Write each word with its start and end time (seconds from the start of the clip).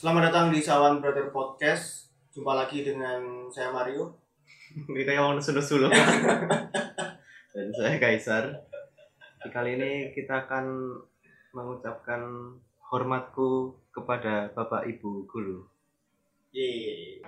Selamat 0.00 0.32
datang 0.32 0.48
di 0.48 0.64
Sawan 0.64 0.96
Brother 1.04 1.28
Podcast. 1.28 2.08
Jumpa 2.32 2.56
lagi 2.56 2.80
dengan 2.80 3.52
saya 3.52 3.68
Mario. 3.68 4.16
Ini 4.88 5.04
kayak 5.04 5.20
mau 5.20 5.36
nesu-nesu 5.36 5.76
loh. 5.76 5.92
Dan 7.52 7.68
saya 7.76 8.00
Kaisar. 8.00 8.64
Di 9.44 9.52
kali 9.52 9.76
ini 9.76 10.08
kita 10.16 10.48
akan 10.48 10.96
mengucapkan 11.52 12.24
hormatku 12.88 13.76
kepada 13.92 14.48
Bapak 14.56 14.88
Ibu 14.88 15.28
guru. 15.28 15.68
Yeay. 16.56 17.20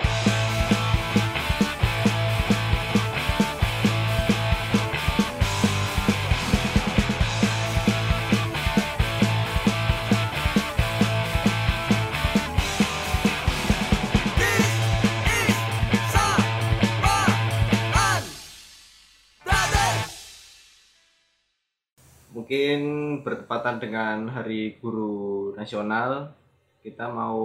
Mungkin 22.52 23.24
bertepatan 23.24 23.80
dengan 23.80 24.28
Hari 24.28 24.76
Guru 24.76 25.56
Nasional, 25.56 26.36
kita 26.84 27.08
mau 27.08 27.40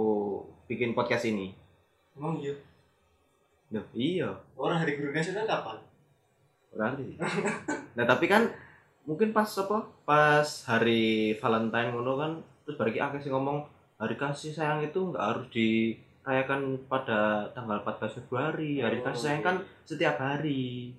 bikin 0.68 0.92
podcast 0.92 1.24
ini. 1.32 1.56
Emang 2.12 2.36
iya. 2.36 2.52
Loh, 3.72 3.88
iya, 3.96 4.28
Orang 4.52 4.84
hari 4.84 5.00
guru 5.00 5.16
nasional 5.16 5.48
kapan? 5.48 5.80
berarti. 6.76 7.16
Nah, 7.96 8.04
tapi 8.04 8.28
kan 8.28 8.52
mungkin 9.08 9.32
pas 9.32 9.48
apa? 9.48 9.88
Pas 10.04 10.44
hari 10.68 11.32
Valentine 11.40 11.88
ngono 11.88 12.12
kan 12.20 12.32
terus 12.68 12.76
bagi 12.76 13.00
akeh 13.00 13.16
sing 13.24 13.32
ngomong 13.32 13.64
hari 13.96 14.12
kasih 14.12 14.52
sayang 14.52 14.84
itu 14.84 15.00
nggak 15.08 15.24
harus 15.24 15.48
dirayakan 15.48 16.84
pada 16.84 17.48
tanggal 17.56 17.80
14 17.80 18.12
Februari. 18.20 18.84
Hari 18.84 19.00
Oh, 19.00 19.08
kasih 19.08 19.22
sayang 19.24 19.40
kan 19.40 19.56
setiap 19.88 20.20
hari. 20.20 20.92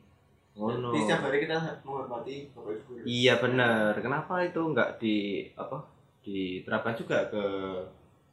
Ngono. 0.60 0.92
Di 0.92 1.00
setiap 1.08 1.24
hari 1.24 1.38
kita 1.48 1.56
menghormati 1.88 2.52
Bapak 2.52 2.72
Ibu 2.76 2.84
guru. 2.84 3.02
Iya 3.08 3.34
benar. 3.40 3.96
Kenapa 4.04 4.44
itu 4.44 4.60
nggak 4.60 4.90
di 5.00 5.48
apa 5.56 5.78
diterapkan 6.20 7.00
juga 7.00 7.32
ke 7.32 7.44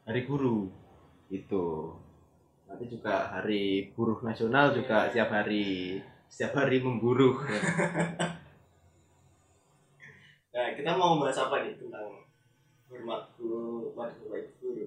hari 0.03 0.27
guru 0.27 0.67
itu? 1.31 1.95
Nanti 2.67 2.85
juga 2.91 3.31
hari 3.31 3.95
buruh 3.95 4.19
nasional 4.27 4.75
juga 4.75 5.07
Iya. 5.07 5.11
setiap 5.15 5.31
hari 5.31 5.67
setiap 6.27 6.53
hari 6.59 6.83
memburuh. 6.83 7.39
Nah, 10.57 10.73
kita 10.73 10.97
mau 10.97 11.13
membahas 11.13 11.37
apa 11.37 11.69
nih 11.69 11.77
tentang 11.77 12.17
hormat 12.89 13.29
guru 13.37 13.93
pada 13.93 14.17
Bapak 14.25 14.41
Ibu 14.41 14.53
guru? 14.57 14.85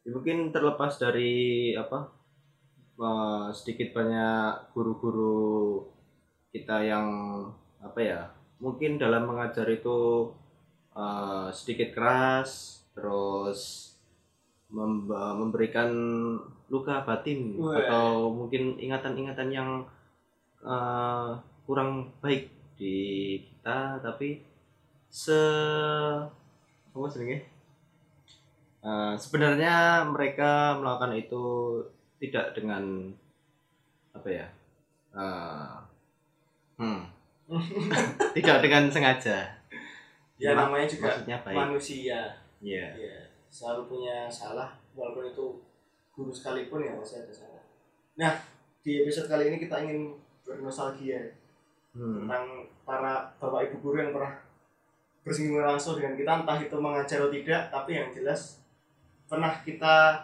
Ya, 0.00 0.08
mungkin 0.16 0.48
terlepas 0.48 0.96
dari 0.96 1.76
apa 1.76 2.08
eh, 2.96 3.46
sedikit 3.52 3.92
banyak 3.92 4.72
guru-guru 4.72 5.84
kita 6.58 6.82
yang 6.82 7.06
apa 7.78 8.00
ya 8.02 8.20
mungkin 8.58 8.98
dalam 8.98 9.30
mengajar 9.30 9.64
itu 9.70 10.28
eh, 10.92 11.48
sedikit 11.54 11.94
keras 11.94 12.82
terus 12.92 13.94
memberikan 14.68 15.88
luka 16.68 17.00
batin 17.06 17.56
Wah. 17.56 17.80
atau 17.80 18.28
mungkin 18.28 18.76
ingatan-ingatan 18.76 19.48
yang 19.54 19.70
eh, 20.62 21.30
kurang 21.64 22.10
baik 22.18 22.50
di 22.78 23.38
kita 23.42 24.02
tapi 24.02 24.42
se 25.08 25.40
apa 26.92 27.06
sebenarnya 27.08 27.58
Eh, 28.78 29.14
sebenarnya 29.18 30.06
mereka 30.06 30.78
melakukan 30.78 31.18
itu 31.18 31.44
tidak 32.22 32.54
dengan 32.54 33.10
apa 34.14 34.28
ya 34.30 34.46
eh, 35.18 35.74
hmm, 36.78 37.02
tidak 38.36 38.58
dengan 38.62 38.86
sengaja 38.88 39.38
Ya 40.38 40.54
namanya 40.54 40.86
juga 40.86 41.10
baik 41.18 41.50
manusia. 41.50 42.30
Iya. 42.62 42.86
Ya, 42.94 43.16
selalu 43.50 43.90
punya 43.90 44.30
salah 44.30 44.70
walaupun 44.94 45.26
itu 45.26 45.46
guru 46.14 46.30
sekalipun 46.30 46.78
ya 46.78 46.94
masih 46.94 47.26
ada 47.26 47.34
salah. 47.34 47.58
Nah, 48.14 48.38
di 48.78 49.02
episode 49.02 49.26
kali 49.26 49.50
ini 49.50 49.58
kita 49.58 49.82
ingin 49.82 50.14
bernostalgia 50.46 51.34
Hmm. 51.88 52.22
tentang 52.22 52.44
para 52.86 53.26
bapak 53.36 53.66
ibu 53.66 53.82
guru 53.82 53.98
yang 53.98 54.12
pernah 54.14 54.38
bersinggungan 55.26 55.74
langsung 55.74 55.98
dengan 55.98 56.14
kita 56.14 56.30
entah 56.44 56.58
itu 56.60 56.76
mengajar 56.78 57.18
atau 57.18 57.32
tidak 57.32 57.62
tapi 57.72 57.90
yang 57.96 58.08
jelas 58.12 58.62
pernah 59.26 59.50
kita 59.66 60.22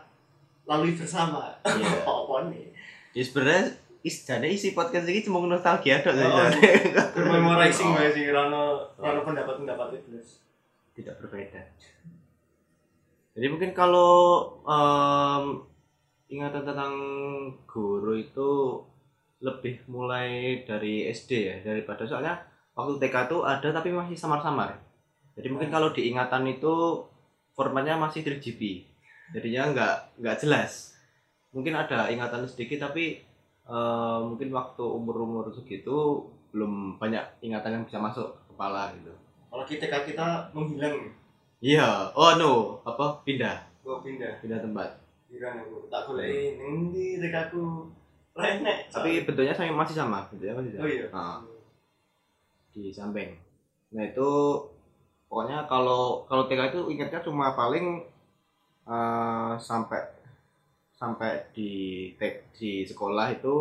lalui 0.63 0.95
bersama 0.95 1.51
Iya. 1.67 2.05
apa 2.07 2.37
nih 2.53 2.69
Ya 3.11 3.23
sebenarnya 3.25 3.75
is 4.05 4.21
jadi 4.21 4.45
isi 4.45 4.77
podcast 4.77 5.09
ini 5.09 5.25
cuma 5.25 5.41
nostalgia 5.49 6.05
dong 6.05 6.21
Oh, 6.21 6.53
bermemorizing 7.17 7.89
Oh. 7.97 8.05
oh. 8.05 8.13
sih 8.13 8.29
rano 8.29 8.65
rano 9.01 9.21
pendapat 9.25 9.65
pendapat 9.65 9.97
itu 9.97 10.21
tidak 10.95 11.17
berbeda. 11.25 11.65
Jadi 13.35 13.47
mungkin 13.51 13.75
kalau 13.75 14.13
em, 14.63 15.65
ingatan 16.31 16.63
tentang 16.63 16.95
guru 17.67 18.15
itu 18.15 18.79
lebih 19.43 19.83
mulai 19.91 20.63
dari 20.63 21.09
SD 21.11 21.31
ya 21.35 21.57
daripada 21.65 22.07
soalnya 22.07 22.39
waktu 22.77 23.01
TK 23.03 23.17
itu 23.27 23.39
ada 23.43 23.69
tapi 23.75 23.91
masih 23.91 24.15
samar-samar. 24.15 24.79
Jadi 25.35 25.49
mungkin 25.51 25.73
kalau 25.73 25.91
diingatan 25.91 26.47
itu 26.47 27.03
formatnya 27.57 27.99
masih 27.99 28.23
3GB. 28.23 28.87
Jadinya 29.35 29.63
nggak 29.75 29.95
nggak 30.23 30.37
jelas. 30.47 30.95
Mungkin 31.51 31.75
ada 31.75 32.07
ingatan 32.13 32.47
sedikit 32.47 32.87
tapi 32.87 33.19
eh, 33.69 34.19
mungkin 34.25 34.49
waktu 34.53 34.85
umur-umur 34.85 35.49
segitu 35.53 36.29
belum 36.55 37.01
banyak 37.03 37.23
ingatan 37.43 37.81
yang 37.81 37.85
bisa 37.85 37.99
masuk 37.99 38.31
ke 38.31 38.55
kepala 38.55 38.95
gitu. 38.95 39.11
kalau 39.51 39.65
kita 39.67 39.87
kita 40.07 40.27
menghilang. 40.55 41.11
Iya, 41.65 42.13
oh 42.13 42.37
no, 42.37 42.79
apa? 42.85 43.25
Pindah, 43.25 43.57
gua 43.83 44.03
pindah. 44.05 44.39
Pindah 44.43 44.61
tempat. 44.61 44.91
hilang 45.35 45.67
aku 45.67 45.91
tak 45.91 46.07
boleh 46.07 46.63
nanti 46.63 47.19
tekaku 47.19 47.91
renek 48.39 48.87
Tapi 48.87 49.27
bentuknya 49.27 49.51
sama 49.51 49.83
masih 49.83 49.97
sama, 49.99 50.23
bentuknya 50.31 50.55
masih 50.55 50.71
sama. 50.79 50.85
oh 50.87 50.91
iya. 50.91 51.07
Nah, 51.11 51.39
di 52.71 52.95
samping. 52.95 53.35
Nah 53.95 54.03
itu 54.07 54.31
pokoknya 55.27 55.67
kalau 55.67 56.23
kalau 56.31 56.47
TK 56.47 56.71
itu 56.71 56.81
ingatnya 56.95 57.19
cuma 57.23 57.51
paling 57.59 58.07
eh, 58.87 59.53
sampai 59.59 60.14
sampai 60.95 61.51
di 61.51 62.13
di 62.55 62.87
sekolah 62.87 63.35
itu 63.35 63.55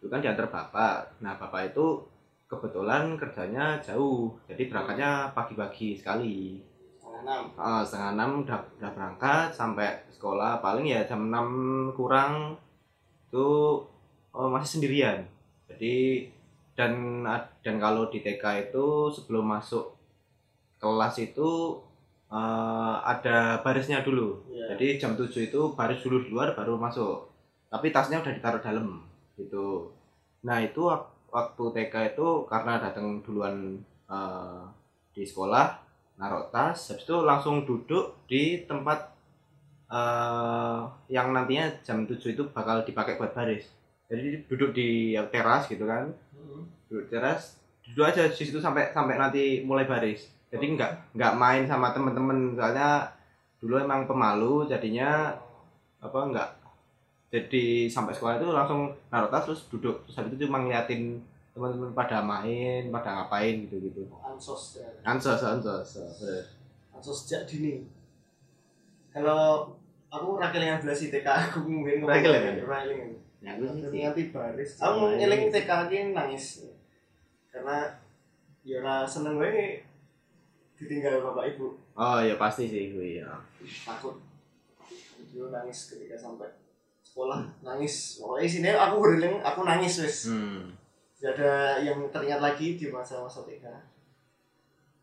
itu 0.00 0.06
kan 0.08 0.20
diantar 0.20 0.48
bapak. 0.48 1.20
Nah 1.24 1.36
bapak 1.36 1.72
itu 1.72 2.00
kebetulan 2.48 3.16
kerjanya 3.16 3.80
jauh, 3.80 4.36
jadi 4.44 4.68
berangkatnya 4.68 5.32
pagi-pagi 5.32 5.96
sekali. 5.96 6.60
setengah 7.00 7.20
enam 7.24 7.42
Ah, 7.56 7.80
setengah 7.80 8.10
enam 8.16 8.30
udah, 8.44 8.60
udah 8.80 8.90
berangkat 8.92 9.48
sampai 9.54 9.88
sekolah 10.12 10.60
paling 10.60 10.88
ya 10.88 11.04
jam 11.04 11.32
6 11.32 11.92
kurang 11.96 12.56
itu 13.28 13.48
oh, 14.30 14.48
masih 14.48 14.78
sendirian 14.78 15.26
jadi 15.66 16.24
dan 16.78 17.22
dan 17.62 17.76
kalau 17.76 18.06
di 18.08 18.22
TK 18.22 18.70
itu 18.70 19.10
sebelum 19.10 19.46
masuk 19.58 19.94
kelas 20.78 21.18
itu 21.18 21.76
eh, 22.34 22.94
ada 23.12 23.36
barisnya 23.64 24.02
dulu. 24.02 24.42
Iya. 24.50 24.74
jadi 24.74 24.86
jam 25.00 25.12
7 25.14 25.48
itu 25.48 25.60
baris 25.78 26.00
dulu 26.04 26.16
di 26.24 26.28
luar 26.34 26.48
baru 26.58 26.74
masuk. 26.76 27.30
Tapi 27.70 27.86
tasnya 27.94 28.18
udah 28.22 28.32
ditaruh 28.34 28.62
dalam 28.62 28.88
gitu. 29.38 29.90
Nah 30.46 30.58
itu 30.62 30.80
wak- 30.90 31.10
waktu 31.34 31.64
TK 31.74 31.94
itu 32.14 32.28
karena 32.50 32.78
datang 32.82 33.06
duluan 33.24 33.56
eh, 34.10 34.62
di 35.14 35.22
sekolah 35.22 35.66
naruh 36.14 36.46
tas 36.54 36.78
habis 36.90 37.02
itu 37.02 37.16
langsung 37.26 37.66
duduk 37.66 38.04
di 38.30 38.42
tempat 38.70 38.98
eh, 39.90 40.80
yang 41.10 41.30
nantinya 41.34 41.66
jam 41.86 42.04
7 42.06 42.34
itu 42.34 42.42
bakal 42.50 42.82
dipakai 42.82 43.16
buat 43.20 43.32
baris. 43.34 43.70
Jadi 44.10 44.44
duduk 44.50 44.70
di 44.76 45.14
teras 45.32 45.66
gitu 45.70 45.84
kan. 45.86 46.10
Hmm. 46.34 46.62
duduk 46.86 47.08
teras 47.10 47.58
duduk 47.82 48.04
aja 48.06 48.28
di 48.28 48.36
situ 48.36 48.60
sampai 48.60 48.92
sampai 48.94 49.16
nanti 49.18 49.64
mulai 49.64 49.84
baris 49.84 50.30
jadi 50.54 50.66
nggak 50.78 50.92
nggak 51.18 51.34
main 51.34 51.66
sama 51.66 51.90
temen-temen. 51.90 52.54
Soalnya 52.54 53.10
dulu 53.58 53.74
emang 53.82 54.06
pemalu 54.06 54.70
jadinya 54.70 55.34
apa 55.98 56.18
nggak 56.30 56.48
jadi 57.34 57.90
sampai 57.90 58.14
sekolah 58.14 58.38
itu 58.38 58.46
langsung 58.54 58.94
naruh 59.10 59.26
tas 59.26 59.42
terus 59.42 59.66
duduk. 59.66 60.06
Terus 60.06 60.16
habis 60.22 60.38
itu 60.38 60.46
cuma 60.46 60.62
ngeliatin 60.62 61.18
teman-teman 61.54 61.90
pada 61.94 62.18
main 62.18 62.90
pada 62.90 63.14
ngapain 63.14 63.62
gitu 63.70 63.78
gitu 63.78 64.10
ansos 64.26 64.82
ya. 64.82 64.90
ansos 65.06 65.38
ansos 65.38 65.86
ansos. 66.98 67.22
Sejak 67.22 67.46
dini. 67.46 67.86
Kalau 69.14 69.70
aku 70.10 70.38
rakelingan 70.38 70.82
belas 70.82 70.98
TK 70.98 71.26
aku 71.26 71.62
mungkin 71.62 72.02
Rakelingan? 72.02 72.66
rakelingan 72.66 73.10
ya 73.44 73.54
aku 73.54 73.62
nanti 73.70 74.22
baris. 74.34 74.70
Aku 74.82 75.14
ngeling 75.14 75.52
TK 75.54 75.68
lagi 75.68 75.96
nangis. 76.10 76.66
Karena 77.54 77.86
ya 78.66 79.04
seneng 79.06 79.36
gue 79.38 79.83
ditinggal 80.84 81.24
bapak 81.24 81.44
ibu. 81.50 81.72
Oh 81.92 82.18
ya 82.18 82.36
pasti 82.36 82.64
sih 82.64 82.92
iya. 82.92 83.24
Takut. 83.82 84.20
Dulu 85.32 85.48
nangis 85.48 85.88
ketika 85.88 86.14
sampai 86.14 86.46
sekolah. 87.00 87.42
Nangis. 87.60 88.20
Pokoknya 88.20 88.46
sini 88.46 88.68
aku 88.70 88.94
berulang 88.98 89.40
aku 89.40 89.60
nangis 89.62 89.98
wes 89.98 90.28
Hmm. 90.28 90.70
tidak 91.14 91.40
ada 91.40 91.52
yang 91.80 92.04
teringat 92.08 92.36
lagi 92.38 92.76
di 92.76 92.86
masa-masa 92.86 93.40
TK 93.42 93.64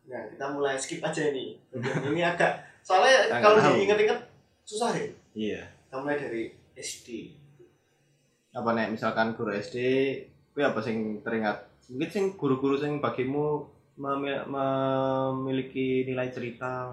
nah 0.02 0.18
kita 0.28 0.44
mulai 0.50 0.74
skip 0.74 0.98
aja 0.98 1.30
ini. 1.30 1.54
Ini 1.72 2.22
agak 2.24 2.52
soalnya 2.80 3.30
Agak 3.30 3.40
kalau 3.40 3.58
tahu. 3.58 3.74
diinget-inget 3.76 4.18
susah 4.62 4.90
ya. 4.92 5.06
Iya. 5.32 5.62
kita 5.62 5.96
mulai 5.98 6.16
dari 6.16 6.42
SD 6.74 7.08
Apa 8.50 8.72
nek 8.72 8.90
misalkan 8.90 9.32
guru 9.32 9.50
SD 9.50 9.78
kuwi 10.52 10.62
apa 10.62 10.78
sing 10.78 11.22
teringat? 11.22 11.54
Mungkin 11.88 12.08
sing 12.08 12.24
guru-guru 12.34 12.74
sing 12.74 12.98
bagimu 12.98 13.66
memiliki 14.44 15.86
nilai 16.04 16.28
cerita 16.28 16.90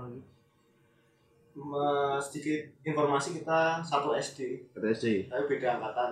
Me- 1.51 2.15
sedikit 2.17 2.61
informasi 2.83 3.35
kita 3.35 3.81
satu 3.81 4.13
SD 4.13 4.69
kata 4.71 4.87
SD. 4.89 5.05
tapi 5.27 5.43
beda 5.49 5.75
angkatan 5.75 6.11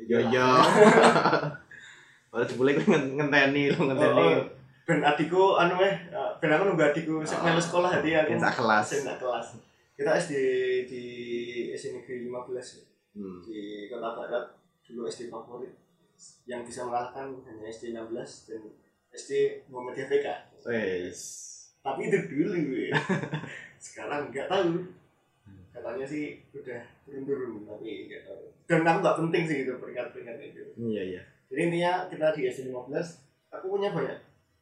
Yo 0.00 0.16
yo. 0.24 0.48
Padahal 2.30 2.56
boleh 2.56 2.74
ngenteni 2.80 3.68
lu 3.68 3.76
Oh, 3.76 3.84
ngenteni. 3.86 4.26
oh. 4.32 4.42
ben 4.82 5.00
adikku 5.00 5.54
anu 5.54 5.78
eh 5.78 5.94
ben 6.40 6.50
aku 6.50 6.62
nunggu 6.64 6.84
adikku 6.84 7.20
sek 7.20 7.38
Oh. 7.38 7.44
melu 7.44 7.60
sekolah 7.60 7.90
hati 7.92 8.10
aku 8.12 8.34
tak 8.36 8.54
kelas. 8.56 8.86
kelas 9.12 9.46
kita 9.92 10.10
SD 10.16 10.32
di 10.88 11.04
SD 11.70 11.94
Negeri 11.94 12.26
15 12.26 12.88
Hmm. 13.10 13.42
di 13.42 13.60
Kota 13.86 14.14
Barat 14.16 14.44
dulu 14.82 15.04
SD 15.04 15.26
favorit 15.28 15.74
yang 16.44 16.62
bisa 16.62 16.82
mengalahkan 16.82 17.26
hanya 17.44 17.64
SD 17.64 17.90
16 17.92 18.10
dan 18.48 18.62
SD 19.10 19.62
Muhammadiyah 19.70 20.08
PK 20.08 20.26
Wes. 20.66 21.20
tapi 21.80 22.12
itu 22.12 22.18
dulu 22.28 22.56
ya. 22.76 22.94
sekarang 23.84 24.28
nggak 24.28 24.46
tahu. 24.46 24.84
Katanya 25.70 26.04
sih 26.04 26.44
udah 26.52 26.82
turun-turun 27.08 27.64
tapi 27.64 28.06
nggak 28.06 28.22
tahu. 28.28 28.44
Dan 28.68 28.86
aku 28.86 28.98
nggak 29.00 29.18
penting 29.24 29.42
sih 29.48 29.56
gitu 29.64 29.72
peringkat-peringkat 29.80 30.36
itu. 30.44 30.62
Iya 30.76 31.02
iya. 31.16 31.22
jadi 31.50 31.60
intinya 31.66 31.92
kita 32.06 32.26
di 32.30 32.46
SD 32.46 32.70
15 32.70 32.94
aku 33.50 33.66
punya 33.74 33.90
banyak 33.90 34.18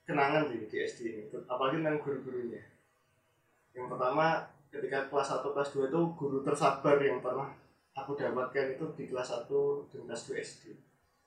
kenangan 0.08 0.48
sih 0.48 0.64
di 0.64 0.76
SD 0.80 1.00
ini 1.04 1.22
apalagi 1.44 1.84
tentang 1.84 2.00
guru-gurunya. 2.00 2.64
Yang 3.76 3.86
pertama 3.92 4.48
ketika 4.72 4.98
kelas 5.12 5.28
1 5.36 5.52
kelas 5.52 5.70
2 5.76 5.90
itu 5.92 6.00
guru 6.16 6.38
tersabar 6.40 6.96
yang 7.00 7.20
pernah 7.20 7.52
aku 7.92 8.14
dapatkan 8.14 8.78
itu 8.78 8.84
di 8.96 9.04
kelas 9.10 9.28
1 9.44 9.52
dan 9.92 10.00
kelas 10.08 10.22
2 10.30 10.38
SD 10.40 10.64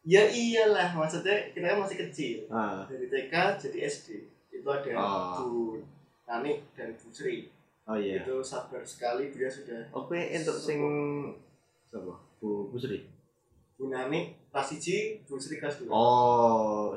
ya 0.03 0.24
iyalah 0.25 0.89
maksudnya 0.92 1.50
kita 1.50 1.65
kan 1.68 1.80
masih 1.80 1.98
kecil 2.00 2.38
Ah. 2.48 2.81
dari 2.83 3.06
TK 3.06 3.33
jadi 3.59 3.77
SD 3.83 4.07
itu 4.51 4.65
ada 4.65 4.89
Oh. 4.92 5.33
Bu 5.38 5.50
Nani 6.24 6.63
dan 6.71 6.94
Bu 6.94 7.07
Sri 7.09 7.50
Oh 7.83 7.94
iya. 7.94 8.19
itu 8.19 8.36
sabar 8.39 8.81
sekali 8.81 9.30
dia 9.30 9.45
sudah 9.45 9.81
Oke, 9.92 10.18
untuk 10.31 10.53
sing 10.56 10.80
siapa? 11.83 12.13
Bu 12.38 12.68
Bu 12.68 12.77
Sri. 12.77 13.06
Bu 13.75 13.88
Nani 13.88 14.33
kelas 14.48 14.69
1 14.74 15.21
Bu 15.24 15.36
Sri 15.36 15.57
kelas 15.57 15.77
2 15.80 15.89
Oh. 15.89 16.94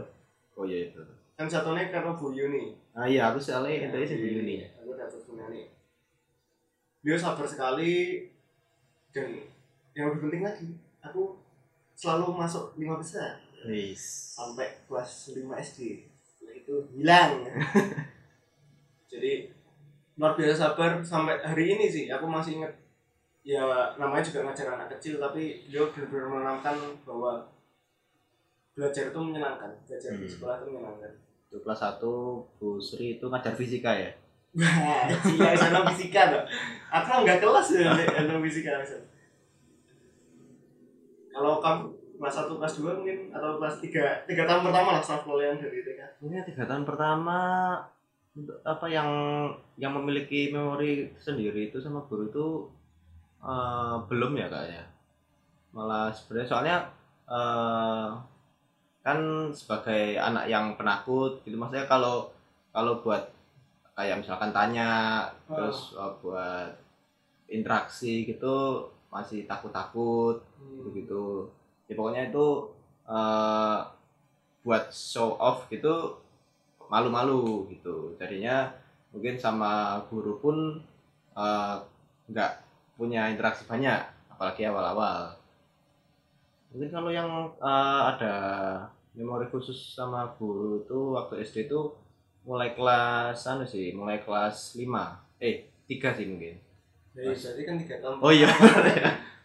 Oh 0.54 0.64
iya 0.64 0.88
itu. 0.88 1.00
kan 1.34 1.44
satunya 1.44 1.88
karena 1.88 2.12
Bu 2.12 2.30
Yuni 2.30 2.72
Ah 2.90 3.04
iya, 3.04 3.28
aku 3.28 3.36
soalnya 3.38 3.74
itu 3.84 3.96
sih 4.06 4.16
Bu 4.16 4.24
Jadi, 4.24 4.36
Yuni. 4.38 4.56
aku 4.72 4.90
dapat 4.92 5.20
Bu 5.20 5.32
Nani 5.34 5.62
dia 7.00 7.16
sabar 7.16 7.44
sekali 7.44 8.24
dan 9.10 9.28
yang 9.92 10.08
lebih 10.08 10.24
penting 10.24 10.42
lagi 10.42 10.68
aku 10.98 11.36
selalu 11.94 12.26
masuk 12.34 12.74
lima 12.76 12.98
besar 12.98 13.38
Wis. 13.64 14.34
sampai 14.36 14.68
kelas 14.84 15.32
5 15.32 15.40
SD 15.56 16.04
setelah 16.20 16.54
itu 16.54 16.74
hilang 16.92 17.32
jadi 19.10 19.48
luar 20.14 20.34
biasa 20.34 20.74
sabar 20.74 20.90
sampai 21.02 21.38
hari 21.42 21.74
ini 21.74 21.86
sih 21.90 22.04
aku 22.06 22.26
masih 22.26 22.60
ingat 22.62 22.72
ya 23.44 23.62
namanya 23.96 24.24
juga 24.24 24.46
ngajar 24.46 24.74
anak 24.74 24.88
kecil 24.96 25.18
tapi 25.18 25.66
dia 25.68 25.82
benar-benar 25.90 26.28
menanamkan 26.30 26.76
bahwa 27.04 27.44
belajar 28.74 29.10
itu 29.10 29.20
menyenangkan 29.20 29.70
belajar 29.86 30.10
di 30.18 30.26
Hmm. 30.26 30.32
sekolah 30.34 30.54
itu 30.60 30.66
menyenangkan 30.70 31.12
Itu 31.46 31.62
kelas 31.62 31.80
1 32.00 32.02
Bu 32.58 32.82
Sri 32.82 33.18
itu 33.18 33.26
ngajar 33.30 33.54
fisika 33.54 33.94
ya? 33.94 34.10
Wah, 34.58 35.06
iya 35.06 35.50
sana 35.60 35.86
fisika 35.86 36.34
dong. 36.34 36.46
Aku 36.90 37.22
nggak 37.22 37.38
kelas 37.38 37.78
ya 37.78 37.94
fisika 38.42 38.74
misal. 38.82 38.98
Kalau 41.34 41.58
kamu 41.58 41.82
kelas 42.14 42.46
1, 42.46 42.58
kelas 42.62 42.74
2 42.78 42.98
mungkin 43.02 43.18
atau 43.34 43.58
kelas 43.58 43.76
3 43.82 44.30
tiga 44.30 44.42
tahun 44.46 44.62
pertama 44.70 44.88
lah 44.94 45.02
staff 45.02 45.26
kalian 45.26 45.58
dari 45.58 45.82
TK. 45.82 46.00
Mungkin 46.22 46.46
tiga 46.46 46.64
tahun 46.64 46.84
pertama 46.86 47.38
untuk 48.34 48.58
apa 48.62 48.86
yang 48.86 49.10
yang 49.78 49.94
memiliki 49.94 50.50
memori 50.50 51.10
sendiri 51.18 51.70
itu 51.70 51.78
sama 51.78 52.02
guru 52.06 52.30
itu 52.30 52.46
eh, 53.42 53.94
belum 54.06 54.34
ya 54.34 54.46
kayaknya 54.50 54.84
malah 55.74 56.10
sebenarnya 56.10 56.48
soalnya 56.48 56.76
eh, 57.26 58.08
kan 59.04 59.18
sebagai 59.52 60.16
anak 60.16 60.46
yang 60.48 60.74
penakut 60.74 61.42
gitu 61.44 61.54
maksudnya 61.54 61.86
kalau 61.86 62.30
kalau 62.74 62.98
buat 63.02 63.22
kayak 63.94 64.22
misalkan 64.22 64.50
tanya 64.50 65.22
Oh. 65.46 65.54
terus 65.54 65.94
eh, 65.94 66.12
buat 66.18 66.70
interaksi 67.46 68.24
gitu 68.26 68.88
masih 69.14 69.46
takut-takut 69.46 70.42
gitu 70.58 70.90
gitu 70.90 71.24
ya 71.86 71.94
pokoknya 71.94 72.34
itu 72.34 72.46
eh, 73.06 73.78
buat 74.64 74.84
show 74.90 75.36
off 75.36 75.68
gitu 75.68 76.18
malu-malu 76.88 77.68
gitu. 77.72 78.16
Jadinya 78.16 78.72
mungkin 79.12 79.36
sama 79.38 80.02
guru 80.08 80.40
pun 80.40 80.56
eh, 81.36 81.76
nggak 82.32 82.52
punya 82.96 83.30
interaksi 83.30 83.68
banyak 83.68 84.00
apalagi 84.32 84.66
awal-awal. 84.66 85.36
Mungkin 86.72 86.90
kalau 86.90 87.10
yang 87.12 87.30
eh, 87.60 88.02
ada 88.16 88.34
memori 89.14 89.46
khusus 89.52 89.94
sama 89.94 90.26
guru 90.40 90.82
itu 90.82 90.98
waktu 91.14 91.44
SD 91.46 91.70
itu 91.70 91.92
mulai 92.44 92.76
kelas 92.76 93.40
anu 93.48 93.64
sih 93.64 93.96
mulai 93.96 94.20
kelas 94.20 94.76
5 94.76 94.84
eh 95.40 95.64
tiga 95.88 96.12
sih 96.12 96.28
mungkin 96.28 96.60
Jadi 97.14 97.30
berarti 97.30 97.62
kan 97.62 97.74
tiga 97.78 97.96
tahun. 98.02 98.16
oh 98.18 98.30
iya 98.30 98.50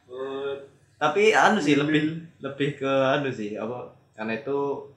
Oh, 0.09 0.57
tapi 0.97 1.31
anu 1.31 1.61
sih 1.61 1.77
lebih 1.77 2.17
lebih 2.41 2.75
ke 2.75 2.89
anu 2.89 3.29
sih 3.29 3.53
apa 3.55 3.87
karena 4.11 4.33
itu 4.35 4.89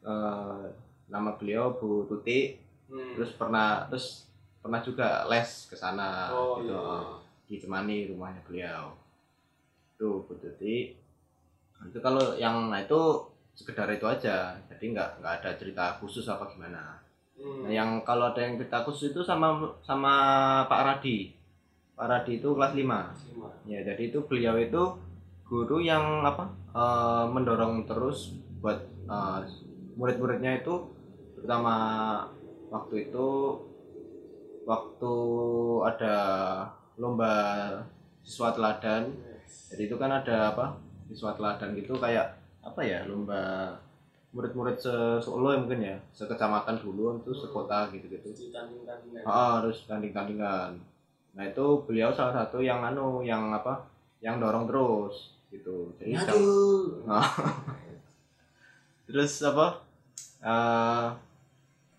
eh, 0.00 0.62
nama 1.08 1.30
beliau 1.34 1.72
Bu 1.74 2.04
Tuti. 2.04 2.60
Hmm. 2.86 3.16
terus 3.16 3.32
pernah 3.34 3.88
terus 3.88 4.28
pernah 4.60 4.78
juga 4.78 5.24
les 5.24 5.48
ke 5.64 5.72
sana 5.72 6.28
Oh, 6.28 6.60
gitu 6.60 6.70
iya. 6.70 7.00
eh, 7.00 7.04
ditemani 7.48 7.96
rumahnya 8.06 8.44
beliau. 8.44 8.92
Itu 9.96 10.28
Bu 10.28 10.36
Tuti. 10.36 10.92
Nah, 11.74 11.88
itu 11.88 11.98
kalau 11.98 12.36
yang 12.36 12.68
nah 12.68 12.78
itu 12.78 13.00
sekedar 13.52 13.88
itu 13.88 14.04
aja. 14.04 14.52
Jadi 14.68 14.92
nggak 14.92 15.18
nggak 15.18 15.34
ada 15.40 15.50
cerita 15.56 15.96
khusus 15.96 16.28
apa 16.28 16.44
gimana. 16.46 17.00
Hmm. 17.32 17.64
nah 17.64 17.72
yang 17.72 18.04
kalau 18.04 18.30
ada 18.30 18.44
yang 18.44 18.60
cerita 18.60 18.84
khusus 18.84 19.10
itu 19.10 19.24
sama 19.24 19.56
sama 19.80 20.12
Pak 20.68 20.80
Radi 20.84 21.32
Pak 21.96 22.06
Radi 22.08 22.40
itu 22.40 22.48
kelas 22.56 22.72
5 22.72 22.78
Lima. 22.78 23.00
Ya, 23.68 23.80
jadi 23.84 24.02
itu 24.10 24.24
beliau 24.24 24.56
itu 24.58 24.82
guru 25.46 25.78
yang 25.84 26.24
apa 26.24 26.48
eh, 26.72 27.24
mendorong 27.28 27.84
terus 27.84 28.34
buat 28.64 28.80
eh, 29.06 29.40
murid-muridnya 29.96 30.64
itu 30.64 30.88
terutama 31.36 31.76
waktu 32.72 33.10
itu 33.10 33.28
waktu 34.64 35.14
ada 35.84 36.16
lomba 36.96 37.34
siswa 38.22 38.54
teladan. 38.54 39.12
Yes. 39.12 39.74
Jadi 39.74 39.82
itu 39.90 39.96
kan 39.98 40.10
ada 40.10 40.54
apa 40.54 40.78
siswa 41.10 41.34
teladan 41.36 41.76
gitu 41.76 41.98
kayak 41.98 42.38
apa 42.62 42.80
ya 42.80 43.04
lomba 43.04 43.74
murid-murid 44.32 44.80
se 44.80 44.94
Solo 45.20 45.52
ya 45.52 45.60
mungkin 45.60 45.80
ya 45.84 45.96
sekecamatan 46.16 46.80
dulu 46.80 47.20
itu 47.20 47.32
sekota 47.36 47.92
gitu-gitu. 47.92 48.32
Di 48.32 48.48
tanding-tandingan. 48.48 49.22
Ah, 49.28 49.60
harus 49.60 49.84
tanding-tandingan. 49.84 50.91
Nah, 51.32 51.44
itu 51.48 51.64
beliau 51.88 52.12
salah 52.12 52.44
satu 52.44 52.60
yang 52.60 52.84
anu 52.84 53.24
yang 53.24 53.48
apa? 53.52 53.88
Yang 54.20 54.36
dorong 54.44 54.64
terus 54.68 55.14
gitu. 55.52 55.92
Jadi 56.00 56.16
Aduh. 56.16 57.04
terus 59.08 59.32
apa? 59.44 59.84
eh 60.42 61.06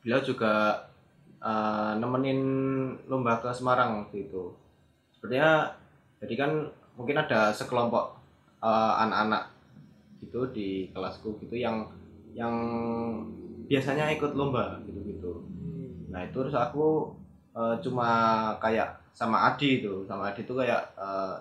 beliau 0.04 0.20
juga 0.20 0.76
eh, 1.40 1.92
nemenin 1.96 2.42
lomba 3.08 3.40
ke 3.40 3.50
Semarang 3.56 4.04
waktu 4.04 4.28
itu. 4.28 4.52
Sebenarnya 5.16 5.72
jadi 6.20 6.34
kan 6.36 6.52
mungkin 7.00 7.24
ada 7.24 7.56
sekelompok 7.56 8.20
eh, 8.60 8.94
anak-anak 9.08 9.48
gitu 10.20 10.44
di 10.52 10.92
kelasku 10.92 11.40
gitu 11.40 11.56
yang 11.56 11.88
yang 12.36 12.52
biasanya 13.70 14.12
ikut 14.12 14.36
lomba 14.36 14.76
gitu-gitu. 14.84 15.40
Hmm. 15.40 16.12
Nah 16.12 16.28
itu 16.28 16.44
terus 16.44 16.58
aku 16.58 17.16
eh, 17.56 17.76
cuma 17.80 18.10
kayak 18.60 19.03
sama 19.14 19.38
Adi 19.54 19.82
itu, 19.82 20.04
sama 20.10 20.30
Adi 20.30 20.42
itu 20.46 20.54
kayak 20.58 20.82
eh, 20.98 21.36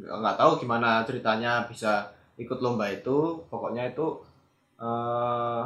nggak 0.00 0.36
tahu 0.40 0.50
gimana 0.62 1.04
ceritanya 1.08 1.64
bisa 1.70 1.92
ikut 2.40 2.58
lomba 2.64 2.86
itu. 2.92 3.40
Pokoknya 3.50 3.82
itu 3.92 4.06
eh, 4.80 5.62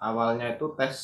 awalnya 0.00 0.46
itu 0.56 0.66
tes 0.78 0.96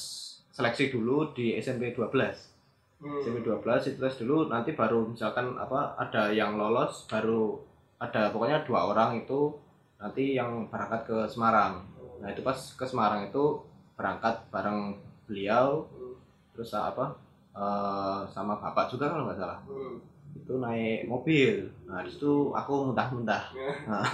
seleksi 0.56 0.88
dulu 0.94 1.30
di 1.36 1.56
SMP 1.60 1.92
12. 1.92 2.56
Hmm. 2.96 3.20
semi 3.20 3.44
12 3.44 3.92
itu 3.92 3.98
tes 4.00 4.16
dulu 4.24 4.48
nanti 4.48 4.72
baru 4.72 5.04
misalkan 5.12 5.52
apa 5.60 5.92
ada 6.00 6.32
yang 6.32 6.56
lolos 6.56 7.04
baru 7.04 7.60
ada 8.00 8.32
pokoknya 8.32 8.64
dua 8.64 8.88
orang 8.88 9.20
itu 9.20 9.52
nanti 10.00 10.32
yang 10.32 10.64
berangkat 10.72 11.04
ke 11.04 11.18
Semarang 11.28 11.84
nah 12.24 12.28
itu 12.32 12.40
pas 12.40 12.56
ke 12.56 12.84
Semarang 12.88 13.28
itu 13.28 13.60
berangkat 14.00 14.48
bareng 14.48 14.96
beliau 15.28 15.84
Hmm. 15.92 16.16
terus 16.56 16.72
apa 16.72 17.12
eh, 17.56 18.18
sama 18.28 18.60
bapak 18.60 18.92
juga 18.92 19.08
kalau 19.08 19.24
nggak 19.26 19.40
salah. 19.40 19.60
Hmm. 19.64 19.96
itu 20.36 20.60
naik 20.60 21.08
mobil. 21.08 21.64
Nah 21.88 22.04
di 22.04 22.12
situ 22.12 22.52
aku 22.52 22.92
muntah-muntah. 22.92 23.50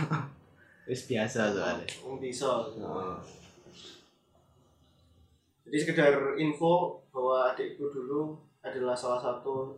Wis 0.88 1.10
biasa 1.10 1.50
soalnya. 1.50 1.86
Wong 2.06 2.22
bisa. 2.22 2.62
Jadi 5.66 5.76
sekedar 5.76 6.38
info 6.38 7.02
bahwa 7.10 7.50
adikku 7.50 7.90
dulu 7.90 8.38
adalah 8.62 8.94
salah 8.94 9.18
satu 9.18 9.74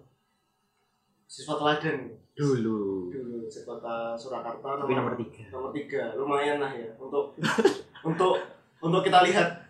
siswa 1.24 1.56
teladan. 1.56 2.12
Dulu. 2.36 3.08
Dulu 3.08 3.48
sekota 3.48 4.12
Surakarta 4.12 4.84
tapi 4.84 4.92
nomor 4.92 5.16
tiga. 5.16 5.48
nomor 5.48 5.70
tiga. 5.72 6.12
Lumayan 6.12 6.60
lah 6.60 6.76
ya 6.76 6.92
untuk 7.00 7.32
untuk 8.08 8.36
untuk 8.84 9.00
kita 9.00 9.24
lihat 9.24 9.63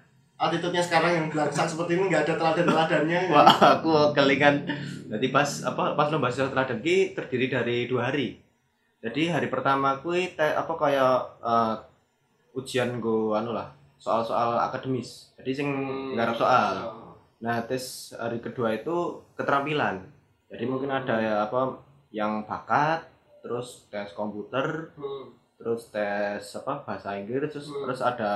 attitude-nya 0.44 0.82
sekarang 0.84 1.12
yang 1.16 1.26
belangsak 1.32 1.66
seperti 1.66 1.96
ini 1.96 2.12
nggak 2.12 2.22
ada 2.28 2.34
teladan-teladannya 2.36 3.20
Wah, 3.32 3.48
aku 3.80 4.12
kelingan. 4.12 4.68
Jadi 5.08 5.26
pas 5.30 5.48
apa 5.64 5.96
pas 5.96 6.08
lomba 6.12 6.28
siswa 6.28 6.52
teladan 6.52 6.80
ki 6.84 7.16
terdiri 7.16 7.46
dari 7.48 7.76
dua 7.88 8.12
hari. 8.12 8.36
Jadi 9.04 9.28
hari 9.28 9.48
pertama 9.52 10.00
kui 10.00 10.32
te, 10.32 10.44
apa 10.44 10.72
kayak 10.76 11.16
eh, 11.44 11.74
ujian 12.56 13.00
go 13.00 13.36
anu 13.36 13.52
lah, 13.52 13.68
soal-soal 14.00 14.56
akademis. 14.60 15.34
Jadi 15.36 15.50
sing 15.52 15.68
Hmm. 16.14 16.32
soal. 16.32 16.72
Nah, 17.44 17.60
tes 17.68 18.16
hari 18.16 18.40
kedua 18.40 18.72
itu 18.72 19.20
keterampilan. 19.36 20.00
Jadi 20.48 20.64
mungkin 20.64 20.88
ada 20.88 21.20
ya 21.20 21.34
apa 21.44 21.76
yang 22.08 22.46
bakat, 22.48 23.04
terus 23.44 23.84
tes 23.92 24.14
komputer, 24.16 24.88
Hmm. 24.96 25.34
terus 25.60 25.92
tes 25.92 26.40
apa 26.56 26.80
bahasa 26.86 27.12
Inggris, 27.20 27.52
terus 27.52 27.68
Hmm. 27.68 27.84
terus 27.84 28.00
ada 28.00 28.32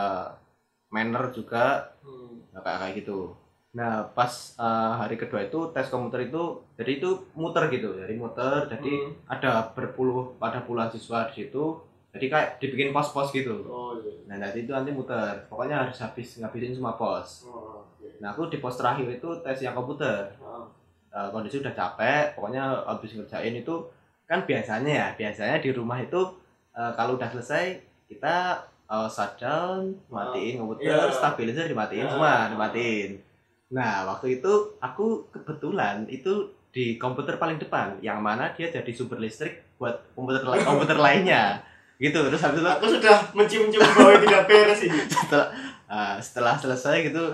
manner 0.89 1.31
juga 1.31 1.95
Hmm. 2.01 2.41
Nah, 2.55 2.61
kayak 2.65 2.79
kayak 2.81 2.95
gitu. 3.05 3.19
Nah, 3.77 4.01
pas 4.17 4.33
eh, 4.57 4.93
hari 4.97 5.21
kedua 5.21 5.45
itu 5.45 5.61
tes 5.77 5.87
komputer 5.93 6.33
itu 6.33 6.43
jadi 6.81 6.91
itu 6.99 7.11
muter 7.37 7.69
gitu. 7.69 7.93
Jadi 8.01 8.15
muter, 8.17 8.65
jadi 8.73 8.93
Hmm. 9.05 9.13
ada 9.29 9.69
berpuluh 9.77 10.33
pada 10.41 10.65
puluhan 10.65 10.89
siswa 10.89 11.29
di 11.29 11.45
situ. 11.45 11.77
Jadi 12.09 12.27
kayak 12.33 12.57
dibikin 12.59 12.91
pos-pos 12.97 13.29
gitu. 13.37 13.69
Oh 13.69 13.93
iya. 14.01 14.25
Nah, 14.25 14.37
nanti 14.41 14.65
itu 14.65 14.73
nanti 14.73 14.91
muter. 14.91 15.45
Pokoknya 15.53 15.85
harus 15.85 16.01
habis 16.01 16.41
ngabisin 16.41 16.73
semua 16.73 16.97
pos. 16.97 17.45
Oh, 17.47 17.85
iya. 18.01 18.17
Nah, 18.25 18.33
aku 18.33 18.49
di 18.49 18.57
pos 18.59 18.81
terakhir 18.81 19.05
itu 19.21 19.29
tes 19.45 19.61
yang 19.61 19.77
komputer. 19.77 20.33
Ah. 20.41 20.65
Eh, 21.09 21.29
kondisi 21.33 21.61
udah 21.61 21.73
capek, 21.73 22.37
pokoknya 22.37 22.85
habis 22.85 23.13
ngerjain 23.17 23.53
itu 23.57 23.75
kan 24.29 24.45
biasanya 24.45 24.93
ya, 24.93 25.09
biasanya 25.17 25.57
di 25.61 25.71
rumah 25.73 26.01
itu 26.01 26.21
eh, 26.73 26.93
kalau 26.97 27.17
udah 27.21 27.29
selesai 27.33 27.81
kita 28.09 28.61
uh, 28.89 29.07
shutdown, 29.07 29.93
matiin 30.09 30.59
komputer, 30.59 30.89
Iya. 30.89 31.13
stabilizer 31.13 31.65
dimatiin 31.65 32.03
Iya. 32.03 32.11
semua, 32.11 32.35
dimatiin. 32.49 33.11
Nah, 33.69 34.09
waktu 34.09 34.41
itu 34.41 34.53
aku 34.79 35.29
kebetulan 35.29 36.09
itu 36.09 36.33
di 36.69 36.97
komputer 36.97 37.37
paling 37.37 37.57
depan, 37.57 38.01
yang 38.01 38.19
mana 38.19 38.49
dia 38.51 38.67
jadi 38.67 38.89
sumber 38.89 39.19
listrik 39.19 39.61
buat 39.77 39.93
komputer 40.13 40.41
la- 40.43 40.61
komputer 40.61 40.97
lainnya. 40.97 41.61
Gitu. 41.99 42.15
Terus 42.15 42.39
habis 42.39 42.59
itu 42.59 42.71
Aku 42.71 42.87
sudah 42.87 43.17
mencium-cium 43.33 43.83
bahwa 43.83 44.15
tidak 44.17 44.43
beres 44.47 44.81
ini. 44.81 45.01
setelah 45.13 45.49
ah, 45.87 46.15
setelah 46.17 46.55
selesai 46.55 47.05
gitu 47.05 47.25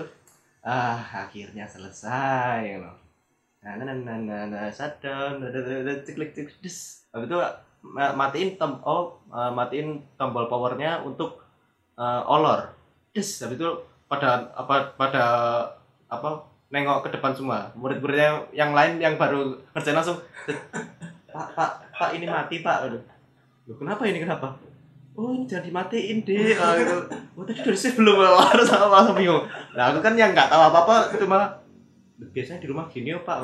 ah 0.59 0.97
akhirnya 0.97 1.61
selesai 1.63 2.65
you 2.65 2.81
know. 2.81 2.89
nah 3.61 3.77
nah 3.77 3.93
nah 3.93 4.17
nah, 4.17 4.43
nah 4.45 4.65
shutdown 4.67 5.37
nah, 5.37 5.45
nah, 5.45 5.61
nah, 5.61 5.81
nah, 5.83 5.95
cek 6.01 6.17
klik 6.17 6.33
cek 6.33 6.49
des 6.57 6.77
habis 7.07 7.29
itu 7.29 7.37
ma- 7.83 8.13
matiin 8.13 8.57
tom 8.57 8.81
oh 8.81 9.21
eh, 9.29 9.51
matiin 9.51 9.87
tombol 10.15 10.45
powernya 10.45 11.01
untuk 11.01 11.44
eh, 11.95 12.21
olor. 12.25 12.71
Des 13.11 13.25
habis 13.41 13.55
itu 13.55 13.69
pada 14.05 14.51
apa 14.53 14.91
pada 14.93 15.23
apa 16.05 16.29
nengok 16.69 17.07
ke 17.07 17.09
depan 17.15 17.31
semua. 17.31 17.71
Murid-muridnya 17.73 18.43
yang 18.51 18.75
lain 18.75 18.99
yang 18.99 19.15
baru 19.15 19.55
ngerjain 19.71 19.95
langsung 19.95 20.19
"Des, 20.45 20.57
pak 21.31 21.47
pak 21.55 21.71
pak 21.95 22.09
ini 22.13 22.25
mati 22.27 22.59
pak. 22.59 22.89
Aduh. 22.89 23.01
Loh, 23.65 23.75
kenapa 23.81 24.05
ini 24.05 24.21
kenapa? 24.21 24.53
Oh 25.15 25.31
ini 25.31 25.47
jangan 25.47 25.71
dimatiin 25.71 26.27
deh 26.27 26.59
Ah, 26.59 26.75
gitu. 26.75 26.97
oh 27.39 27.43
tadi 27.47 27.63
udah 27.63 27.79
sih 27.79 27.95
belum 27.95 28.19
harus 28.51 28.67
sama 28.67 28.99
sama 28.99 29.15
bingung. 29.15 29.47
Nah 29.71 29.89
aku 29.89 30.03
kan 30.03 30.11
yang 30.19 30.35
nggak 30.35 30.51
tahu 30.51 30.59
apa 30.59 30.77
apa 30.83 30.95
cuma 31.15 31.39
biasanya 32.15 32.63
di 32.63 32.67
rumah 32.71 32.87
gini 32.87 33.11
oh 33.11 33.23
pak. 33.27 33.43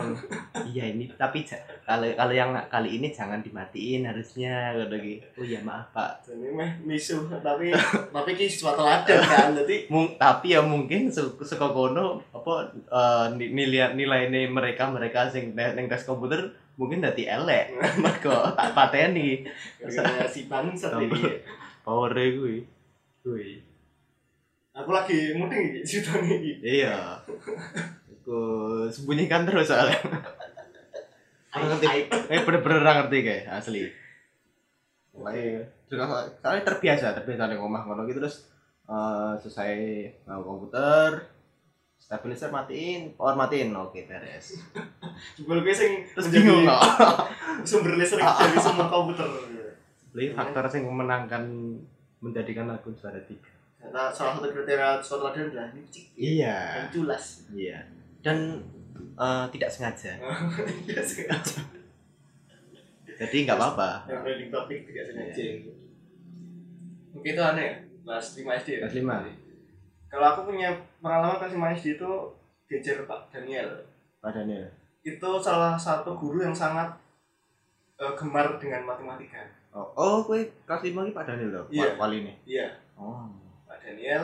Iya 0.64 0.96
ini 0.96 1.12
tapi 1.20 1.44
kalau 1.84 2.08
kalau 2.16 2.32
yang 2.32 2.56
kali 2.72 3.04
ini 3.04 3.12
jangan 3.12 3.44
dimatiin 3.44 4.08
harusnya 4.08 4.72
gitu 4.80 4.96
gitu 4.96 5.26
oh 5.36 5.44
iya 5.44 5.60
maaf 5.60 5.92
pak. 5.92 6.24
Jadi 6.24 6.48
meh 6.56 6.72
misuh 6.88 7.28
tapi 7.44 7.76
tapi 8.16 8.30
ki 8.32 8.48
siswa 8.48 8.72
teladan 8.72 9.20
kan. 9.32 9.52
Jadi 9.52 9.92
Mung, 9.92 10.16
tapi 10.16 10.56
ya 10.56 10.64
mungkin 10.64 11.12
su- 11.12 11.36
suka 11.44 11.68
kono 11.68 12.24
apa 12.32 12.72
ni- 13.36 13.52
nilai 13.52 13.92
nilai 13.92 14.48
mereka 14.48 14.88
mereka 14.88 15.28
sing 15.28 15.52
neng 15.52 15.92
tes 15.92 16.08
komputer 16.08 16.40
mungkin 16.80 17.04
dadi 17.04 17.28
elek. 17.28 17.76
Mergo 18.04 18.56
tak 18.56 18.72
pateni. 18.72 19.44
Gara 19.84 20.24
si 20.32 20.48
bangsat 20.48 20.96
iki. 20.96 21.44
power 21.84 22.16
kuwi. 22.16 22.64
Kuwi. 23.20 23.60
Aku 24.72 24.96
lagi 24.96 25.36
iki 25.36 25.84
ceritanya 25.84 26.32
iki. 26.40 26.52
iya 26.64 27.20
aku 28.22 28.40
sembunyikan 28.88 29.44
terus 29.44 29.66
soalnya 29.68 29.98
ngerti. 31.52 32.08
eh 32.08 32.40
bener-bener 32.46 32.80
ora 32.80 32.94
ngerti 33.02 33.18
kayak 33.22 33.46
asli 33.52 33.84
Pokoknya 35.12 35.60
juga 35.92 36.08
soalnya 36.40 36.64
terbiasa 36.64 37.12
terbiasa 37.12 37.52
di 37.52 37.58
rumah 37.60 37.84
ngono 37.84 38.08
gitu 38.08 38.24
terus 38.24 38.48
eh, 38.86 39.34
selesai 39.36 39.74
nganggo 40.24 40.46
komputer 40.48 41.20
stabilizer 41.98 42.48
matiin 42.48 43.12
power 43.14 43.36
matiin 43.36 43.76
oke 43.76 44.00
beres 44.08 44.56
Jebul 45.36 45.60
gue 45.60 45.76
sing 45.76 46.08
terus 46.16 46.32
bingung 46.32 46.64
kok 46.64 46.82
sumber 47.68 48.00
listrik 48.00 48.24
dari 48.24 48.58
semua 48.58 48.88
komputer. 48.88 49.28
Beli 50.12 50.32
faktor 50.32 50.66
yang 50.72 50.88
memenangkan 50.88 51.44
menjadikan 52.20 52.68
aku 52.68 52.92
juara 52.96 53.20
tiga 53.24 53.52
Karena 53.78 54.08
salah 54.10 54.36
satu 54.36 54.50
kriteria 54.50 55.00
siswa 55.00 55.18
teladan 55.20 55.52
adalah 55.52 55.70
licik. 55.74 56.06
iya 56.14 56.58
Dan 56.80 56.88
culas. 56.94 57.46
iya 57.52 57.82
dan 58.22 58.38
eh, 59.16 59.46
tidak 59.50 59.70
sengaja 59.70 60.12
Iya 60.88 61.02
sengaja. 61.02 61.62
jadi 63.16 63.38
nggak 63.44 63.56
apa-apa 63.56 63.90
Yang 64.08 64.20
trending 64.24 64.50
topik 64.50 64.80
tidak 64.84 65.04
sengaja. 65.06 65.46
Oke 67.12 67.28
itu 67.30 67.42
aneh 67.42 67.66
ya. 67.66 67.74
Kelas 68.02 68.26
5 68.34 68.50
SD 68.58 68.70
ya. 68.72 68.80
kelas 68.82 68.96
lima 68.96 69.16
Kalau 70.08 70.26
aku 70.28 70.42
punya 70.48 70.70
pengalaman 70.98 71.38
kelas 71.38 71.54
5 71.54 71.78
SD 71.78 71.88
itu 71.96 72.12
diajar 72.66 73.04
Pak 73.04 73.30
Daniel. 73.30 73.70
Pak 74.18 74.32
Daniel 74.34 74.66
Itu 75.02 75.30
salah 75.38 75.76
satu 75.76 76.14
guru 76.14 76.42
yang 76.42 76.56
sangat 76.56 76.88
eh, 77.96 78.14
gemar 78.14 78.58
dengan 78.58 78.86
matematika. 78.86 79.44
oh 79.72 79.88
oh 79.94 80.16
kue 80.22 80.44
kelas 80.64 80.82
lima 80.84 81.00
ini 81.02 81.12
Pak 81.12 81.26
Daniel 81.26 81.50
loh 81.54 81.66
Iya. 81.70 81.96
kali 81.96 82.16
ini 82.20 82.34
Iya, 82.44 82.68
oh 82.96 83.30
Pak 83.64 83.78
Daniel. 83.80 84.24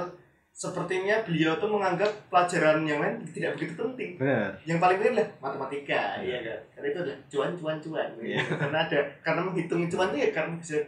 Sepertinya 0.58 1.22
beliau 1.22 1.54
tuh 1.56 1.70
menganggap 1.70 2.10
pelajaran 2.34 2.82
yang 2.82 2.98
lain 2.98 3.22
tidak 3.30 3.54
begitu 3.54 3.78
penting. 3.78 4.18
bener 4.18 4.50
Yang 4.66 4.80
paling 4.82 4.98
penting 4.98 5.14
adalah 5.14 5.30
matematika, 5.38 6.04
Iya. 6.18 6.38
kan? 6.42 6.60
Karena 6.74 6.88
itu 6.90 7.00
adalah 7.06 7.20
cuan, 7.30 7.52
cuan, 7.54 7.78
cuan. 7.78 8.10
Iya. 8.18 8.42
Karena 8.58 8.78
ada, 8.82 9.00
karena 9.22 9.42
menghitung 9.46 9.86
cuan 9.86 10.10
itu 10.10 10.18
ya 10.18 10.30
karena 10.34 10.58
bisa 10.58 10.82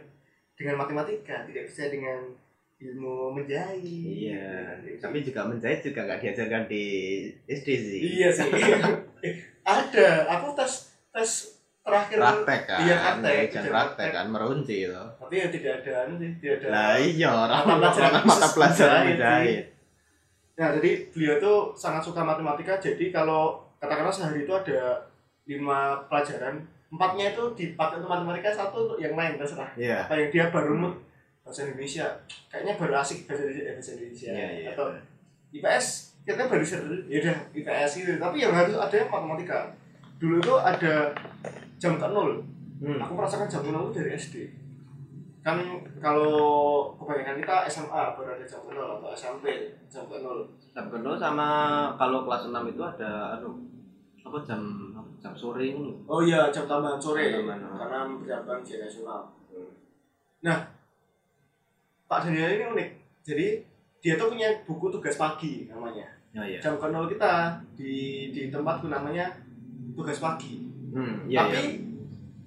dengan 0.58 0.74
matematika, 0.74 1.46
tidak 1.46 1.64
bisa 1.64 1.86
dengan 1.86 2.18
ilmu 2.80 3.30
menjahit. 3.30 4.26
iya 4.26 4.74
Gitu. 4.82 4.98
tapi 4.98 5.20
juga 5.20 5.46
menjahit 5.46 5.84
juga 5.84 6.00
nggak 6.02 6.18
diajarkan 6.18 6.64
di 6.64 6.84
SD 7.44 7.68
sih 7.76 8.00
Iya 8.18 8.28
sih. 8.32 8.50
Ada. 9.62 10.08
Aku 10.34 10.50
tes 10.56 10.72
tes 11.12 11.30
terakhir. 11.90 12.16
praktek 12.16 12.60
kan 12.64 12.78
Iya, 12.80 12.96
praktek. 12.96 13.34
Ujian 13.50 13.64
praktek 13.68 14.08
kan 14.10 14.26
merunci 14.26 14.76
itu 14.86 15.02
Tapi 15.18 15.34
ya 15.34 15.46
tidak 15.50 15.72
ada, 15.82 15.92
anu 16.06 16.14
sih, 16.16 16.30
tidak 16.38 16.54
ada. 16.62 16.66
lah 16.70 16.90
iya 16.96 17.28
orang 17.28 17.60
Mata 17.60 17.74
pelajaran 17.76 18.22
mata 18.22 18.48
pelajaran 18.48 19.00
menjahit 19.06 19.64
Nah, 20.54 20.68
jadi 20.76 20.90
beliau 21.08 21.34
tuh 21.40 21.58
sangat 21.72 22.04
suka 22.04 22.20
matematika. 22.20 22.76
Jadi 22.76 23.08
kalau 23.08 23.64
katakanlah 23.80 24.12
sehari 24.12 24.44
itu 24.44 24.52
ada 24.52 24.92
lima 25.48 25.96
pelajaran, 26.04 26.60
empatnya 26.92 27.32
itu 27.32 27.42
dipakai 27.56 27.96
untuk 27.96 28.12
matematika, 28.12 28.52
satu 28.52 28.84
untuk 28.84 28.98
yang 29.00 29.16
lain 29.16 29.40
terserah. 29.40 29.72
iya 29.74 30.04
Apa 30.04 30.20
yang 30.20 30.28
dia 30.28 30.44
baru 30.52 30.76
mood 30.76 30.94
bahasa 31.40 31.64
Indonesia, 31.64 32.04
kayaknya 32.52 32.76
baru 32.76 32.92
asik 33.00 33.24
bahasa 33.24 33.48
Indonesia, 33.48 33.64
eh, 33.64 33.72
bahasa 33.72 33.90
Indonesia. 33.96 34.28
iya 34.30 34.48
iya 34.52 34.68
Atau 34.70 34.86
IPS, 35.50 35.86
kita 36.22 36.44
baru 36.44 36.62
seru, 36.62 36.92
ya 37.08 37.16
udah 37.18 37.36
IPS 37.56 37.90
gitu. 37.96 38.12
Tapi 38.20 38.36
yang 38.36 38.52
harus 38.52 38.76
ada 38.76 38.92
yang 38.94 39.08
matematika. 39.08 39.58
Dulu 40.20 40.36
tuh 40.44 40.60
ada 40.60 41.16
jam 41.80 41.96
ke 41.96 42.06
nol. 42.12 42.44
hmm. 42.84 43.00
Aku 43.00 43.12
merasakan 43.16 43.48
jam 43.48 43.64
ke 43.64 43.72
nol 43.72 43.88
itu 43.88 44.04
dari 44.04 44.12
SD. 44.12 44.34
Kan 45.40 45.56
kalau 45.96 46.92
kebanyakan 47.00 47.40
kita 47.40 47.56
SMA 47.72 48.02
baru 48.12 48.36
ada 48.36 48.44
jam 48.44 48.60
ke 48.68 48.76
nol 48.76 49.00
atau 49.00 49.08
SMP 49.16 49.72
jam 49.88 50.04
ke 50.04 50.20
nol. 50.20 50.44
jam 50.70 50.86
kedua 50.92 51.16
sama 51.16 51.48
kalau 51.96 52.22
kelas 52.28 52.52
6 52.52 52.54
itu 52.70 52.82
ada 52.84 53.34
anu 53.34 53.58
apa 54.22 54.38
jam 54.46 54.62
jam 55.18 55.34
sore 55.34 55.74
ini 55.74 55.90
Oh 56.06 56.22
iya, 56.22 56.46
jam 56.54 56.70
tambahan 56.70 57.00
sore 57.00 57.26
Jam 57.26 57.42
tambahan, 57.42 57.66
oh. 57.66 57.74
karena 57.80 57.98
mempersiapkan 58.06 58.62
ujian 58.62 58.86
nasional. 58.86 59.26
Nah, 60.46 60.58
Pak 62.06 62.28
Daniel 62.28 62.54
ini 62.54 62.64
unik. 62.70 62.90
Jadi 63.26 63.46
dia 64.00 64.14
tuh 64.14 64.30
punya 64.30 64.48
buku 64.62 64.86
tugas 64.92 65.16
pagi 65.18 65.66
namanya. 65.66 66.06
ya 66.30 66.46
ya 66.46 66.62
Jam 66.62 66.78
konol 66.78 67.10
kita 67.10 67.58
di 67.74 68.28
di 68.30 68.46
tempatku 68.54 68.86
namanya 68.86 69.26
tugas 69.92 70.18
pagi. 70.18 70.64
hmm, 70.90 71.26
iya 71.26 71.38
Tapi 71.40 71.56
iya 71.56 71.88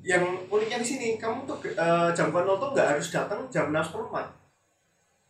yang 0.04 0.24
uniknya 0.48 0.84
di 0.84 0.88
sini, 0.88 1.08
kamu 1.16 1.48
tuh 1.48 1.64
eh, 1.64 2.10
jam 2.12 2.28
konol 2.28 2.60
tuh 2.60 2.76
nggak 2.76 2.88
harus 2.92 3.08
datang 3.08 3.48
jam 3.48 3.72
6 3.72 3.80
seperempat. 3.82 4.28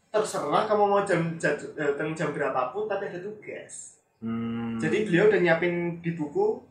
Terserah 0.09 0.65
kamu 0.65 0.83
mau 0.83 1.01
jam 1.03 1.37
jam- 1.37 1.73
datang 1.73 2.13
jam 2.13 2.29
berapapun, 2.29 2.85
tapi 2.85 3.05
ada 3.05 3.17
tugas. 3.19 3.97
hmm, 4.17 4.77
Jadi 4.77 5.05
beliau 5.05 5.25
udah 5.27 5.39
nyiapin 5.39 5.73
di 5.99 6.13
buku 6.13 6.61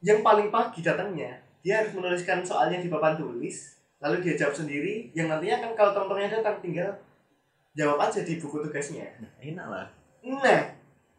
yang 0.00 0.22
paling 0.22 0.50
pagi 0.50 0.82
datangnya. 0.82 1.38
Dia 1.62 1.82
harus 1.82 1.94
menuliskan 1.94 2.42
soalnya 2.42 2.78
di 2.78 2.86
papan 2.86 3.14
tulis, 3.14 3.74
lalu 3.98 4.22
dia 4.22 4.34
jawab 4.36 4.54
sendiri. 4.56 5.10
Yang 5.12 5.26
nantinya 5.28 5.56
kan 5.60 5.70
kalau 5.74 5.90
teman-temannya 5.92 6.30
datang 6.38 6.58
tinggal 6.58 6.90
jawab 7.72 7.98
aja 8.00 8.22
di 8.22 8.38
buku 8.38 8.62
tugasnya. 8.62 9.06
enak 9.38 9.66
lah 9.66 9.86
Nah, 10.22 10.62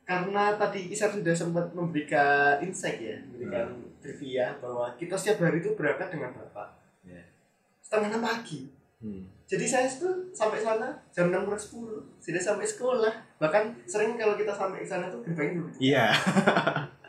karena 0.07 0.55
tadi 0.55 0.87
Isar 0.87 1.11
sudah 1.11 1.35
sempat 1.35 1.67
memberikan 1.75 2.63
insight 2.63 3.03
ya, 3.03 3.19
memberikan 3.27 3.75
trivia 3.99 4.55
bahwa 4.63 4.87
kita 4.95 5.19
setiap 5.19 5.43
hari 5.43 5.59
itu 5.59 5.75
berangkat 5.75 6.07
dengan 6.15 6.31
bapak. 6.31 6.79
Ya. 7.03 7.19
Setengah 7.83 8.15
enam 8.15 8.23
pagi. 8.23 8.71
hmm. 9.03 9.35
Jadi 9.47 9.67
saya 9.67 9.87
tuh 9.87 10.31
sampai 10.31 10.63
sana 10.63 10.95
jam 11.11 11.27
enam 11.27 11.47
kurang 11.47 11.59
sepuluh 11.59 11.99
sudah 12.23 12.39
sampai 12.39 12.63
sekolah. 12.63 13.11
Bahkan 13.35 13.83
sering 13.83 14.15
kalau 14.15 14.39
kita 14.39 14.55
sampai 14.55 14.79
ke 14.79 14.87
sana 14.87 15.11
tuh 15.11 15.19
gerbangnya 15.27 15.59
dibuka. 15.59 15.75
iya 15.83 16.07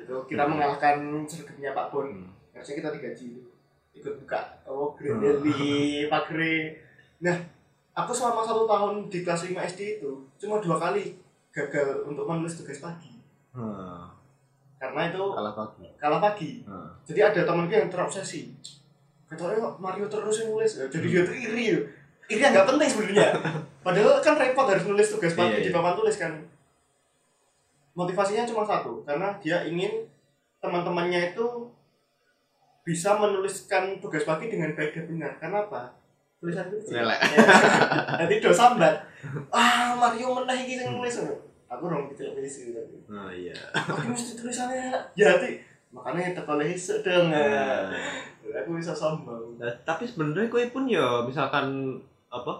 Gitu. 0.03 0.35
Kita 0.35 0.43
mengalahkan 0.49 0.99
sergapnya 1.29 1.71
Pak 1.77 1.87
Bon. 1.95 2.09
Hmm. 2.09 2.35
Harusnya 2.51 2.83
kita 2.83 2.91
digaji 2.99 3.25
itu. 3.39 3.51
Ikut 3.95 4.15
buka 4.27 4.59
oh 4.67 4.99
grendel 4.99 5.39
di 5.43 6.03
pagre. 6.11 6.83
Nah, 7.23 7.35
aku 7.95 8.11
selama 8.11 8.43
satu 8.43 8.67
tahun 8.67 9.07
di 9.07 9.23
kelas 9.23 9.47
5 9.47 9.55
SD 9.55 10.03
itu 10.03 10.11
cuma 10.39 10.59
dua 10.59 10.79
kali 10.79 11.19
gagal 11.59 12.07
untuk 12.07 12.25
menulis 12.25 12.55
tugas 12.55 12.79
pagi. 12.79 13.19
Hmm. 13.51 14.07
Karena 14.79 15.11
itu 15.11 15.23
kalah 15.35 15.55
pagi 15.59 15.87
kalah 15.99 16.21
pagi. 16.23 16.51
hmm. 16.63 16.89
Jadi 17.03 17.21
ada 17.21 17.41
temanku 17.43 17.75
yang 17.75 17.91
terobsesi. 17.91 18.55
Katanya 19.27 19.75
Mario 19.77 20.07
terus 20.07 20.41
yang 20.41 20.55
nulis. 20.55 20.79
Jadi 20.79 21.07
dia 21.11 21.23
tuh 21.27 21.35
iri. 21.37 21.67
Iri 22.31 22.41
yang 22.41 22.53
nggak 22.55 22.69
penting 22.71 22.89
sebenarnya. 22.89 23.29
Padahal 23.85 24.23
kan 24.23 24.39
repot 24.39 24.69
harus 24.71 24.85
nulis 24.87 25.09
tugas 25.11 25.35
pagi 25.35 25.59
Iya, 25.59 25.65
di 25.67 25.71
iya. 25.73 25.77
papan 25.77 25.95
tulis 25.99 26.17
kan. 26.17 26.33
Motivasinya 27.99 28.47
cuma 28.47 28.63
satu, 28.63 29.03
karena 29.03 29.35
dia 29.43 29.67
ingin 29.67 30.07
teman-temannya 30.63 31.35
itu 31.35 31.67
bisa 32.87 33.19
menuliskan 33.19 33.99
tugas 33.99 34.23
pagi 34.23 34.47
dengan 34.47 34.71
baik 34.79 34.95
dan 34.95 35.05
benar. 35.11 35.33
Kenapa? 35.43 35.98
Tulisan 36.39 36.67
itu 36.69 36.91
Lelek. 36.91 37.19
Nanti 38.15 38.35
do 38.39 38.51
sambat. 38.51 38.95
Ah, 39.51 39.91
Mario 39.93 40.31
meneh 40.33 40.57
iki 40.63 40.75
sing 40.77 40.91
nulis. 40.93 41.19
Aku 41.69 41.85
dong 41.85 42.09
gitu 42.09 42.25
nulis 42.31 42.55
gitu. 42.65 42.81
oh 43.07 43.29
iya 43.29 43.53
Aku 43.77 44.09
mesti 44.09 44.33
tulisannya 44.35 44.89
jadi 45.13 45.61
makanya 45.89 46.33
tertoleh 46.33 46.73
sedang 46.73 47.29
Hmm. 47.29 47.93
aku 48.49 48.73
bisa 48.73 48.97
sombong 48.97 49.53
Nah, 49.57 49.69
tapi 49.83 50.05
sebenarnya 50.05 50.49
kowe 50.49 50.65
pun 50.71 50.85
ya 50.85 51.21
misalkan 51.21 51.93
apa 52.27 52.53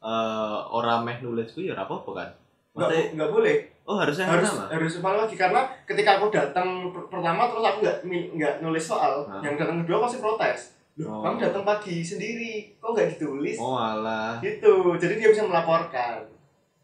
eh 0.00 0.58
orang 0.66 1.04
meh 1.04 1.20
nulis 1.20 1.52
ku 1.52 1.60
ya 1.60 1.72
ora 1.72 1.84
apa-apa 1.84 2.10
kan 2.14 2.30
Maksudnya, 2.72 3.04
nggak 3.14 3.30
boleh 3.30 3.56
oh 3.84 3.96
harusnya 3.98 4.24
harus 4.26 4.48
sama 4.48 4.64
harus 4.66 4.90
sama 4.90 5.10
lagi 5.14 5.36
karena 5.36 5.60
ketika 5.84 6.16
aku 6.16 6.26
datang 6.28 6.68
per- 6.88 7.08
pertama 7.10 7.44
terus 7.46 7.60
aku 7.62 7.78
nggak 7.80 7.98
nggak 8.32 8.54
nulis 8.58 8.80
soal 8.82 9.28
Hah? 9.28 9.40
yang 9.40 9.54
datang 9.54 9.84
kedua 9.84 10.00
pasti 10.00 10.18
protes 10.18 10.60
Oh. 10.94 11.02
Loh, 11.02 11.20
kamu 11.26 11.42
datang 11.42 11.64
pagi 11.66 12.06
sendiri. 12.06 12.78
Kok 12.78 12.94
nggak 12.94 13.08
ditulis? 13.18 13.58
Oh 13.58 13.74
alah. 13.74 14.38
Gitu. 14.38 14.94
Jadi 14.94 15.14
dia 15.18 15.28
bisa 15.34 15.42
melaporkan. 15.42 16.22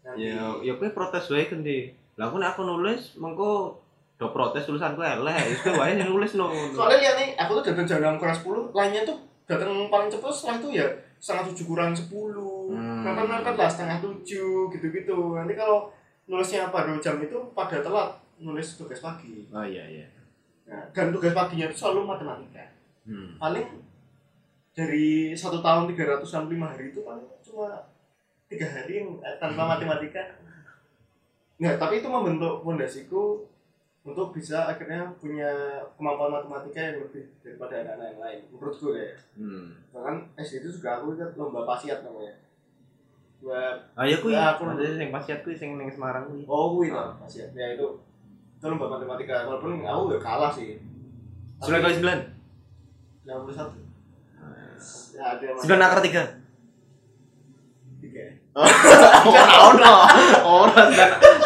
Nanti. 0.02 0.26
Ya 0.32 0.50
ya 0.64 0.72
kowe 0.74 0.90
protes 0.90 1.30
wae 1.30 1.46
kendi 1.46 2.00
lah 2.20 2.28
aku 2.28 2.36
nek 2.36 2.52
aku 2.52 2.68
nulis 2.68 3.16
mengko 3.16 3.80
do 4.20 4.28
protes 4.28 4.68
tulisanku 4.68 5.00
elek 5.00 5.56
itu 5.56 5.72
wae 5.72 5.96
yang 5.96 6.12
nulis 6.12 6.36
no 6.36 6.52
soalnya 6.76 7.00
lihat 7.00 7.16
nih 7.16 7.28
aku 7.40 7.56
tuh 7.56 7.72
datang 7.72 7.88
jam 7.88 8.20
kurang 8.20 8.36
sepuluh 8.36 8.68
lainnya 8.76 9.08
tuh 9.08 9.16
datang 9.48 9.72
paling 9.88 10.12
cepet 10.12 10.28
setelah 10.28 10.56
itu 10.60 10.68
ya 10.76 10.86
setengah 11.20 11.52
tujuh 11.52 11.64
kurang 11.68 11.92
sepuluh. 11.92 12.72
Hmm. 12.72 13.04
mepet 13.04 13.56
lah 13.56 13.68
setengah 13.68 14.00
tujuh 14.00 14.68
gitu 14.72 14.86
gitu 14.92 15.36
nanti 15.36 15.52
kalau 15.56 15.88
nulisnya 16.28 16.68
pada 16.68 16.92
jam 17.00 17.20
itu 17.20 17.36
pada 17.52 17.80
telat 17.80 18.08
nulis 18.40 18.80
tugas 18.80 19.04
pagi. 19.04 19.44
Oh 19.52 19.64
iya 19.64 19.84
iya. 19.84 20.06
Nah, 20.64 20.80
dan 20.92 21.12
tugas 21.12 21.32
paginya 21.36 21.68
itu 21.68 21.76
selalu 21.76 22.08
matematika. 22.08 22.64
Hmm. 23.00 23.32
paling 23.40 23.64
dari 24.80 25.06
satu 25.36 25.60
tahun 25.60 25.92
365 25.92 26.24
hari 26.56 26.84
itu 26.88 27.00
paling 27.04 27.28
cuma 27.44 27.68
tiga 28.48 28.64
hari 28.66 28.92
yang 28.98 29.20
eh, 29.20 29.36
tanpa 29.36 29.68
matematika. 29.68 30.24
Nggak, 31.60 31.76
tapi 31.76 32.00
itu 32.00 32.08
membentuk 32.08 32.64
fondasiku 32.64 33.44
untuk 34.00 34.32
bisa 34.32 34.64
akhirnya 34.64 35.12
punya 35.20 35.52
kemampuan 35.92 36.32
matematika 36.32 36.80
yang 36.80 37.04
lebih 37.04 37.28
daripada 37.44 37.84
anak-anak 37.84 38.06
yang 38.08 38.20
lain 38.20 38.38
menurutku 38.48 38.96
ya. 38.96 39.12
Hmm. 39.36 39.76
bahkan 39.92 40.24
SD 40.40 40.64
itu 40.64 40.80
juga 40.80 40.96
aku 40.96 41.12
ikut 41.12 41.36
lomba 41.36 41.68
pasiat 41.68 42.00
namanya. 42.00 42.32
Buat 43.44 43.76
ah 43.92 44.04
ya 44.08 44.16
kuwi. 44.16 44.32
Ya, 44.32 44.56
aku- 44.56 44.64
maksudnya 44.64 44.96
sing 44.96 45.10
pasiat 45.12 45.40
sing 45.52 45.70
ning 45.76 45.92
Semarang 45.92 46.24
kuwi. 46.24 46.48
Oh 46.48 46.80
gue 46.80 46.88
itu 46.88 46.96
Ah. 46.96 47.12
pasiat. 47.20 47.52
Ya 47.52 47.76
itu 47.76 47.86
itu 48.56 48.64
lomba 48.64 48.88
matematika. 48.88 49.44
Walaupun 49.44 49.84
aku 49.84 50.00
gak 50.16 50.22
kalah 50.24 50.52
sih. 50.56 50.80
Sembilan 51.60 51.80
kali 51.84 51.94
sembilan? 52.00 52.18
61 53.20 53.36
ya 53.36 53.60
ada 53.60 53.76
yang 53.76 53.89
sembilan 54.80 55.84
akar 55.84 56.00
tiga. 56.02 56.22
Tiga. 58.00 58.24
Oh 58.56 59.70
no 59.80 59.94
orang. 60.42 60.90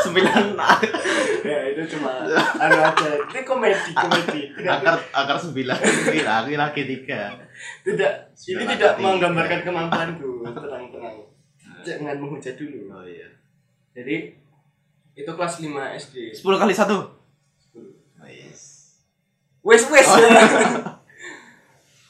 sembilan 0.01 0.57
ya 1.45 1.59
itu 1.75 1.83
cuma 1.97 2.25
anu 2.61 2.79
aja 2.81 3.09
ini 3.19 3.41
komedi 3.43 3.93
komedi. 3.93 4.41
Akar 4.65 4.97
akar 5.13 5.37
sembilan. 5.37 5.77
Sembilan 5.77 6.35
aku 6.41 6.49
lagi 6.55 6.83
tiga. 6.87 7.35
Tidak 7.85 8.13
ini 8.55 8.63
tidak 8.79 8.93
menggambarkan 9.03 9.61
kemampuanku. 9.67 10.31
Tenang 10.47 10.85
tenang 10.95 11.17
jangan 11.85 12.17
menghujat 12.17 12.57
dulu. 12.57 12.89
Oh 12.89 13.05
iya. 13.05 13.29
Jadi 13.93 14.41
itu 15.15 15.31
kelas 15.31 15.63
5 15.63 15.71
SD 16.01 16.35
sepuluh 16.35 16.59
kali 16.59 16.75
satu. 16.75 17.07
Oh, 18.19 18.27
yes. 18.27 18.99
wes 19.63 19.85
wes 19.93 20.09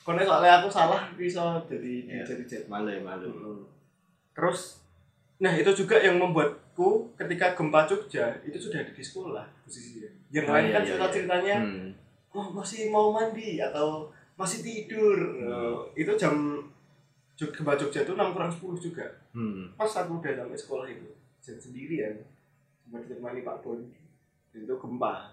karena 0.05 0.21
soalnya 0.23 0.53
aku 0.61 0.69
salah 0.69 1.03
bisa 1.15 1.41
jadi 1.65 1.95
Ya. 2.05 2.23
jadi 2.23 2.45
jet 2.45 2.65
malu 2.67 2.87
ya 2.87 3.01
malu 3.01 3.25
Hmm. 3.27 3.65
terus 4.33 4.85
nah 5.37 5.51
itu 5.51 5.67
juga 5.75 5.97
yang 5.97 6.17
membuatku 6.17 7.11
ketika 7.17 7.53
gempa 7.53 7.85
Jogja 7.85 8.31
itu 8.41 8.55
sudah 8.55 8.79
ada 8.79 8.93
di 8.93 9.01
sekolah 9.01 9.45
posisinya 9.61 10.07
yang 10.31 10.45
Oh, 10.45 10.53
lain 10.53 10.67
iya, 10.67 10.73
kan 10.73 10.83
iya, 10.83 10.89
cerita 10.91 11.07
ceritanya 11.11 11.57
hmm. 11.59 11.89
oh 12.31 12.47
masih 12.51 12.89
mau 12.89 13.11
mandi 13.11 13.57
atau 13.59 14.07
masih 14.35 14.61
tidur 14.61 15.17
Hmm. 15.17 15.49
Eh, 15.95 16.05
itu 16.05 16.13
jam 16.15 16.35
gempa 17.35 17.75
Jogja 17.75 18.03
itu 18.03 18.13
6 18.13 18.31
kurang 18.31 18.53
10 18.53 18.77
juga 18.79 19.07
Hmm. 19.33 19.73
pas 19.75 19.91
aku 19.91 20.19
udah 20.19 20.33
sampai 20.37 20.55
sekolah 20.57 20.87
itu 20.87 21.09
jam 21.41 21.57
sendirian 21.57 22.15
cuma 22.81 23.01
ditemani 23.01 23.41
Pak 23.41 23.59
Bon 23.59 23.81
itu 24.53 24.69
gempa 24.71 25.33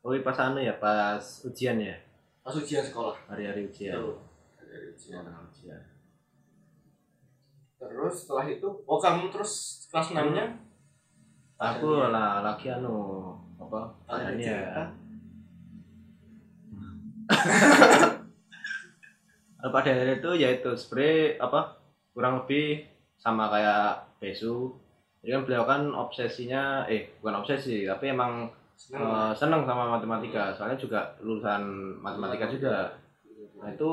oh 0.00 0.10
iya, 0.10 0.22
pas 0.22 0.38
anu 0.40 0.58
ya 0.58 0.74
pas 0.76 1.22
ujian 1.44 1.78
ya 1.78 1.94
pas 2.46 2.54
ujian 2.54 2.86
sekolah 2.86 3.18
hari-hari 3.26 3.66
ujian 3.66 3.98
dari 4.54 4.94
ujian. 4.94 5.18
Ujian, 5.18 5.34
ujian. 5.50 5.82
terus 7.74 8.22
setelah 8.22 8.46
itu 8.46 8.70
oh 8.86 9.02
kamu 9.02 9.34
terus 9.34 9.82
kelas 9.90 10.14
6 10.14 10.30
nya 10.30 10.54
aku 11.58 12.06
lah 12.06 12.46
lagi 12.46 12.70
anu 12.70 13.34
apa 13.58 13.90
cerita? 14.38 14.94
pada 19.74 19.90
hari 19.90 20.22
itu 20.22 20.30
ya 20.38 20.54
itu 20.54 20.70
sebenarnya 20.78 21.42
apa 21.42 21.82
kurang 22.14 22.46
lebih 22.46 22.86
sama 23.18 23.50
kayak 23.50 24.06
Besu 24.22 24.70
jadi 25.18 25.34
kan 25.34 25.42
beliau 25.42 25.66
kan 25.66 25.90
obsesinya 25.90 26.86
eh 26.86 27.10
bukan 27.18 27.42
obsesi 27.42 27.82
tapi 27.82 28.14
emang 28.14 28.46
Seneng. 28.76 29.00
eh, 29.00 29.32
seneng 29.32 29.62
sama 29.64 29.88
matematika 29.88 30.52
soalnya 30.52 30.76
juga 30.76 31.00
lulusan 31.24 31.64
matematika 32.04 32.44
juga. 32.44 32.92
Nah 33.56 33.72
itu 33.72 33.92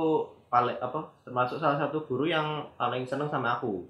paling 0.51 0.77
apa 0.77 0.99
termasuk 1.23 1.57
salah 1.57 1.79
satu 1.79 2.03
guru 2.05 2.27
yang 2.27 2.67
paling 2.75 3.07
seneng 3.07 3.31
sama 3.31 3.57
aku. 3.57 3.87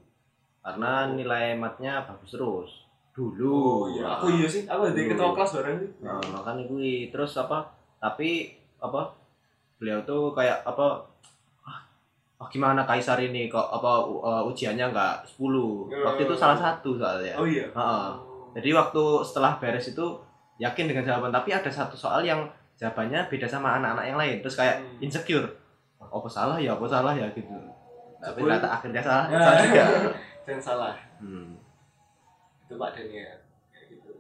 Karena 0.63 1.12
nilai 1.12 1.60
matnya 1.60 2.06
bagus 2.08 2.32
terus. 2.32 2.71
Dulu. 3.13 3.51
Oh 3.51 3.86
iya, 3.91 4.06
aku 4.15 4.25
iya 4.32 4.47
sih, 4.47 4.63
aku 4.65 4.89
jadi 4.89 5.12
ketua 5.12 5.36
kelas 5.36 5.51
bareng 5.60 5.77
sih. 5.82 5.89
Nah, 6.01 6.17
makanya 6.34 6.63
gue 6.65 7.12
terus 7.13 7.36
apa 7.36 7.67
tapi 7.99 8.58
apa 8.82 9.12
beliau 9.77 10.01
tuh 10.08 10.34
kayak 10.34 10.63
apa 10.65 11.03
ah, 12.41 12.47
gimana 12.49 12.88
kaisar 12.88 13.19
ini? 13.21 13.51
Kok 13.51 13.67
apa 13.82 13.91
uh, 14.08 14.49
ujiannya 14.49 14.89
nggak 14.93 15.15
10 15.36 15.45
waktu 15.89 16.21
itu 16.25 16.34
salah 16.38 16.58
satu 16.58 16.95
soalnya. 16.97 17.36
Oh 17.38 17.45
iya. 17.45 17.67
Heeh. 17.69 18.10
jadi 18.53 18.69
waktu 18.77 19.03
setelah 19.25 19.58
beres 19.58 19.89
itu 19.89 20.06
yakin 20.63 20.86
dengan 20.88 21.04
jawaban 21.04 21.30
tapi 21.30 21.52
ada 21.52 21.67
satu 21.67 21.93
soal 21.93 22.23
yang 22.23 22.47
jawabannya 22.73 23.28
beda 23.28 23.43
sama 23.45 23.76
anak-anak 23.78 24.06
yang 24.08 24.17
lain. 24.17 24.38
Terus 24.39 24.56
kayak 24.56 24.76
Hmm. 24.80 25.04
insecure. 25.04 25.47
Apa 25.99 26.28
salah 26.28 26.56
ya 26.58 26.73
apa 26.73 26.86
salah 26.88 27.13
ya 27.13 27.28
gitu. 27.32 27.52
Tapi 28.17 28.39
Jebul. 28.39 28.47
ternyata 28.47 28.69
akhirnya 28.71 29.02
salah. 29.02 29.26
Ya. 29.28 29.39
salah 29.39 29.58
juga. 29.60 29.84
Dan 30.47 30.60
salah. 30.60 30.95
Hmm. 31.19 31.56
itu 32.63 32.73
Pak 32.76 32.89
Daniel. 32.95 33.38
Kayak 33.69 33.86
gitu. 33.91 34.12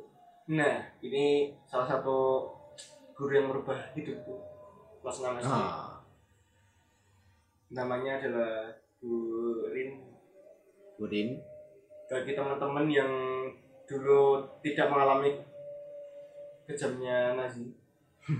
Nah 0.51 0.75
ini 0.99 1.25
salah 1.63 1.87
satu 1.87 2.43
guru 3.13 3.31
yang 3.31 3.47
merubah 3.47 3.79
hidupku. 3.95 4.35
Kelas 4.99 5.19
6 5.19 5.35
SD 5.37 5.51
ah, 5.51 5.99
namanya 7.69 8.21
adalah 8.21 8.71
Bu 8.99 9.11
Rin 9.67 9.99
Udin 10.95 11.35
bagi 12.07 12.31
teman-teman 12.31 12.87
yang 12.87 13.11
dulu 13.83 14.39
tidak 14.61 14.87
mengalami 14.87 15.35
kejamnya 16.73 17.37
Nazi. 17.37 17.69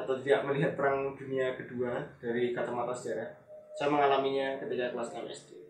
Atau 0.00 0.16
tidak 0.24 0.48
melihat 0.48 0.72
perang 0.74 1.12
dunia 1.12 1.52
kedua 1.54 2.00
dari 2.16 2.56
kacamata 2.56 2.96
sejarah. 2.96 3.28
Saya 3.76 3.92
mengalaminya 3.92 4.56
ketika 4.58 4.96
kelas 4.96 5.12
6 5.12 5.28
SD 5.28 5.60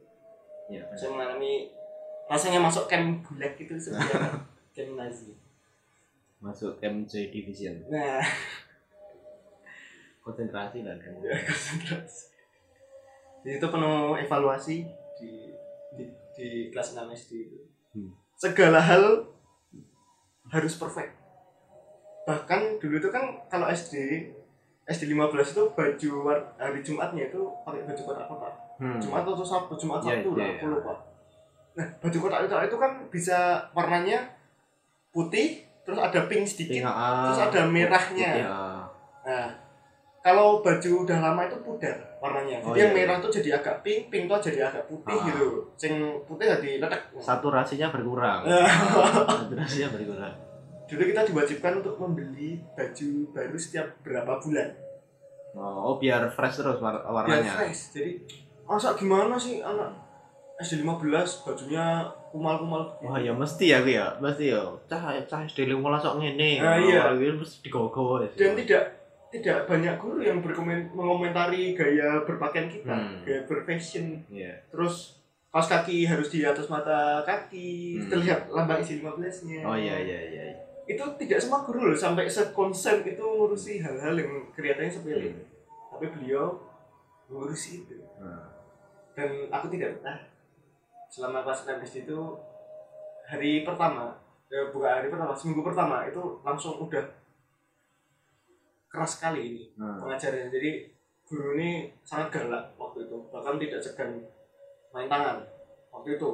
ya 0.71 0.87
saya 0.95 1.11
mengalami 1.11 1.67
rasanya 2.31 2.63
masuk 2.63 2.87
camp 2.87 3.27
gulag 3.27 3.59
itu 3.59 3.75
seperti 3.75 4.15
apa? 4.15 4.39
camp 4.71 4.95
Nazi. 5.03 5.35
Masuk 6.41 6.79
MJ 6.81 7.29
Division. 7.29 7.85
Nah. 7.91 8.23
Konsentrasi 10.25 10.87
dan 10.87 10.97
kan 11.03 11.19
ya 11.21 11.35
konsentrasi. 11.43 12.31
Di 13.41 13.57
situ 13.57 13.67
penuh 13.67 14.15
evaluasi 14.15 14.87
di 15.19 15.51
di, 15.99 16.05
di 16.39 16.49
kelas 16.71 16.95
6 16.95 17.19
SD 17.19 17.33
itu. 17.51 17.61
Hmm. 17.91 18.15
segala 18.39 18.79
hal 18.79 19.27
harus 20.55 20.79
perfect 20.79 21.11
bahkan 22.31 22.79
dulu 22.79 22.95
itu 22.97 23.11
kan 23.11 23.27
kalau 23.51 23.67
SD 23.67 24.23
SD 24.87 25.11
15 25.11 25.35
itu 25.51 25.63
baju 25.71 26.11
hari 26.55 26.79
Jumatnya 26.81 27.27
itu 27.27 27.43
pakai 27.63 27.83
baju 27.83 28.03
kotak-kotak 28.05 28.55
hmm. 28.79 28.99
Jumat 28.99 29.27
atau 29.27 29.43
Sabtu 29.43 29.75
Jumat 29.75 29.99
Iya, 29.99 30.23
Sabtu 30.23 30.31
iya, 30.31 30.39
lah 30.39 30.47
iya. 30.47 30.55
aku 30.55 30.67
lupa 30.69 30.95
nah 31.71 31.87
baju 31.99 32.17
kotak-kotak 32.21 32.63
itu 32.65 32.77
kan 32.77 32.93
bisa 33.07 33.39
warnanya 33.71 34.19
putih 35.11 35.49
terus 35.83 35.99
ada 35.99 36.21
pink 36.25 36.47
sedikit 36.47 36.87
ah, 36.87 37.27
terus 37.27 37.41
ada 37.45 37.61
merahnya. 37.67 38.31
ya 38.37 38.51
Nah, 39.21 39.53
kalau 40.21 40.61
baju 40.61 40.91
udah 41.05 41.19
lama 41.21 41.45
itu 41.45 41.57
pudar 41.61 41.93
warnanya. 42.19 42.57
Jadi 42.57 42.67
Oh, 42.67 42.75
yang 42.75 42.93
iya, 42.93 43.05
merah 43.05 43.17
tuh 43.21 43.29
jadi 43.29 43.57
agak 43.57 43.81
pink, 43.81 44.09
pink 44.09 44.25
tuh 44.27 44.41
jadi 44.41 44.65
agak 44.65 44.85
putih 44.85 45.13
Ah. 45.13 45.25
gitu. 45.29 45.49
Sing 45.77 45.93
putih 46.25 46.49
jadi 46.49 46.81
letek. 46.81 47.01
saturasinya 47.17 47.89
berkurang 47.89 48.45
saturasinya 49.37 49.89
berkurang 49.93 50.35
Dulu 50.91 51.03
kita 51.07 51.23
diwajibkan 51.23 51.73
untuk 51.79 51.95
membeli 51.97 52.59
baju 52.73 53.09
baru 53.31 53.55
setiap 53.55 53.87
berapa 54.01 54.37
bulan. 54.37 54.69
oh, 55.53 55.97
biar 55.97 56.27
fresh 56.29 56.59
terus 56.59 56.79
war- 56.79 56.99
Biar 56.99 57.15
warnanya 57.17 57.53
fresh. 57.57 57.95
Jadi 57.95 58.13
masa 58.63 58.95
gimana 58.95 59.35
sih 59.35 59.59
anak 59.59 59.91
SD 60.59 60.85
15 60.85 61.01
bajunya 61.43 62.05
kumal-kumal 62.29 62.85
Wah 63.01 63.17
ya 63.17 63.33
mesti 63.33 63.67
ya 63.67 63.81
ya, 63.81 64.15
mesti 64.19 64.51
ya. 64.51 64.61
Cah 64.87 65.01
cah 65.25 65.41
SD 65.43 65.67
lima 65.67 65.97
sok 65.97 66.21
ngene. 66.21 66.61
Nah, 66.61 66.77
iya. 66.77 67.11
Mesti 67.11 67.63
digogo 67.63 68.21
ya. 68.21 68.29
dan 68.31 68.55
tidak 68.55 68.83
tidak 69.31 69.63
banyak 69.65 69.95
guru 69.97 70.21
yang 70.21 70.43
berkomen 70.43 70.91
mengomentari 70.91 71.73
gaya 71.73 72.19
berpakaian 72.21 72.67
kita, 72.67 72.91
Hmm. 72.91 73.23
gaya 73.23 73.47
berfashion. 73.47 74.27
Iya. 74.27 74.51
Terus 74.69 75.23
kaos 75.49 75.67
kaki 75.67 76.03
harus 76.05 76.29
di 76.29 76.43
atas 76.43 76.67
mata 76.67 77.23
kaki, 77.23 77.95
Hmm. 77.97 78.11
terlihat 78.11 78.51
lambang 78.51 78.79
isi 78.79 78.99
15-nya. 78.99 79.63
Oh 79.63 79.75
iya 79.75 79.97
iya 79.97 80.19
iya. 80.29 80.45
Iya. 80.85 80.97
Itu 80.97 81.05
tidak 81.21 81.39
semua 81.41 81.61
guru 81.65 81.91
loh 81.91 81.99
sampai 81.99 82.27
sekonsen 82.31 83.05
itu 83.05 83.21
ngurusi 83.23 83.81
hal-hal 83.83 84.15
yang 84.17 84.33
kelihatannya 84.55 84.93
sepele. 84.93 85.31
Hmm. 85.33 85.45
Tapi 85.97 86.07
beliau 86.17 86.59
mengurusi 87.31 87.85
itu. 87.87 88.01
Nah. 88.19 88.51
Dan 89.15 89.51
aku 89.53 89.67
tidak 89.71 90.01
betah. 90.01 90.19
Selama 91.11 91.43
kelas 91.43 91.67
6 91.67 91.83
SD 91.83 91.97
itu 92.07 92.19
hari 93.27 93.67
pertama, 93.67 94.15
ya 94.47 94.71
bukan 94.71 94.91
hari 94.91 95.11
pertama, 95.11 95.35
seminggu 95.35 95.63
pertama 95.67 96.07
itu 96.07 96.39
langsung 96.47 96.79
udah 96.79 97.03
keras 98.91 99.19
sekali 99.19 99.41
ini 99.55 99.65
Nah. 99.79 99.99
pengajarannya. 100.03 100.51
Jadi 100.51 100.71
guru 101.27 101.55
ini 101.59 101.95
sangat 102.03 102.35
galak 102.35 102.75
waktu 102.75 103.07
itu, 103.07 103.17
bahkan 103.31 103.59
tidak 103.59 103.79
segan 103.79 104.11
main 104.91 105.07
tangan 105.07 105.39
waktu 105.95 106.19
itu. 106.19 106.31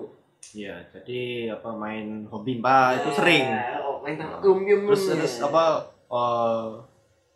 Iya, 0.56 0.78
jadi 0.92 1.52
apa 1.58 1.74
main 1.74 2.24
hobi 2.28 2.60
pak 2.60 3.02
itu 3.02 3.10
sering. 3.12 3.44
Ya. 4.06 4.14
Nah. 4.22 4.38
Um, 4.38 4.62
um, 4.62 4.82
Terus 4.86 5.02
um. 5.10 5.18
terus 5.18 5.34
apa 5.42 5.64
oh 6.06 6.80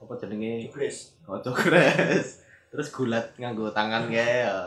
apa 0.00 0.12
jenenge 0.22 0.70
Jogres. 0.70 1.18
oh 1.26 1.38
cokres. 1.42 2.46
Terus 2.70 2.88
gulat 2.94 3.35
nganggo 3.35 3.74
tangan 3.74 4.06
kayak 4.06 4.46
ya. 4.46 4.59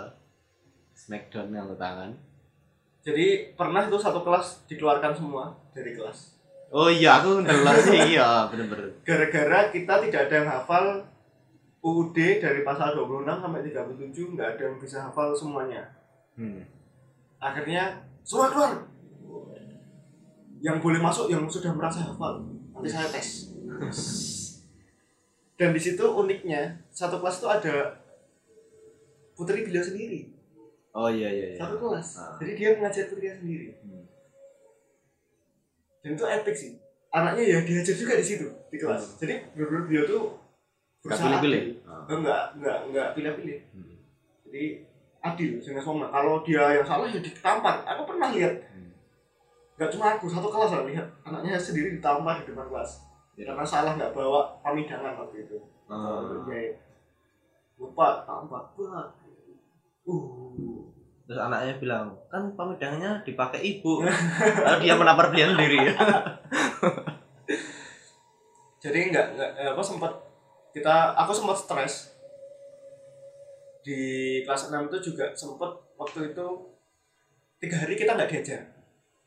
Smackdown 0.93 1.55
nganggo 1.55 1.79
tangan. 1.79 2.11
Jadi 3.03 3.55
pernah 3.55 3.83
itu 3.83 3.99
satu 3.99 4.23
kelas 4.23 4.63
dikeluarkan 4.67 5.11
semua 5.15 5.51
dari 5.75 5.91
kelas. 5.95 6.39
Oh 6.73 6.89
iya, 6.89 7.21
aku 7.21 7.43
ndelok 7.43 7.77
sih 7.85 7.99
iya, 8.17 8.47
bener-bener. 8.49 8.89
Gara-gara 9.05 9.69
kita 9.69 10.01
tidak 10.07 10.21
ada 10.25 10.35
yang 10.41 10.49
hafal 10.49 10.85
UUD 11.83 12.15
dari 12.15 12.63
pasal 12.63 12.95
26 12.95 13.27
sampai 13.27 13.61
37 13.61 14.33
nggak 14.33 14.49
ada 14.55 14.61
yang 14.71 14.77
bisa 14.79 14.97
hafal 15.03 15.35
semuanya. 15.35 15.83
Hmm. 16.39 16.63
Akhirnya 17.37 17.99
semua 18.23 18.47
keluar. 18.49 18.73
Yang 20.63 20.77
boleh 20.79 20.99
masuk 20.99 21.27
yang 21.27 21.43
sudah 21.45 21.75
merasa 21.75 21.99
hafal. 22.01 22.39
Nanti 22.71 22.87
saya 22.87 23.11
tes. 23.11 23.51
Dan 25.59 25.69
di 25.69 25.77
situ 25.77 26.01
uniknya 26.01 26.81
satu 26.89 27.19
kelas 27.19 27.37
itu 27.37 27.47
ada 27.47 27.75
putri 29.33 29.61
beliau 29.61 29.83
sendiri. 29.83 30.31
Oh 30.91 31.09
iya 31.09 31.27
iya 31.27 31.45
iya. 31.51 31.59
Satu 31.59 31.75
kelas. 31.77 32.07
Ah. 32.17 32.37
Jadi 32.39 32.51
dia 32.53 32.69
mengajar 32.73 33.05
putrinya 33.05 33.35
sendiri. 33.35 33.67
Hmm. 33.79 34.01
dan 35.99 36.19
itu 36.19 36.25
epic 36.27 36.51
sih 36.51 36.71
anaknya 37.09 37.43
ya 37.47 37.59
diajar 37.63 37.95
juga 37.95 38.19
di 38.19 38.25
situ 38.25 38.43
di 38.67 38.75
kelas 38.75 39.15
Hmm. 39.15 39.17
jadi 39.23 39.33
benar 39.55 39.87
dia 39.87 40.01
tuh 40.03 40.35
berusaha 40.99 41.39
pilih-pilih. 41.39 41.63
Ah. 41.87 42.03
enggak 42.11 42.41
enggak 42.59 42.77
enggak 42.91 43.07
pilih-pilih 43.15 43.57
Hmm. 43.71 43.95
jadi 44.43 44.63
adil 45.23 45.63
dengan 45.63 45.79
semua 45.79 46.11
kalau 46.11 46.43
dia 46.43 46.59
yang 46.75 46.83
salah 46.83 47.07
ya 47.07 47.23
ditampar 47.23 47.87
aku 47.87 48.03
pernah 48.03 48.35
lihat 48.35 48.51
Hmm. 48.51 48.72
Nggak 49.73 49.89
cuma 49.89 50.05
aku 50.13 50.25
satu 50.29 50.47
kelas 50.47 50.71
lah 50.71 50.83
lihat 50.85 51.07
anaknya 51.25 51.57
sendiri 51.57 51.97
ditampar 51.97 52.41
di 52.41 52.51
depan 52.51 52.69
kelas 52.69 53.09
Ya. 53.33 53.49
karena 53.49 53.65
salah 53.65 53.97
nggak 53.97 54.13
bawa 54.13 54.45
pamidangan 54.61 55.17
waktu 55.17 55.49
itu 55.49 55.57
Ah. 55.89 56.21
Atau 56.21 56.45
jahit 56.45 56.77
lupa 57.75 58.21
tampar 58.23 58.61
Wah. 58.77 59.09
uh 60.05 60.79
Terus 61.23 61.39
anaknya 61.39 61.79
bilang, 61.79 62.11
kan 62.27 62.51
pamidangannya 62.51 63.23
dipakai 63.23 63.63
ibu. 63.63 64.03
Lalu 64.67 64.77
dia 64.83 64.91
menampar 64.99 65.31
dia 65.31 65.47
sendiri. 65.47 65.79
jadi 68.83 68.99
nggak 69.07 69.25
nggak 69.39 69.51
eh, 69.55 69.69
apa 69.71 69.79
sempat 69.79 70.11
kita 70.75 71.15
aku 71.15 71.31
sempat 71.31 71.55
stres 71.55 72.11
di 73.79 73.99
kelas 74.43 74.67
6 74.67 74.91
itu 74.91 74.97
juga 75.11 75.31
sempat 75.31 75.71
waktu 75.95 76.35
itu 76.35 76.47
tiga 77.63 77.79
hari 77.79 77.95
kita 77.95 78.19
nggak 78.19 78.27
diajar 78.27 78.59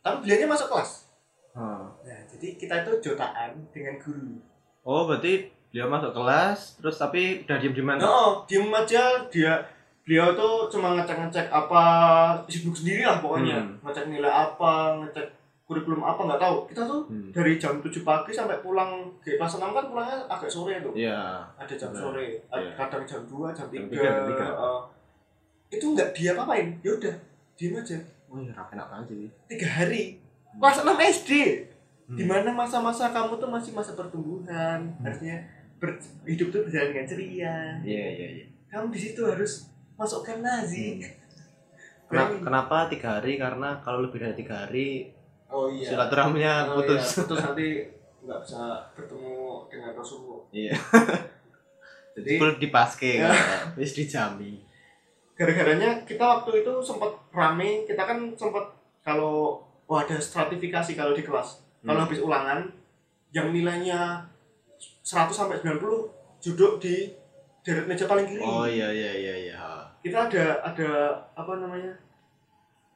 tapi 0.06 0.22
beliaunya 0.22 0.46
masuk 0.46 0.70
kelas 0.70 1.10
Hmm. 1.50 1.88
nah 2.00 2.20
jadi 2.26 2.54
kita 2.54 2.74
itu 2.80 2.92
jotaan 3.02 3.56
dengan 3.68 3.96
guru 3.96 4.38
Oh, 4.84 5.02
berarti 5.02 5.48
dia 5.68 5.82
masuk 5.84 6.14
kelas, 6.14 6.78
terus 6.78 6.94
tapi 6.94 7.42
udah 7.42 7.58
diem 7.58 7.74
dieman. 7.74 7.96
no 7.96 8.44
diem 8.44 8.70
aja 8.70 9.02
dia 9.26 9.58
beliau 10.00 10.30
tuh 10.32 10.70
cuma 10.70 10.94
ngecek 10.94 11.18
ngecek 11.18 11.46
apa 11.48 11.82
sibuk 12.46 12.70
sendiri 12.72 13.02
lah 13.02 13.18
pokoknya 13.18 13.58
Hmm. 13.58 13.82
ngecek 13.82 14.06
nilai 14.06 14.28
apa 14.28 14.72
ngecek 14.96 15.26
kurikulum 15.64 15.98
apa 16.00 16.20
nggak 16.22 16.38
tahu 16.38 16.56
kita 16.66 16.82
tuh 16.84 17.02
Hmm. 17.04 17.32
dari 17.32 17.56
jam 17.56 17.80
7 17.80 18.04
pagi 18.04 18.30
sampai 18.30 18.60
pulang 18.60 18.92
di 19.18 19.34
kelas 19.34 19.56
6 19.56 19.72
kan 19.72 19.84
pulangnya 19.84 20.22
agak 20.28 20.46
sore 20.46 20.78
tuh 20.78 20.94
Iya. 20.94 21.42
ada 21.56 21.74
jam 21.74 21.90
Benar. 21.90 22.02
sore 22.04 22.26
Iya. 22.46 22.70
kadang 22.76 23.02
jam 23.02 23.20
2 23.24 23.50
jam 23.50 23.66
3, 23.66 23.74
Jam 23.74 23.90
tiga, 23.90 24.04
jam 24.04 24.26
tiga. 24.28 24.46
itu 25.68 25.84
nggak 25.88 26.08
dia 26.12 26.30
apain 26.32 26.68
ya 26.78 26.90
udah 26.92 27.14
diem 27.54 27.74
aja 27.74 27.98
Oh 28.26 28.38
iya, 28.38 28.52
enak 28.52 28.86
banget 28.86 29.06
sih. 29.08 29.28
tiga 29.46 29.68
hari 29.68 30.18
kelas 30.52 30.78
6 30.80 30.92
SD 30.98 31.30
Hmm. 32.04 32.14
di 32.14 32.22
mana 32.22 32.48
masa-masa 32.48 33.10
kamu 33.10 33.34
tuh 33.34 33.48
masih 33.48 33.72
masa 33.72 33.92
pertumbuhan 33.92 34.78
harusnya 35.00 35.42
ber- 35.76 35.98
hidup 36.22 36.48
tuh 36.48 36.62
berjalan 36.62 36.92
dengan 36.92 37.02
ceria 37.04 37.56
Iya, 37.80 38.06
iya, 38.12 38.26
iya. 38.32 38.44
kamu 38.68 38.88
di 38.88 39.00
situ 39.00 39.20
harus 39.22 39.66
masukkan 39.94 40.38
nazi 40.38 40.98
Hmm. 40.98 41.10
Kenapa, 42.06 42.38
kenapa 42.40 42.76
tiga 42.86 43.18
hari? 43.18 43.34
Karena 43.34 43.74
kalau 43.80 43.98
lebih 44.00 44.18
dari 44.20 44.34
tiga 44.36 44.62
hari 44.62 45.10
oh 45.46 45.66
iya 45.66 45.86
silaturahminya 45.88 46.54
Oh, 46.68 46.78
putus. 46.78 47.02
iya. 47.02 47.18
putus 47.20 47.38
nanti 47.46 47.68
nggak 48.20 48.38
bisa 48.40 48.62
bertemu 48.92 49.34
dengan 49.66 49.90
Rasulullah 49.92 50.42
Iya. 50.50 50.74
jadi 52.16 52.32
Full 52.36 52.54
dipaske 52.58 53.12
Ya. 53.18 53.34
Wis 53.74 53.92
dijami. 53.92 54.62
Gara-garanya 55.36 56.00
kita 56.02 56.18
waktu 56.18 56.64
itu 56.64 56.72
sempat 56.80 57.12
rame 57.30 57.84
kita 57.84 58.00
kan 58.00 58.18
sempat 58.34 58.64
kalau 59.00 59.60
oh 59.84 59.96
ada 59.96 60.16
stratifikasi 60.16 60.92
kalau 60.92 61.12
di 61.12 61.20
kelas 61.20 61.60
kalau 61.80 61.94
Hmm. 61.96 62.04
habis 62.04 62.18
ulangan 62.18 62.66
yang 63.30 63.52
nilainya 63.52 64.24
100 65.02 65.30
sampai 65.30 65.60
90 65.60 66.08
duduk 66.40 66.72
di 66.76 67.12
deret 67.60 67.84
meja 67.84 68.06
paling 68.06 68.24
kiri. 68.24 68.40
oh 68.40 68.64
iya 68.64 68.88
iya 68.88 69.12
iya 69.14 69.34
iya 69.44 69.56
Kita 70.00 70.26
ada 70.26 70.44
ada 70.62 70.88
apa 71.32 71.52
namanya? 71.56 71.90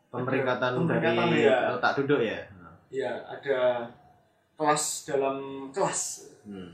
pemeringkatan 0.09 0.75
Pemeringkatan, 0.77 1.27
dari 1.29 1.43
ya. 1.45 1.59
letak 1.71 1.93
duduk 1.99 2.21
ya 2.21 2.39
Ya, 2.91 3.13
ada 3.23 3.87
kelas 4.61 5.09
dalam 5.09 5.37
kelas. 5.73 6.01
hmm. 6.45 6.71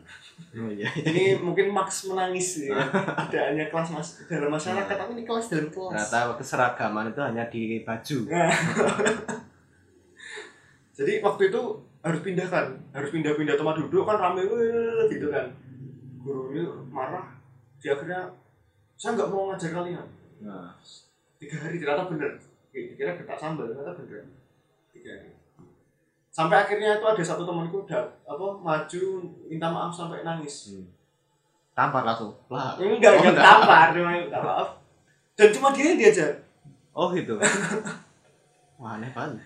oh 0.59 0.69
iya 0.69 0.91
Ini 1.07 1.39
mungkin 1.39 1.71
Max 1.71 2.11
menangis 2.11 2.67
ya. 2.67 2.75
Tidak 3.31 3.45
hanya 3.55 3.71
kelas 3.71 3.95
mas 3.95 4.19
dalam 4.27 4.51
masyarakat, 4.51 4.91
Nah. 4.91 4.99
tapi 4.99 5.11
ini 5.15 5.23
kelas 5.23 5.47
dalam 5.47 5.71
kelas. 5.71 6.11
ternyata 6.11 6.35
keseragaman 6.35 7.07
itu 7.09 7.21
hanya 7.23 7.45
di 7.47 7.87
baju 7.87 8.19
Nah. 8.27 8.51
Jadi 10.97 11.13
waktu 11.21 11.43
itu 11.47 11.63
harus 12.01 12.21
pindahkan, 12.23 12.67
harus 12.91 13.11
pindah-pindah 13.13 13.55
tempat 13.55 13.77
duduk 13.79 14.03
kan 14.03 14.17
rame 14.17 14.43
gitu 15.07 15.29
kan. 15.29 15.47
Guru 16.19 16.51
ini 16.51 16.63
marah, 16.89 17.37
dia 17.79 17.93
akhirnya 17.93 18.25
saya 18.97 19.13
nggak 19.15 19.29
mau 19.29 19.53
ngajar 19.53 19.71
kalian. 19.71 20.07
nah. 20.41 20.73
Tiga 21.37 21.61
hari 21.61 21.77
ternyata 21.77 22.09
bener. 22.09 22.33
Kira 22.73 23.13
getak 23.13 23.37
sambal 23.37 23.69
ternyata 23.69 23.93
bener. 23.95 24.25
Tiga 24.89 25.11
hari. 25.13 25.36
Sampai 26.37 26.61
akhirnya 26.61 27.01
itu 27.01 27.07
ada 27.07 27.23
satu 27.25 27.43
temanku 27.43 27.81
udah 27.83 27.97
apa 28.29 28.47
maju 28.61 29.03
minta 29.49 29.67
maaf 29.67 29.89
sampai 29.91 30.21
nangis. 30.21 30.77
Hmm. 30.77 30.85
tampar 31.73 32.05
langsung 32.05 32.33
lah 32.49 32.77
Enggak, 32.77 33.13
Oh, 33.13 33.21
enggak 33.21 33.37
tampar, 33.39 33.87
cuma 33.93 34.13
minta 34.13 34.37
maaf. 34.39 34.69
Dan 35.33 35.49
cuma 35.49 35.73
dia 35.73 35.85
yang 35.87 35.99
diajar. 35.99 36.33
oh 36.93 37.09
gitu 37.11 37.37
wah 38.81 38.97
aneh 38.97 39.09
banget 39.11 39.41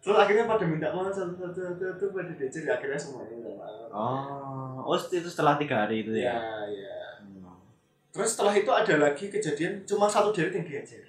Terus 0.00 0.16
akhirnya 0.16 0.44
pada 0.44 0.64
minta 0.64 0.88
maaf 0.88 1.08
satu 1.08 1.36
satu 1.36 1.60
satu 1.60 1.82
satu 1.86 2.04
pada 2.10 2.32
diajar 2.32 2.62
ya 2.62 2.72
akhirnya 2.74 2.96
semuanya 2.96 3.32
minta 3.32 3.52
maaf. 3.52 3.88
oh 3.90 4.80
oh 4.82 4.96
itu 4.96 5.24
setelah 5.26 5.56
tiga 5.56 5.84
hari 5.84 6.04
itu 6.04 6.12
Ya, 6.16 6.32
ya 6.32 6.64
ya. 6.68 6.96
Hmm. 7.20 7.56
Terus 8.10 8.28
setelah 8.32 8.52
itu 8.52 8.68
ada 8.68 8.94
lagi 8.98 9.28
kejadian 9.28 9.84
cuma 9.84 10.04
satu 10.04 10.32
deret 10.32 10.52
yang 10.52 10.64
diajar. 10.64 11.04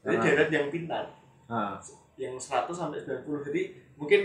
Jadi 0.00 0.16
Ah. 0.16 0.22
deret 0.22 0.48
yang 0.48 0.66
pintar, 0.68 1.04
Ah, 1.44 1.76
yang 2.16 2.36
100 2.36 2.70
sampai 2.70 2.96
90. 2.96 3.40
Jadi 3.42 3.62
mungkin 3.96 4.20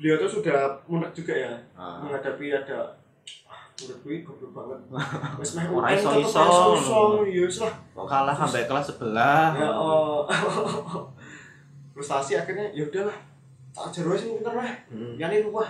beliau 0.00 0.16
tuh 0.16 0.40
sudah 0.40 0.80
munek 0.88 1.12
juga 1.12 1.36
ya 1.36 1.52
ah. 1.76 2.00
menghadapi 2.00 2.56
ada 2.56 2.96
ah, 3.44 3.62
murid 3.76 4.00
gue 4.00 4.16
goblok 4.24 4.52
banget. 4.56 4.80
Wes 5.44 5.50
meh 5.60 5.64
Ora 5.68 5.92
iso-iso. 5.92 6.40
iso-iso, 6.40 7.00
ya 7.28 7.44
wis 7.44 7.58
lah. 7.60 7.74
kok 7.92 8.08
kalah 8.08 8.32
sampai 8.32 8.64
kelas 8.64 8.84
sebelah 8.88 9.52
Ya 9.52 9.68
oh. 9.76 10.24
Frustasi 11.92 12.40
akhirnya 12.40 12.72
ya 12.72 12.88
udahlah. 12.88 13.12
Tak 13.76 14.02
wae 14.08 14.16
sing 14.16 14.40
pinter 14.40 14.56
wae. 14.56 14.72
Hmm. 14.88 15.14
Yani 15.20 15.44
luwah. 15.44 15.68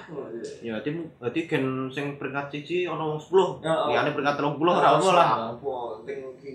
ya 0.62 0.78
berarti 0.78 0.90
berarti 1.18 1.40
gen 1.50 1.90
sing 1.90 2.14
peringkat 2.14 2.46
cici 2.54 2.86
ono 2.86 3.18
wong 3.18 3.20
10 3.60 3.66
Ya, 3.66 3.74
oh. 3.74 3.86
liyane 3.90 4.14
peringkat 4.14 4.38
30 4.38 4.62
ora 4.62 4.88
ono 4.94 5.08
lah 5.10 5.30
Penting 5.58 6.18
iki. 6.38 6.54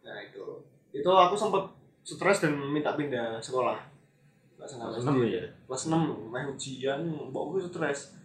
Nah 0.00 0.16
itu. 0.24 0.44
Itu 0.96 1.10
aku 1.12 1.36
sempat 1.36 1.68
stres 2.00 2.40
dan 2.40 2.56
minta 2.56 2.96
pindah 2.96 3.36
sekolah. 3.36 3.93
Kelas 4.64 4.80
enam 4.80 4.88
Kelas 4.96 5.04
enam 5.04 5.16
ya? 5.28 5.44
Kelas 5.68 5.82
6 5.92 6.32
meh 6.32 6.44
ujian, 6.48 7.00
mbokku 7.04 7.60
stres. 7.60 8.16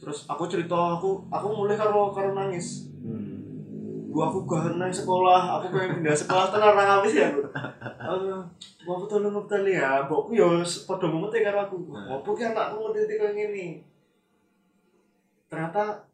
Terus 0.00 0.24
aku 0.24 0.48
cerita 0.48 0.96
aku 0.96 1.28
aku 1.28 1.46
mulai 1.52 1.76
karo 1.76 2.16
karo 2.16 2.32
nangis. 2.32 2.88
Hmm. 3.04 3.36
Bu 4.08 4.24
aku 4.24 4.48
gak 4.48 4.80
nang 4.80 4.88
sekolah, 4.88 5.60
aku 5.60 5.76
pengen 5.76 6.00
pindah 6.00 6.16
sekolah 6.16 6.48
tenan 6.48 6.72
ra 6.72 6.84
habis 6.96 7.12
ya 7.12 7.28
aku. 7.28 7.44
Bu 8.88 8.90
aku 8.96 9.04
tolong 9.04 9.36
ngeptali 9.36 9.76
ya, 9.76 10.08
mbokku 10.08 10.32
yo 10.32 10.64
padha 10.88 11.12
mumete 11.12 11.44
karo 11.44 11.68
aku. 11.68 11.92
Nah. 11.92 12.16
Opo 12.16 12.32
ki 12.32 12.48
anakku 12.48 12.80
ngerti 12.80 13.20
kaya 13.20 13.36
ngene. 13.36 13.84
Ternyata 15.52 16.08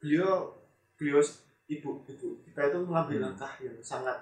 beliau 0.00 0.56
beliau 0.96 1.20
ibu 1.68 2.00
ibu 2.08 2.28
kita 2.48 2.72
itu 2.72 2.78
mengambil 2.80 3.20
Hmm. 3.20 3.24
langkah 3.28 3.52
yang 3.60 3.76
sangat 3.84 4.16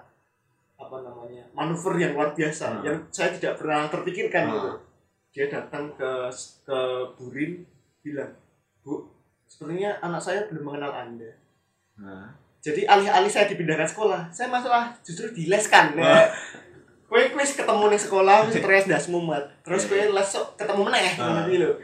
apa 0.81 0.97
namanya 0.99 1.43
manuver 1.53 1.93
yang 1.95 2.11
luar 2.13 2.29
biasa 2.31 2.65
Hmm. 2.71 2.83
yang 2.83 2.97
saya 3.07 3.29
tidak 3.31 3.53
pernah 3.55 3.85
terpikirkan 3.85 4.43
Hmm. 4.45 4.53
gitu 4.55 4.71
dia 5.31 5.45
datang 5.47 5.93
ke 5.95 6.11
ke 6.65 6.79
Burin 7.15 7.61
bilang 8.01 8.33
bu 8.81 9.05
sepertinya 9.45 9.93
anak 10.01 10.19
saya 10.19 10.49
belum 10.49 10.65
mengenal 10.67 10.91
anda 10.91 11.31
Nah. 11.95 12.33
jadi 12.59 12.89
alih-alih 12.89 13.29
saya 13.29 13.45
dipindahkan 13.45 13.85
sekolah 13.85 14.21
saya 14.27 14.49
masalah 14.49 14.89
justru 14.99 15.29
dileskan 15.29 15.93
Wah. 15.93 16.25
nah, 16.25 16.27
kue 17.05 17.29
kue 17.29 17.43
ketemu 17.43 17.83
nih 17.87 18.01
sekolah 18.01 18.37
stres 18.49 18.85
das 18.87 19.05
mumet 19.07 19.43
terus 19.61 19.85
kue 19.85 19.99
Iya. 19.99 20.09
les 20.09 20.25
sok 20.25 20.57
ketemu 20.57 20.81
meneh 20.83 21.13
Ah. 21.15 21.45
nanti 21.45 21.61
lo 21.61 21.77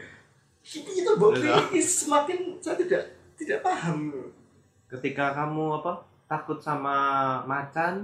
itu 0.64 0.90
itu 0.92 1.12
bu 1.16 1.32
kue 1.32 1.80
semakin 1.80 2.58
saya 2.58 2.76
tidak 2.76 3.04
tidak 3.38 3.62
paham 3.62 4.12
ketika 4.88 5.32
kamu 5.32 5.78
apa 5.78 5.94
takut 6.26 6.58
sama 6.58 6.98
macan 7.44 8.04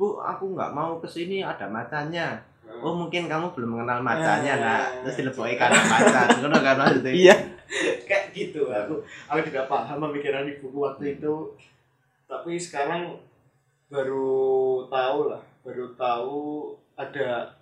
bu 0.00 0.16
aku 0.16 0.56
nggak 0.56 0.72
mau 0.72 0.96
ke 0.96 1.04
sini 1.04 1.44
ada 1.44 1.68
macannya. 1.68 2.40
Oh 2.80 2.96
mungkin 2.96 3.28
kamu 3.28 3.52
belum 3.52 3.76
mengenal 3.76 4.00
macannya 4.00 4.56
Eh. 4.56 4.62
nak. 4.64 4.84
Terus 5.04 5.16
dileboki 5.20 5.60
karena 5.60 5.76
macan. 5.76 6.26
Ngono 6.40 6.58
kan 6.64 6.76
maksudnya 6.80 7.12
iya. 7.28 7.36
Kayak 8.08 8.32
gitu 8.32 8.72
aku 8.72 8.96
aku 9.28 9.40
tidak 9.52 9.68
paham 9.68 10.00
pemikiran 10.00 10.48
ibuku 10.48 10.80
waktu 10.80 11.20
itu. 11.20 11.52
Tapi 12.24 12.56
sekarang 12.56 13.20
baru 13.92 14.88
tahu 14.88 15.28
lah 15.28 15.42
baru 15.60 15.92
tahu 15.92 16.72
ada 16.96 17.52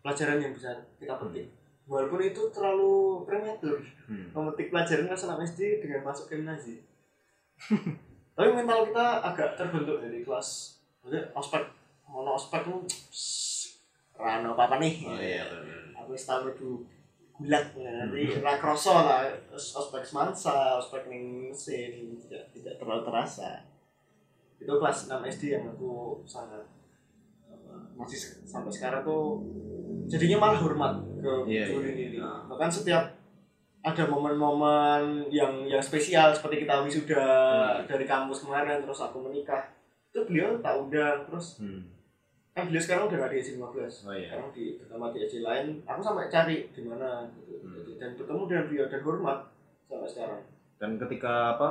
pelajaran 0.00 0.40
yang 0.40 0.56
bisa 0.56 0.72
kita 0.96 1.20
petik. 1.20 1.52
Walaupun 1.84 2.24
itu 2.24 2.48
terlalu 2.48 3.20
prematur. 3.28 3.76
Hmm. 4.12 4.28
memetik 4.36 4.68
pelajaran 4.68 5.08
kelas 5.08 5.24
6 5.24 5.40
SD 5.56 5.60
dengan 5.80 6.04
masuk 6.04 6.28
ke 6.28 6.36
nazi 6.44 6.84
tapi 8.36 8.48
mental 8.52 8.84
kita 8.84 9.24
agak 9.24 9.56
terbentuk 9.56 10.04
dari 10.04 10.20
kelas 10.20 10.76
maksudnya 11.02 11.22
ospek 11.32 11.62
mono 12.06 12.30
ospek 12.32 12.62
itu 12.62 12.76
rano 14.22 14.54
apa 14.54 14.62
apa 14.70 14.76
nih 14.78 14.94
oh 15.02 15.18
iya 15.18 15.42
aku 15.92 16.14
tau 16.14 16.42
mlebu 16.42 16.70
gulat 17.32 17.74
ya, 17.74 17.90
nanti 17.98 18.38
ra 18.38 18.54
kroso 18.54 18.94
lah 18.94 19.26
Os- 19.50 19.74
ospek 19.74 20.00
semansa 20.00 20.78
ospek 20.78 21.08
ning 21.08 21.50
mesin 21.50 22.14
tidak 22.16 22.46
tidak 22.52 22.74
terlalu 22.76 23.02
terasa 23.02 23.66
itu 24.56 24.70
kelas 24.70 25.10
6 25.10 25.18
SD 25.26 25.42
yang 25.50 25.66
aku 25.66 26.22
sangat 26.22 26.62
masih 27.92 28.18
sampai 28.44 28.70
sekarang 28.70 29.02
tuh 29.02 29.42
jadinya 30.06 30.38
malah 30.38 30.60
hormat 30.60 30.94
ke 31.18 31.32
Iya, 31.48 31.64
guru 31.68 31.82
iya. 31.82 31.92
ini 31.92 32.18
Nah. 32.18 32.46
bahkan 32.46 32.70
setiap 32.70 33.02
ada 33.82 34.04
momen-momen 34.06 35.26
yang 35.28 35.66
yang 35.66 35.82
spesial 35.82 36.30
seperti 36.30 36.62
kita 36.62 36.78
wisuda 36.78 37.18
Hmm. 37.18 37.82
dari 37.84 38.06
kampus 38.06 38.46
kemarin 38.46 38.78
terus 38.78 39.02
aku 39.02 39.18
menikah 39.18 39.66
itu 40.12 40.20
beliau 40.22 40.60
tak 40.60 40.76
undang 40.76 41.24
terus 41.24 41.56
Hmm. 41.56 41.88
kan 42.52 42.68
beliau 42.68 42.78
sekarang 42.78 43.08
udah 43.08 43.16
gak 43.18 43.32
di 43.32 43.38
SD 43.40 43.56
15 43.56 43.64
oh 44.04 44.12
iya 44.12 44.28
sekarang 44.28 44.50
di 44.52 44.64
bersama 44.76 45.08
di 45.08 45.18
SD 45.20 45.40
lain 45.40 45.66
aku 45.82 46.00
sampai 46.00 46.28
cari 46.28 46.68
di 46.68 46.80
mana 46.82 47.24
gitu. 47.32 47.52
Hmm. 47.58 47.72
Jadi, 47.74 47.92
dan 47.96 48.10
bertemu 48.14 48.42
dengan 48.44 48.64
beliau 48.68 48.86
dan 48.86 49.00
hormat 49.00 49.38
sampai 49.82 50.04
sekarang 50.06 50.40
dan 50.76 50.90
ketika 50.98 51.32
apa 51.56 51.68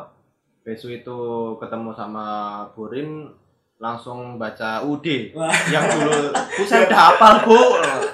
besok 0.62 0.90
itu 0.92 1.18
ketemu 1.58 1.90
sama 1.92 2.26
Burin 2.72 3.30
langsung 3.78 4.38
baca 4.38 4.82
UD 4.82 5.34
Wah. 5.34 5.54
yang 5.68 5.86
dulu 5.86 6.34
bu 6.58 6.64
saya 6.64 6.86
udah 6.86 7.00
hafal 7.08 7.36
bu 7.46 7.62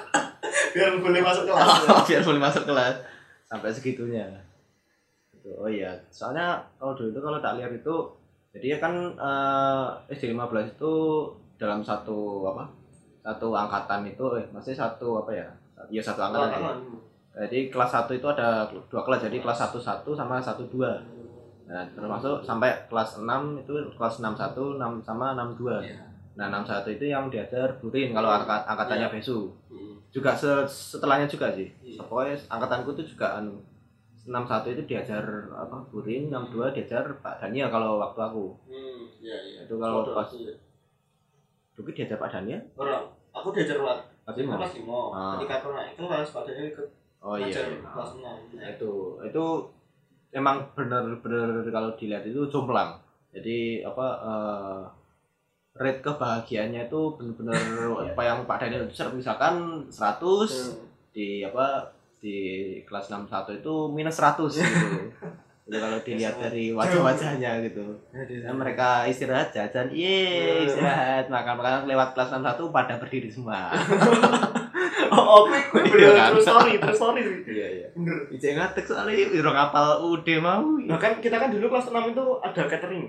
biar 0.72 0.92
boleh 0.96 1.20
masuk 1.20 1.44
kelas 1.44 1.72
biar 2.08 2.20
boleh 2.20 2.40
masuk 2.42 2.64
kelas 2.64 3.00
sampai 3.44 3.72
segitunya 3.72 4.28
Gitu. 5.30 5.54
oh 5.54 5.68
iya 5.68 5.96
soalnya 6.08 6.60
kalau 6.76 6.92
dulu 6.92 7.08
itu 7.08 7.20
kalau 7.22 7.38
tak 7.38 7.56
lihat 7.56 7.70
itu 7.70 7.96
jadi 8.50 8.66
ya 8.74 8.78
kan 8.78 8.94
eh, 9.14 9.86
SD 10.10 10.32
15 10.32 10.74
itu 10.74 10.92
dalam 11.56 11.80
satu 11.80 12.48
apa 12.48 12.64
satu 13.20 13.52
angkatan 13.52 14.06
itu 14.06 14.24
eh 14.36 14.46
masih 14.50 14.72
satu 14.72 15.20
apa 15.20 15.30
ya 15.30 15.46
ya 15.88 16.00
satu 16.00 16.20
angkatan 16.22 16.58
ya. 16.58 16.72
jadi 17.44 17.68
kelas 17.68 17.90
1 17.92 18.18
itu 18.18 18.26
ada 18.26 18.64
dua 18.88 19.02
kelas 19.02 19.28
jadi 19.28 19.38
kelas 19.38 19.58
1 19.68 19.76
1 19.76 20.02
sama 20.14 20.40
1 20.40 20.64
2 20.66 21.18
Nah, 21.68 21.84
termasuk 21.92 22.40
sampai 22.40 22.72
kelas 22.88 23.20
6 23.20 23.28
itu 23.60 23.76
kelas 23.92 24.24
61, 24.24 24.80
6 24.80 25.04
sama 25.04 25.36
62. 25.36 25.76
Iya. 25.84 26.00
Nah, 26.40 26.48
61 26.48 26.96
itu 26.96 27.12
yang 27.12 27.28
diajar 27.28 27.76
Burin 27.76 28.16
kalau 28.16 28.32
angkat 28.32 28.64
angkatannya 28.64 29.04
Iya. 29.04 29.12
Besu. 29.12 29.52
Hmm. 29.68 30.00
Juga 30.08 30.32
se- 30.32 30.64
setelahnya 30.64 31.28
juga 31.28 31.52
sih. 31.52 31.68
Iya. 31.84 32.00
Pokoknya 32.00 32.40
angkatanku 32.48 32.96
itu 32.96 33.12
juga 33.12 33.36
anu 33.36 33.60
61 34.28 34.44
itu 34.70 34.82
diajar 34.86 35.24
apa 35.50 35.76
Burin, 35.88 36.28
62 36.28 36.68
diajar 36.70 37.00
Pak 37.18 37.34
Daniel 37.38 37.68
kalau 37.68 37.96
waktu 37.98 38.20
aku. 38.20 38.44
Hmm, 38.68 39.08
iya 39.18 39.36
iya. 39.40 39.58
Itu 39.64 39.76
kalau 39.76 40.04
Foto 40.04 40.12
pas 40.14 40.28
ya. 40.30 40.52
Duki 41.72 41.90
diajar 41.94 42.16
Pak 42.16 42.30
Daniel, 42.30 42.60
orang 42.74 43.08
aku 43.30 43.48
diajar 43.50 43.76
kelas 43.76 44.00
pasti 44.22 44.40
mau. 44.42 44.54
kelas 44.54 44.72
lima 44.76 44.98
Ah. 45.08 45.32
ketika 45.34 45.54
aku 45.56 45.68
naik 45.72 45.92
kelas 45.94 46.28
padahal 46.30 46.66
ikut 46.66 46.88
Oh 47.18 47.34
iya. 47.34 47.48
iya. 47.48 47.80
kelas 47.80 48.10
enam 48.14 48.36
Nah, 48.52 48.68
itu 48.68 48.92
itu 49.20 49.44
emang 50.30 50.56
bener-bener 50.72 51.48
kalau 51.66 51.90
dilihat 51.94 52.22
itu 52.22 52.44
jomplang 52.46 52.92
jadi 53.30 53.80
apa 53.82 54.06
eh, 54.20 54.80
rate 55.74 56.00
kebahagiaannya 56.00 56.82
itu 56.84 57.00
bener-bener 57.10 57.56
apa 58.04 58.22
yang 58.22 58.38
Pak 58.44 58.58
Daniel 58.60 58.84
misalkan 59.10 59.54
100 59.88 60.20
Hmm. 60.20 60.84
di 61.08 61.40
apa 61.40 61.88
di 62.18 62.36
kelas 62.82 63.08
61 63.08 63.58
itu 63.58 63.74
minus 63.88 64.16
100 64.16 64.38
gitu 64.50 64.66
Itu 65.68 65.76
kalau 65.76 66.00
dilihat 66.00 66.40
dari 66.40 66.72
wajah-wajahnya 66.72 67.60
gitu. 67.60 67.84
Dan 68.40 68.56
mereka 68.56 69.04
istirahat 69.04 69.52
jajan, 69.52 69.92
ye 69.92 70.24
istirahat 70.64 71.28
makan 71.28 71.60
makan 71.60 71.84
lewat 71.84 72.16
kelas 72.16 72.32
61 72.32 72.72
pada 72.72 72.96
berdiri 72.96 73.28
semua. 73.28 73.68
oh 75.12 75.44
oke 75.44 75.52
gue 75.52 75.82
Iya 75.84 76.08
bener 76.08 76.12
kan? 76.14 76.28
terus 76.32 76.44
story 76.46 76.72
terus 76.76 76.96
story 76.96 77.20
Iya 77.44 77.66
iya. 77.70 77.86
bener 77.92 78.16
Ijek 78.30 78.52
ngatek 78.54 78.84
soalnya 78.84 79.12
iro 79.12 79.50
kapal 79.50 79.86
UD 80.02 80.28
mau. 80.38 80.64
nah 80.80 80.96
kan 80.96 81.16
kita 81.18 81.36
kan 81.36 81.48
dulu 81.48 81.68
kelas 81.68 81.92
6 81.92 82.12
itu 82.12 82.24
ada 82.40 82.62
catering 82.64 83.06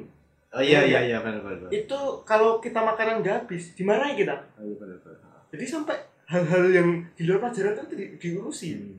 Oh 0.49 0.59
iya 0.59 0.81
iya 0.81 0.99
iya 1.05 1.17
benar 1.21 1.39
benar. 1.39 1.69
itu 1.69 1.99
kalau 2.23 2.57
kita 2.57 2.81
makanan 2.81 3.21
nggak 3.21 3.45
habis 3.45 3.71
dimarahin 3.71 4.17
kita 4.17 4.35
Oh, 4.57 4.63
iya, 4.63 4.75
benar 4.75 4.97
benar. 4.99 5.39
jadi 5.47 5.65
sampai 5.65 5.95
hal-hal 6.29 6.65
yang 6.69 6.89
di 7.11 7.25
luar 7.25 7.41
pelajaran 7.41 7.73
itu 7.75 7.95
di, 7.95 8.05
diurusin. 8.17 8.79
Hmm. 8.79 8.97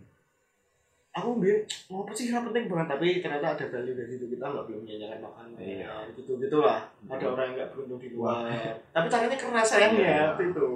aku 1.11 1.43
bilang 1.43 1.67
mau 1.87 2.03
apa 2.03 2.13
sih 2.13 2.31
penting 2.31 2.67
banget? 2.67 2.87
Tapi 2.89 3.07
ternyata 3.19 3.59
ada 3.59 3.65
value 3.67 3.95
dari 3.95 4.07
situ 4.09 4.27
kita 4.27 4.47
nggak 4.47 4.65
belum 4.65 4.83
nyanyikan 4.85 5.19
makanan. 5.19 5.59
Iya. 5.59 5.91
gitu 6.15 6.39
gitulah. 6.39 6.87
Ada 7.05 7.19
Hmm. 7.21 7.35
orang 7.35 7.45
yang 7.47 7.55
nggak 7.57 7.71
beruntung 7.71 7.99
di 7.99 8.09
luar. 8.11 8.47
Tapi 8.95 9.07
caranya 9.07 9.35
keras 9.35 9.67
sayangnya 9.69 10.07
Iya. 10.07 10.23
waktu 10.29 10.45
itu. 10.51 10.69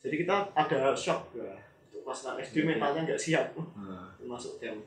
Jadi 0.00 0.14
kita 0.16 0.34
ada 0.54 0.80
shock 0.94 1.28
lah. 1.34 1.60
Untuk 1.86 2.00
kelas 2.02 2.20
6 2.24 2.40
SD 2.42 2.56
Iya. 2.56 2.66
mentalnya 2.66 3.00
nggak 3.04 3.20
siap. 3.20 3.46
Nah, 3.52 4.08
masuk 4.32 4.56
camp 4.56 4.80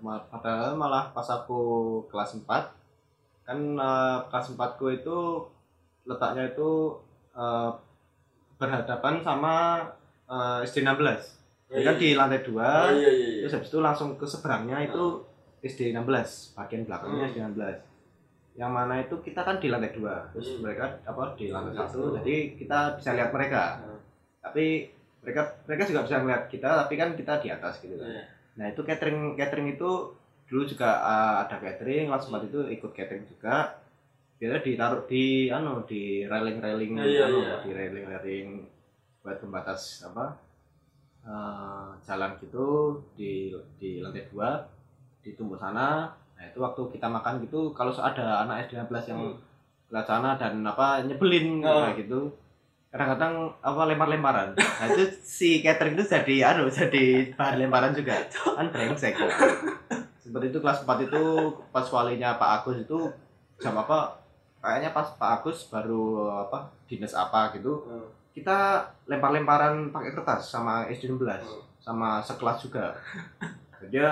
ma- 0.00 0.24
padahal 0.32 0.72
malah 0.74 1.12
pas 1.12 1.28
aku 1.28 1.60
kelas 2.08 2.40
4 2.40 2.72
kan 3.44 3.58
eh, 3.76 4.18
kelas 4.26 4.56
4 4.56 4.80
ku 4.80 4.88
itu 4.88 5.16
letaknya 6.02 6.48
itu 6.48 6.70
eh, 7.36 7.70
berhadapan 8.56 9.20
sama 9.20 9.54
eh, 10.24 10.58
SD 10.62 10.82
16 10.82 11.34
Jadi 11.64 11.82
kan 11.82 11.96
di 11.96 12.08
lantai 12.12 12.40
2 12.40 12.54
oh, 12.54 12.54
iya 12.54 12.70
iya 12.92 13.10
iya 13.10 13.40
terus 13.40 13.54
habis 13.54 13.68
itu 13.68 13.80
langsung 13.80 14.14
ke 14.14 14.24
seberangnya 14.24 14.78
itu 14.80 15.24
SD 15.60 15.90
16 15.90 16.54
bagian 16.54 16.82
belakangnya 16.84 17.24
Hmm. 17.24 17.30
SD 17.30 17.38
16 17.40 17.92
yang 18.54 18.70
mana 18.70 19.00
itu 19.00 19.18
kita 19.18 19.42
kan 19.42 19.58
di 19.58 19.66
lantai 19.66 19.90
2 19.90 20.30
terus 20.30 20.48
Hmm. 20.52 20.60
mereka 20.62 20.84
apa 21.02 21.34
di 21.34 21.50
lantai 21.50 21.72
Hmm. 21.72 21.80
satu 21.82 22.00
jadi 22.14 22.36
kita 22.54 22.78
bisa 22.94 23.10
lihat 23.12 23.30
mereka 23.30 23.62
Hmm. 23.80 23.98
tapi 24.40 24.66
mereka 25.20 25.40
mereka 25.64 25.82
juga 25.84 26.00
bisa 26.04 26.16
ngeliat 26.20 26.42
kita 26.46 26.68
tapi 26.78 26.94
kan 26.94 27.10
kita 27.12 27.32
di 27.40 27.48
atas 27.48 27.80
gitu 27.80 27.96
kan 27.96 28.06
Iya. 28.06 28.24
nah 28.54 28.66
itu 28.68 28.80
catering 28.80 29.34
catering 29.34 29.68
itu 29.72 29.90
dulu 30.44 30.62
juga 30.62 31.00
uh, 31.00 31.34
ada 31.42 31.56
catering 31.56 32.06
kelas 32.06 32.28
empat 32.28 32.42
itu 32.46 32.60
ikut 32.70 32.92
catering 32.92 33.24
juga 33.26 33.80
biasanya 34.36 34.60
ditaruh 34.60 35.02
di 35.04 35.24
anu 35.48 35.82
di 35.84 36.02
railing 36.24 36.58
railing 36.58 36.92
Iya, 36.96 37.24
anu 37.24 37.38
iya. 37.40 37.56
di 37.60 37.70
railing 37.70 38.04
railing 38.04 38.48
buat 39.20 39.38
pembatas 39.38 40.04
apa 40.04 40.36
uh, 41.22 41.94
jalan 42.00 42.36
gitu 42.38 42.66
di 43.14 43.48
di 43.78 44.00
lantai 44.00 44.28
dua 44.28 44.60
di 45.20 45.32
tumpuk 45.32 45.56
sana 45.56 46.10
nah 46.34 46.44
itu 46.44 46.58
waktu 46.58 46.82
kita 46.90 47.06
makan 47.06 47.40
gitu 47.40 47.72
kalau 47.72 47.94
ada 47.94 48.42
anak 48.42 48.66
SD 48.66 48.76
16 48.80 49.10
yang 49.10 49.20
Hmm. 49.84 50.02
sana 50.02 50.34
dan 50.34 50.58
apa 50.60 51.00
nyebelin 51.00 51.62
Oh. 51.62 51.86
kayak 51.86 52.02
gitu 52.02 52.26
kadang-kadang 52.90 53.34
apa 53.58 53.80
lempar-lemparan 53.86 54.48
nah 54.54 54.86
itu 54.88 55.06
si 55.16 55.62
catering 55.62 55.94
itu 55.94 56.04
jadi 56.04 56.34
anu 56.50 56.66
jadi 56.68 57.30
bahan 57.32 57.62
lemparan 57.62 57.94
juga 57.94 58.18
kan 58.28 58.66
brengsek 58.68 59.14
seperti 60.22 60.50
itu 60.50 60.58
kelas 60.58 60.82
4 60.82 61.06
itu 61.06 61.22
pas 61.70 61.86
walinya 61.86 62.34
Pak 62.34 62.50
Agus 62.60 62.82
itu 62.82 62.98
jam 63.56 63.74
apa 63.76 64.18
kayaknya 64.64 64.90
pas 64.90 65.06
Pak 65.12 65.30
Agus 65.38 65.68
baru 65.68 66.02
apa 66.40 66.58
dinas 66.84 67.12
apa 67.12 67.52
gitu 67.52 67.84
Hmm. 67.84 68.08
kita 68.32 68.80
lempar-lemparan 69.04 69.88
pakai 69.90 70.10
kertas 70.10 70.48
sama 70.48 70.84
SD 70.86 71.06
16 71.10 71.20
Hmm. 71.38 71.62
sama 71.78 72.08
sekelas 72.18 72.58
juga 72.60 72.96
dia 73.92 74.08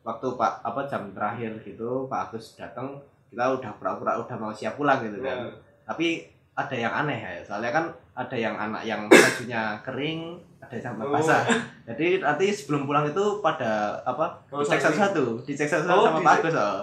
waktu 0.00 0.26
Pak 0.32 0.52
apa 0.60 0.80
jam 0.86 1.12
terakhir 1.12 1.52
gitu 1.60 2.06
Pak 2.06 2.28
Agus 2.28 2.56
datang 2.56 2.96
kita 3.28 3.46
udah 3.52 3.70
pura-pura 3.72 4.16
udah 4.16 4.36
mau 4.36 4.50
siap 4.50 4.74
pulang 4.74 4.98
gitu 5.00 5.20
kan 5.20 5.44
Hmm. 5.44 5.54
tapi 5.84 6.24
ada 6.52 6.74
yang 6.74 6.92
aneh 6.94 7.16
ya 7.16 7.40
soalnya 7.40 7.70
kan 7.70 7.84
ada 8.14 8.34
yang 8.34 8.52
anak 8.54 8.82
yang 8.82 9.06
bajunya 9.06 9.78
kering 9.80 10.34
ada 10.58 10.72
yang 10.72 10.84
sampai 10.86 11.04
Oh. 11.04 11.12
basah 11.14 11.44
jadi 11.88 12.18
nanti 12.18 12.46
sebelum 12.50 12.84
pulang 12.84 13.06
itu 13.06 13.24
pada 13.38 13.96
apa 14.02 14.34
Oh, 14.50 14.60
dicek 14.60 14.80
satu-satu 14.82 15.40
dicek 15.42 15.64
satu-satu 15.66 15.94
Oh, 15.94 16.04
sama. 16.10 16.20
Pak 16.22 16.34
Agus 16.42 16.54
oh. 16.54 16.80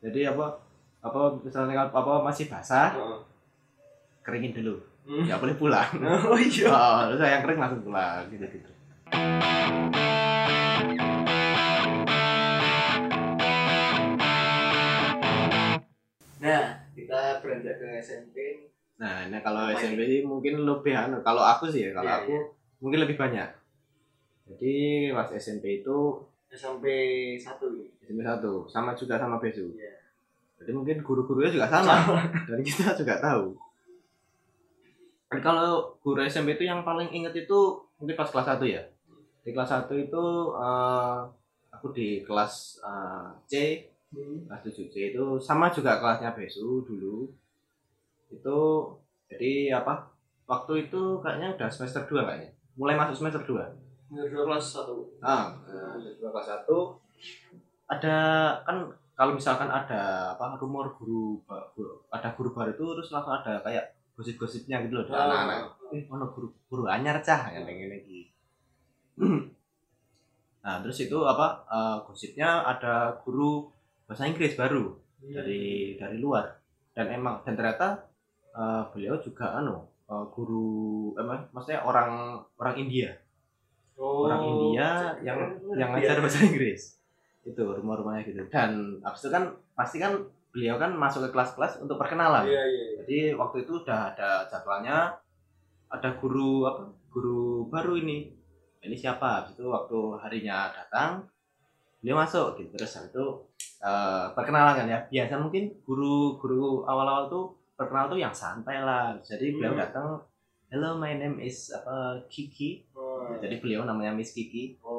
jadi 0.00 0.20
apa 0.30 0.46
apa 1.08 1.20
misalnya 1.40 1.88
apa 1.88 2.12
masih 2.20 2.46
basah 2.46 2.92
Hmm. 2.92 3.20
keringin 4.22 4.52
dulu. 4.52 4.76
Hmm. 5.08 5.24
nggak 5.24 5.40
boleh 5.40 5.56
pulang. 5.56 5.88
Oh 6.28 6.36
iya. 6.36 6.68
Oh, 6.68 6.98
terus 7.08 7.24
yang 7.24 7.42
kering 7.42 7.60
langsung 7.60 7.82
pulang 7.82 8.28
gitu 8.28 8.44
gitu. 8.44 8.70
Nah 16.38 16.62
kita 16.94 17.42
beranjak 17.42 17.74
ke 17.78 17.88
SMP 18.00 18.36
nah 18.98 19.22
ini 19.22 19.38
kalau 19.38 19.70
Apa 19.70 19.78
SMP 19.78 20.02
sih 20.10 20.20
mungkin 20.26 20.66
lebih 20.66 20.90
anu 20.90 21.22
kalau 21.22 21.38
aku 21.38 21.70
sih 21.70 21.86
ya 21.86 21.94
kalau 21.94 22.10
Iya, 22.10 22.18
aku 22.18 22.34
mungkin 22.82 22.98
lebih 23.06 23.14
banyak. 23.14 23.46
Jadi 24.50 24.74
pas 25.14 25.30
SMP 25.30 25.86
itu 25.86 25.96
SMP 26.50 26.86
satu. 27.38 27.70
Ini 27.78 27.94
SMP 28.02 28.26
satu 28.26 28.66
sama 28.66 28.98
juga 28.98 29.14
sama 29.14 29.38
Besu 29.38 29.70
Iya. 29.70 29.97
Jadi 30.58 30.70
mungkin 30.74 30.98
guru-gurunya 31.06 31.54
juga 31.54 31.70
sama. 31.70 32.02
Dan 32.50 32.60
kita 32.66 32.92
juga 32.98 33.22
tahu. 33.22 33.54
Dan 35.30 35.38
kalau 35.44 35.94
guru 36.02 36.18
SMP 36.26 36.58
itu 36.58 36.66
yang 36.66 36.82
paling 36.82 37.08
inget 37.14 37.46
itu 37.46 37.58
mungkin 38.00 38.16
pas 38.18 38.28
kelas 38.28 38.58
1 38.58 38.64
ya. 38.66 38.82
Di 39.46 39.54
kelas 39.54 39.70
1 39.70 39.86
itu 39.94 40.24
eh, 40.58 41.18
aku 41.70 41.86
di 41.94 42.26
kelas 42.26 42.82
eh, 42.82 43.28
C. 43.46 43.54
Hmm. 44.08 44.48
kelas 44.48 44.64
7C 44.64 45.12
itu 45.12 45.24
sama 45.36 45.68
juga 45.68 46.00
kelasnya 46.00 46.32
Besu 46.32 46.80
dulu. 46.82 47.28
Itu 48.32 48.88
jadi 49.28 49.76
apa 49.76 50.08
waktu 50.48 50.88
itu 50.88 51.20
kayaknya 51.20 51.54
udah 51.60 51.68
semester 51.68 52.08
2 52.08 52.24
kayaknya. 52.24 52.50
Mulai 52.80 52.96
masuk 52.96 53.20
semester 53.20 53.44
2 53.44 53.58
Nomor 54.08 54.24
dua 54.32 54.44
kelas 54.48 54.64
satu. 54.64 55.12
Ah 55.20 55.52
semester 55.68 56.24
2 56.24 56.32
kelas 56.32 56.48
1 56.64 57.08
ada 57.88 58.16
kan 58.68 58.76
kalau 59.18 59.34
misalkan 59.34 59.66
ada 59.66 60.30
apa 60.38 60.54
rumor 60.62 60.94
guru, 60.94 61.42
ada 62.06 62.30
guru 62.38 62.54
baru 62.54 62.70
itu 62.70 62.86
terus 62.94 63.10
langsung 63.10 63.34
ada 63.34 63.58
kayak 63.66 63.98
gosip-gosipnya 64.14 64.86
gitu 64.86 65.02
loh 65.02 65.04
dari 65.10 65.18
anak-anak. 65.18 65.58
Eh 65.90 66.02
mana 66.06 66.30
guru 66.30 66.54
guru 66.70 66.86
anyar 66.86 67.18
cah 67.18 67.50
yang 67.50 67.66
pengen 67.66 67.90
lagi. 67.90 68.30
Nah 70.58 70.84
terus 70.84 71.00
itu 71.00 71.16
apa 71.24 71.64
eh, 71.66 71.96
gosipnya 72.06 72.60
ada 72.62 73.18
guru 73.24 73.72
bahasa 74.04 74.28
Inggris 74.28 74.52
baru 74.54 74.94
dari 75.18 75.96
dari 75.98 76.18
luar. 76.22 76.54
Dan 76.94 77.08
emang 77.14 77.42
dan 77.42 77.58
ternyata 77.58 78.04
eh, 78.54 78.82
beliau 78.94 79.18
juga 79.18 79.58
anu 79.58 79.82
eh, 80.06 80.24
guru 80.30 81.14
emang 81.18 81.50
maksudnya 81.50 81.82
orang 81.82 82.38
orang 82.54 82.74
India. 82.78 83.16
Oh, 83.98 84.30
orang 84.30 84.46
India 84.46 85.10
yang 85.26 85.58
yang 85.74 85.90
ngajar 85.90 86.22
bahasa 86.22 86.46
Inggris 86.46 86.97
itu 87.48 87.62
rumah-rumahnya 87.64 88.22
gitu. 88.24 88.44
Dan 88.52 89.00
abis 89.00 89.24
itu 89.24 89.30
kan 89.32 89.44
pasti 89.72 89.96
kan 89.96 90.12
beliau 90.48 90.76
kan 90.76 90.90
masuk 90.92 91.28
ke 91.28 91.30
kelas-kelas 91.36 91.80
untuk 91.80 92.00
perkenalan. 92.00 92.44
Iya 92.48 92.62
iya 92.64 92.84
iya. 92.84 92.96
jadi 93.04 93.18
waktu 93.36 93.68
itu 93.68 93.84
udah 93.84 94.16
ada 94.16 94.48
jadwalnya 94.48 95.12
ada 95.88 96.08
guru 96.16 96.64
apa 96.64 96.82
guru 97.08 97.68
baru 97.68 97.94
ini. 97.96 98.32
Ini 98.78 98.96
siapa? 98.96 99.42
Habis 99.42 99.58
itu 99.58 99.68
waktu 99.68 99.98
harinya 100.18 100.72
datang 100.72 101.26
beliau 102.00 102.16
masuk 102.18 102.56
gitu. 102.58 102.74
Terus 102.78 102.96
habis 102.96 103.10
itu 103.12 103.24
eh, 103.84 104.26
perkenalan 104.32 104.74
kan 104.74 104.86
ya. 104.88 104.98
Biasa 105.06 105.38
mungkin 105.38 105.70
guru-guru 105.84 106.82
awal-awal 106.88 107.30
tuh 107.30 107.44
perkenalan 107.76 108.10
tuh 108.10 108.20
yang 108.20 108.34
santai 108.34 108.80
lah. 108.82 109.14
Jadi 109.20 109.54
beliau 109.54 109.76
Hmm. 109.76 109.82
datang 109.84 110.06
hello 110.68 110.98
my 110.98 111.14
name 111.14 111.38
is 111.38 111.70
apa 111.70 112.18
Kiki. 112.26 112.88
Oh. 112.96 113.36
Jadi 113.38 113.62
beliau 113.62 113.86
namanya 113.86 114.10
Miss 114.16 114.34
Kiki. 114.34 114.80
Oh 114.82 114.97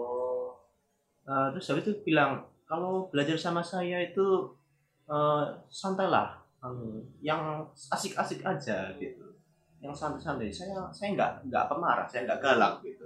Eh, 1.30 1.48
terus 1.54 1.70
habis 1.70 1.86
itu 1.86 1.94
bilang 2.02 2.42
kalau 2.66 3.06
belajar 3.14 3.38
sama 3.38 3.62
saya 3.62 4.02
itu 4.02 4.50
eh, 5.06 5.46
santai 5.70 6.10
lah 6.10 6.42
anu, 6.66 7.06
yang 7.22 7.70
asik-asik 7.94 8.42
aja 8.42 8.90
gitu 8.98 9.38
yang 9.78 9.94
santai-santai 9.94 10.50
saya 10.50 10.90
saya 10.90 11.14
nggak 11.14 11.32
nggak 11.48 11.66
pemarah 11.70 12.10
saya 12.10 12.26
nggak 12.26 12.42
galak 12.42 12.82
gitu 12.82 13.06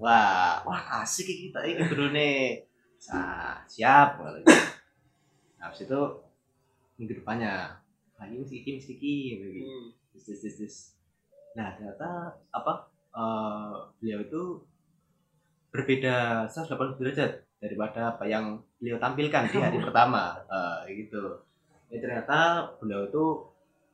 wah 0.00 0.64
wah 0.64 1.04
asik 1.04 1.28
kita 1.28 1.60
ini 1.62 1.84
bro 1.84 2.08
nih 2.10 2.64
Sa- 2.96 3.60
siap 3.68 4.16
nah, 4.18 5.68
habis 5.68 5.84
itu 5.84 6.00
minggu 6.96 7.20
depannya 7.20 7.76
lagi 8.16 8.34
Miss 8.40 8.48
Kiki 8.48 8.70
Miss 8.80 8.88
Kiki 8.88 9.14
gitu 9.36 9.46
Hmm. 9.60 9.86
This, 10.16 10.32
this, 10.32 10.40
this, 10.40 10.56
this. 10.56 10.76
Nah, 11.52 11.76
ternyata 11.76 12.32
apa? 12.48 12.88
eh, 13.12 13.76
beliau 14.00 14.24
itu 14.24 14.42
berbeda 15.76 16.48
180 16.48 16.96
derajat 16.96 17.32
daripada 17.60 18.16
apa 18.16 18.24
yang 18.24 18.56
beliau 18.80 18.96
tampilkan 18.96 19.44
di 19.46 19.58
hari 19.60 19.76
pertama. 19.76 20.40
Eh, 20.48 21.04
gitu. 21.04 21.44
Ya, 21.92 22.00
ternyata 22.00 22.64
beliau 22.80 23.04
itu 23.06 23.24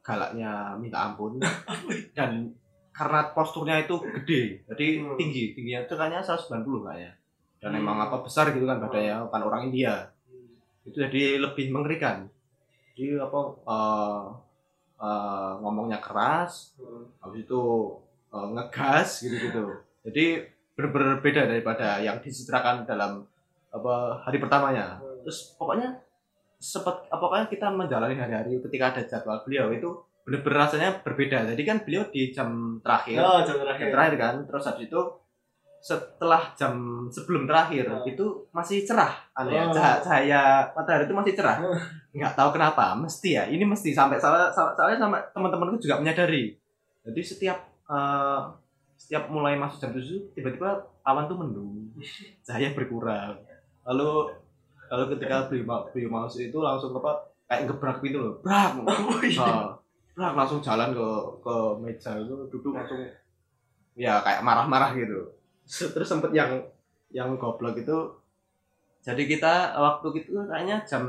galaknya 0.01 0.79
minta 0.79 1.11
ampun 1.11 1.43
dan 2.17 2.55
karena 2.93 3.33
posturnya 3.33 3.83
itu 3.83 3.97
gede, 4.21 4.63
jadi 4.69 4.87
Hmm. 5.01 5.17
tinggi, 5.17 5.57
tingginya 5.57 5.81
itu 5.85 5.95
kayaknya 5.97 6.21
190 6.21 6.85
kayaknya. 6.85 7.13
Dan 7.59 7.71
Hmm. 7.73 7.81
emang 7.81 7.99
apa 8.05 8.21
besar 8.21 8.53
gitu 8.53 8.67
kan 8.67 8.79
badannya, 8.79 9.17
kan 9.27 9.43
orang 9.43 9.69
India. 9.69 10.09
itu 10.83 10.99
jadi 10.99 11.39
lebih 11.39 11.71
mengerikan 11.71 12.27
jadi 12.91 13.23
apa 13.23 13.41
eh, 13.65 14.23
eh, 14.99 15.53
ngomongnya 15.63 16.03
keras 16.03 16.75
Hmm. 16.75 17.07
habis 17.23 17.47
itu 17.47 17.63
eh, 18.35 18.47
ngegas 18.51 19.23
gitu 19.23 19.37
gitu 19.47 19.63
jadi 20.03 20.27
ber- 20.73 20.91
berbeda 20.91 21.47
daripada 21.47 21.99
yang 21.99 22.19
dicitrakan 22.19 22.83
dalam 22.83 23.25
apa 23.69 23.95
hari 24.21 24.37
pertamanya 24.37 24.97
Hmm. 24.97 25.21
terus 25.23 25.55
pokoknya 25.55 25.89
seperti 26.57 27.09
pokoknya 27.09 27.47
kita 27.47 27.67
menjalani 27.69 28.15
hari-hari 28.15 28.61
ketika 28.61 28.91
ada 28.91 29.03
jadwal 29.03 29.43
beliau 29.43 29.69
itu 29.69 29.89
bener-bener 30.23 30.59
rasanya 30.61 30.91
berbeda 31.01 31.43
jadi 31.49 31.63
kan 31.63 31.77
beliau 31.83 32.05
di 32.07 32.31
jam 32.31 32.49
terakhir 32.79 33.17
Ya, 33.17 33.43
jam 33.43 33.47
jam 33.49 33.57
terakhir. 33.61 33.89
terakhir 33.91 34.15
kan 34.17 34.35
terus 34.45 34.65
habis 34.65 34.87
itu 34.87 35.01
setelah 35.79 36.55
jam 36.55 36.79
sebelum 37.09 37.43
terakhir 37.43 37.91
Hmm. 37.91 38.07
itu 38.07 38.23
masih 38.51 38.87
cerah 38.87 39.11
aneh 39.35 39.51
ya 39.53 39.67
Oh. 39.67 39.75
cahaya, 39.75 39.99
cahaya 39.99 40.43
matahari 40.71 41.05
itu 41.05 41.13
masih 41.13 41.35
cerah 41.35 41.59
Hmm. 41.59 41.75
nggak 42.15 42.35
tahu 42.35 42.49
kenapa 42.53 42.95
mesti 42.95 43.31
ya 43.33 43.45
ini 43.47 43.65
mesti 43.65 43.91
sampai 43.91 44.15
soalnya 44.17 44.47
soalnya 44.49 44.95
sama 44.97 45.19
teman-temanku 45.33 45.83
juga 45.83 45.99
menyadari 45.99 46.55
jadi 47.03 47.21
setiap 47.21 47.59
eh, 47.85 48.41
setiap 49.03 49.27
mulai 49.27 49.59
masuk 49.59 49.83
jam 49.83 49.91
7 49.91 50.39
tiba-tiba 50.39 50.79
awan 51.03 51.27
tuh 51.27 51.35
mendung. 51.35 51.91
Cahaya 52.47 52.71
berkurang. 52.71 53.35
Lalu 53.83 54.31
lalu 54.87 55.05
ketika 55.19 55.51
beliau 55.51 55.67
mau 55.67 55.83
beliau 55.91 56.23
masuk 56.23 56.47
itu 56.47 56.59
langsung 56.63 56.95
apa 56.95 57.19
kayak 57.51 57.67
gebrak 57.67 57.99
pintu 57.99 58.23
loh. 58.23 58.35
Brak! 58.39 58.79
Oh 58.87 59.19
iya. 59.27 59.43
Ah, 59.43 59.67
brak 60.15 60.39
langsung 60.39 60.63
jalan 60.63 60.95
ke 60.95 61.09
ke 61.43 61.55
meja 61.83 62.15
itu 62.15 62.37
duduk 62.47 62.79
langsung 62.79 63.03
ya 63.99 64.23
kayak 64.23 64.47
marah-marah 64.47 64.95
gitu. 64.95 65.35
Terus 65.67 66.07
sempet 66.07 66.31
yang 66.31 66.63
yang 67.11 67.35
goblok 67.35 67.75
itu 67.83 67.99
jadi 69.03 69.27
kita 69.27 69.75
waktu 69.75 70.23
itu 70.23 70.39
kayaknya 70.47 70.79
jam 70.87 71.03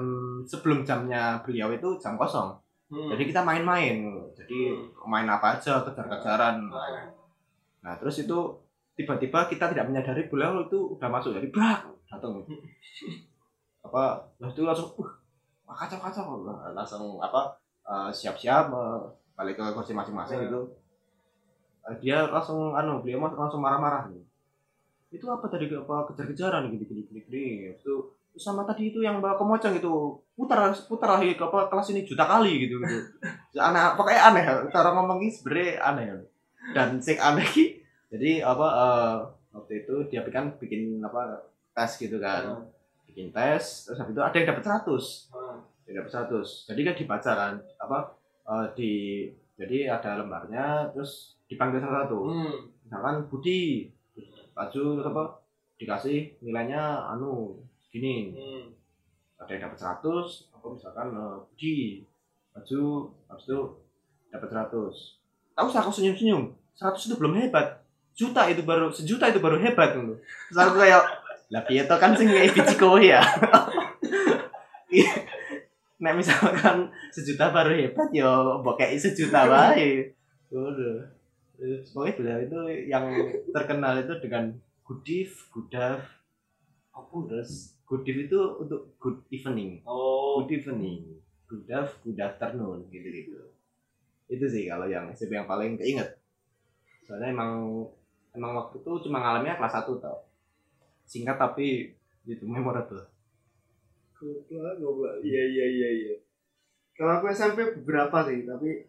sebelum 0.50 0.82
jamnya 0.82 1.38
beliau 1.46 1.70
itu 1.70 1.94
jam 2.02 2.18
kosong. 2.18 2.58
Hmm. 2.90 3.10
jadi 3.10 3.24
kita 3.30 3.42
main-main. 3.46 4.02
Jadi 4.34 4.74
main 5.06 5.26
apa 5.30 5.58
aja 5.58 5.82
kejar-kejaran 5.82 6.70
nah 7.84 8.00
terus 8.00 8.16
itu 8.24 8.38
tiba-tiba 8.96 9.46
kita 9.52 9.70
tidak 9.76 9.86
menyadari 9.92 10.32
beliau 10.32 10.64
itu 10.64 10.96
udah 10.96 11.10
masuk 11.12 11.36
jadi 11.36 11.48
brak 11.52 11.80
datang 12.08 12.42
apa 13.84 14.04
lah 14.40 14.50
itu 14.50 14.64
langsung 14.64 14.96
uh 14.96 15.12
kacau 15.74 16.00
kacau. 16.00 16.26
Langsung 16.74 17.18
apa 17.20 17.58
eh, 17.84 18.10
siap-siap 18.14 18.70
eh, 18.72 19.00
balik 19.34 19.58
ke 19.60 19.66
kursi 19.76 19.92
masing-masing 19.98 20.40
Hmm. 20.40 20.46
gitu. 20.48 20.62
Eh, 21.90 21.96
dia 22.00 22.30
langsung 22.30 22.72
anu 22.78 23.04
beliau 23.04 23.20
mas- 23.20 23.36
langsung 23.36 23.60
marah-marah 23.60 24.08
gitu. 24.14 24.24
itu 25.14 25.30
apa 25.30 25.46
tadi 25.46 25.70
apa 25.70 26.10
kejar-kejaran? 26.10 26.74
Gitu 26.74 26.90
gini 26.90 27.02
gini 27.06 27.22
gini. 27.30 27.46
Itu 27.78 28.18
sama 28.34 28.66
tadi 28.66 28.90
itu 28.90 29.06
yang 29.06 29.22
bawa 29.22 29.38
kemoceng 29.38 29.78
itu 29.78 29.94
putar 30.34 30.74
putar 30.90 31.22
lagi 31.22 31.38
ke 31.38 31.46
apa, 31.46 31.70
kelas 31.70 31.94
ini 31.94 32.02
juta 32.02 32.26
kali 32.26 32.66
gitu 32.66 32.82
gitu. 32.82 32.98
Aneh 33.70 33.94
pokoknya 33.94 34.22
aneh. 34.34 34.44
Cara 34.74 34.90
ngomong 34.98 35.22
ini 35.22 35.30
sebenarnya 35.30 35.86
aneh 35.86 36.06
dan 36.74 36.90
sing 36.98 37.18
aneh 37.18 37.46
ki 37.46 37.66
jadi 38.10 38.42
apa 38.44 38.68
eh, 38.68 39.16
waktu 39.54 39.86
itu 39.86 39.96
dia 40.10 40.22
kan 40.28 40.54
bikin 40.58 41.00
apa 41.00 41.46
tes 41.72 41.92
gitu 41.98 42.18
kan 42.18 42.44
Hmm. 42.50 42.66
bikin 43.06 43.30
tes 43.30 43.86
terus 43.86 43.98
habis 43.98 44.14
itu 44.14 44.22
ada 44.22 44.36
yang 44.36 44.48
dapat 44.50 44.64
100 44.66 45.30
Hmm. 45.30 45.58
yang 45.86 45.96
dapat 46.02 46.12
100 46.12 46.68
jadi 46.68 46.82
kan 46.84 46.96
dibaca 46.98 47.32
kan 47.32 47.54
apa 47.80 47.98
eh, 48.44 48.66
di 48.74 48.92
jadi 49.54 49.94
ada 49.94 50.18
lembarnya 50.20 50.90
terus 50.92 51.38
dipanggil 51.46 51.80
satu-satu 51.80 52.20
Hmm. 52.26 52.58
misalkan 52.84 53.16
Budi 53.30 53.90
maju 54.54 54.82
terus 54.98 55.08
apa 55.08 55.24
dikasih 55.78 56.38
nilainya 56.42 57.10
anu 57.10 57.58
gini 57.90 58.34
Hmm. 58.34 58.66
ada 59.38 59.50
yang 59.54 59.70
dapat 59.70 59.80
100 60.02 60.50
apa 60.50 60.66
misalkan 60.70 61.08
eh, 61.14 61.38
Budi 61.46 61.76
maju 62.54 62.82
habis 63.28 63.46
itu 63.46 63.60
dapat 64.30 64.50
100 64.50 65.22
tahu 65.54 65.68
sih 65.70 65.78
aku 65.78 65.92
senyum-senyum 65.92 66.44
100 66.78 67.08
itu 67.10 67.16
belum 67.18 67.38
hebat. 67.38 67.82
Juta 68.14 68.46
itu 68.50 68.62
baru 68.62 68.94
sejuta 68.94 69.30
itu 69.30 69.42
baru 69.42 69.58
hebat 69.58 69.98
gitu. 69.98 70.16
Terus 70.22 70.58
aku 70.58 70.78
kayak 70.82 71.02
lah 71.54 71.62
to 71.66 71.96
kan 72.02 72.18
sing 72.18 72.30
ngei 72.30 72.50
biji 72.50 72.76
kowe 72.78 72.98
ya? 72.98 73.22
Nek 76.04 76.14
misalkan 76.18 76.90
sejuta 77.14 77.54
baru 77.54 77.74
hebat 77.78 78.10
ya 78.10 78.58
mbok 78.62 78.78
kei 78.82 78.98
sejuta 78.98 79.46
wae. 79.50 80.14
Udah 80.54 81.14
pokoknya 81.94 82.14
beliau 82.18 82.40
itu 82.44 82.60
yang 82.90 83.06
terkenal 83.54 84.02
itu 84.02 84.14
dengan 84.20 84.52
Gudif, 84.84 85.48
Gudaf, 85.54 86.04
apa 86.92 87.16
terus? 87.30 87.78
Gudif 87.88 88.28
itu 88.28 88.40
untuk 88.60 88.98
good 89.00 89.24
evening, 89.32 89.80
Oh. 89.88 90.44
good 90.44 90.60
evening, 90.60 91.24
Gudaf, 91.48 92.04
good 92.04 92.20
afternoon 92.20 92.84
gitu 92.92 93.08
gitu. 93.08 93.40
Itu 94.28 94.46
sih 94.50 94.68
kalau 94.68 94.92
yang 94.92 95.08
SMP 95.16 95.40
yang 95.40 95.48
paling 95.48 95.80
keinget. 95.80 96.20
Soalnya 97.04 97.36
emang 97.36 97.84
emang 98.34 98.52
waktu 98.58 98.82
itu 98.82 98.92
cuma 99.08 99.22
ngalaminnya 99.22 99.60
kelas 99.60 99.84
1 99.84 100.00
tau. 100.00 100.20
Singkat 101.04 101.38
tapi 101.38 101.92
itu 102.24 102.44
memorable. 102.48 103.04
Goblok, 104.16 104.80
goblok. 104.80 105.20
Iya, 105.20 105.44
iya, 105.52 105.66
iya, 105.68 105.90
iya. 105.92 106.16
Kalau 106.96 107.20
aku 107.20 107.28
SMP 107.30 107.60
beberapa 107.84 108.24
sih, 108.24 108.48
tapi 108.48 108.88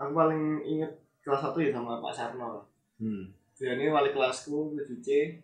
aku 0.00 0.12
paling 0.16 0.64
inget 0.64 0.92
kelas 1.20 1.52
1 1.52 1.68
ya 1.68 1.70
sama 1.76 2.00
Pak 2.00 2.14
Sarno. 2.16 2.64
Hmm. 2.96 3.28
Dia 3.58 3.76
ini 3.76 3.90
wali 3.92 4.10
kelasku 4.14 4.72
7C 4.72 5.38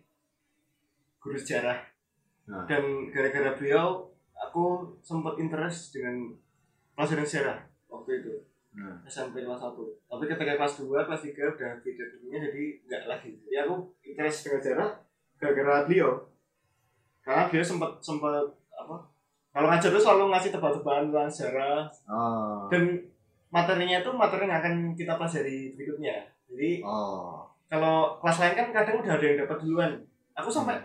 guru 1.21 1.37
sejarah. 1.37 1.77
Nah. 2.49 2.65
Dan 2.65 3.09
gara-gara 3.13 3.53
beliau 3.57 4.09
aku 4.35 4.95
sempat 5.01 5.37
interest 5.41 5.95
dengan 5.95 6.33
pelajaran 6.95 7.27
sejarah 7.27 7.59
waktu 7.91 8.23
itu 8.23 8.33
Nah. 8.75 8.99
SMP 9.07 9.39
kelas 9.39 9.55
1 9.57 9.71
tapi 10.05 10.23
ketika 10.27 10.53
kelas 10.59 10.73
2, 10.83 11.07
kelas 11.07 11.21
3 11.23 11.55
udah 11.55 11.71
beda 11.79 12.03
dunia 12.11 12.37
jadi 12.43 12.63
enggak 12.83 13.03
lagi. 13.07 13.31
Jadi 13.39 13.55
aku 13.63 13.75
interest 14.03 14.39
dengan 14.43 14.59
sejarah 14.59 14.89
gara-gara 15.39 15.75
beliau. 15.87 16.11
Karena 17.23 17.47
beliau 17.47 17.65
sempat 17.65 17.91
sempat 18.03 18.43
apa 18.75 18.95
kalau 19.55 19.71
ngajar 19.71 19.87
tuh 19.87 20.03
selalu 20.03 20.23
ngasih 20.35 20.51
tebak-tebakan 20.51 21.03
tentang 21.09 21.31
sejarah. 21.31 21.79
Oh. 22.11 22.67
dan 22.67 22.83
materinya 23.47 24.03
itu 24.03 24.11
materi 24.11 24.43
yang 24.43 24.59
akan 24.59 24.73
kita 24.91 25.15
pelajari 25.15 25.71
berikutnya. 25.79 26.27
Jadi 26.51 26.83
Oh. 26.83 27.47
kalau 27.71 28.19
kelas 28.19 28.37
lain 28.43 28.55
kan 28.59 28.67
kadang 28.75 28.99
udah 28.99 29.15
ada 29.15 29.25
yang 29.25 29.39
dapat 29.47 29.57
duluan. 29.63 29.91
Aku 30.35 30.51
sampai 30.51 30.75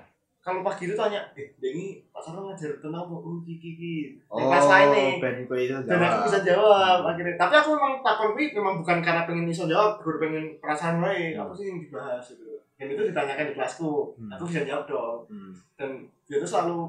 kalau 0.41 0.65
pagi 0.65 0.89
itu 0.89 0.97
tanya 0.97 1.21
eh 1.37 1.53
ini 1.61 2.01
Pak 2.09 2.19
Sarno 2.19 2.49
ngajar 2.49 2.73
tentang 2.81 3.05
apa? 3.05 3.13
Oh 3.13 3.41
kiki 3.41 3.77
kiki 3.77 3.95
di 4.17 4.41
kelas 4.41 4.67
lain 4.67 4.89
nih. 4.91 5.13
Ben 5.21 5.37
kowe 5.45 5.57
itu 5.57 5.77
dan 5.85 6.01
aku 6.01 6.17
bisa 6.27 6.41
jawab 6.41 7.05
akhirnya. 7.05 7.37
Tapi 7.37 7.55
aku 7.55 7.69
memang 7.77 8.01
takon 8.01 8.33
kuwi 8.33 8.49
memang 8.51 8.81
bukan 8.81 8.99
karena 9.01 9.29
pengen 9.29 9.45
iso 9.45 9.69
jawab 9.69 10.01
gue 10.01 10.17
pengen 10.17 10.57
perasaan 10.57 10.97
wae. 10.99 11.37
Apa 11.37 11.53
sih 11.53 11.69
yang 11.69 11.79
dibahas? 11.79 12.25
Gitu. 12.25 12.57
Dan 12.81 12.89
itu 12.89 13.03
ditanyakan 13.07 13.47
di 13.47 13.55
kelasku. 13.55 14.17
Hmm. 14.17 14.33
aku 14.33 14.43
bisa 14.47 14.65
jawab 14.65 14.85
dong. 14.87 15.19
Hmm. 15.29 15.53
dan 15.77 15.91
dia 16.25 16.41
tuh 16.41 16.49
selalu 16.49 16.89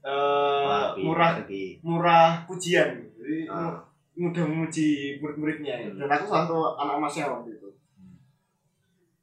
Wah, 0.00 0.96
murah 0.96 1.36
murah 1.84 2.40
pujian. 2.48 2.88
Jadi 3.20 3.44
Ah. 3.44 3.76
mu- 4.16 4.32
mudah 4.32 4.44
memuji 4.44 5.20
murid-muridnya. 5.20 5.76
Hmm. 5.84 6.00
dan 6.00 6.08
aku 6.08 6.24
salah 6.24 6.48
satu 6.48 6.58
anak 6.74 6.96
emasnya 6.96 7.28
waktu 7.28 7.52
itu. 7.52 7.68
Hmm. 7.94 8.16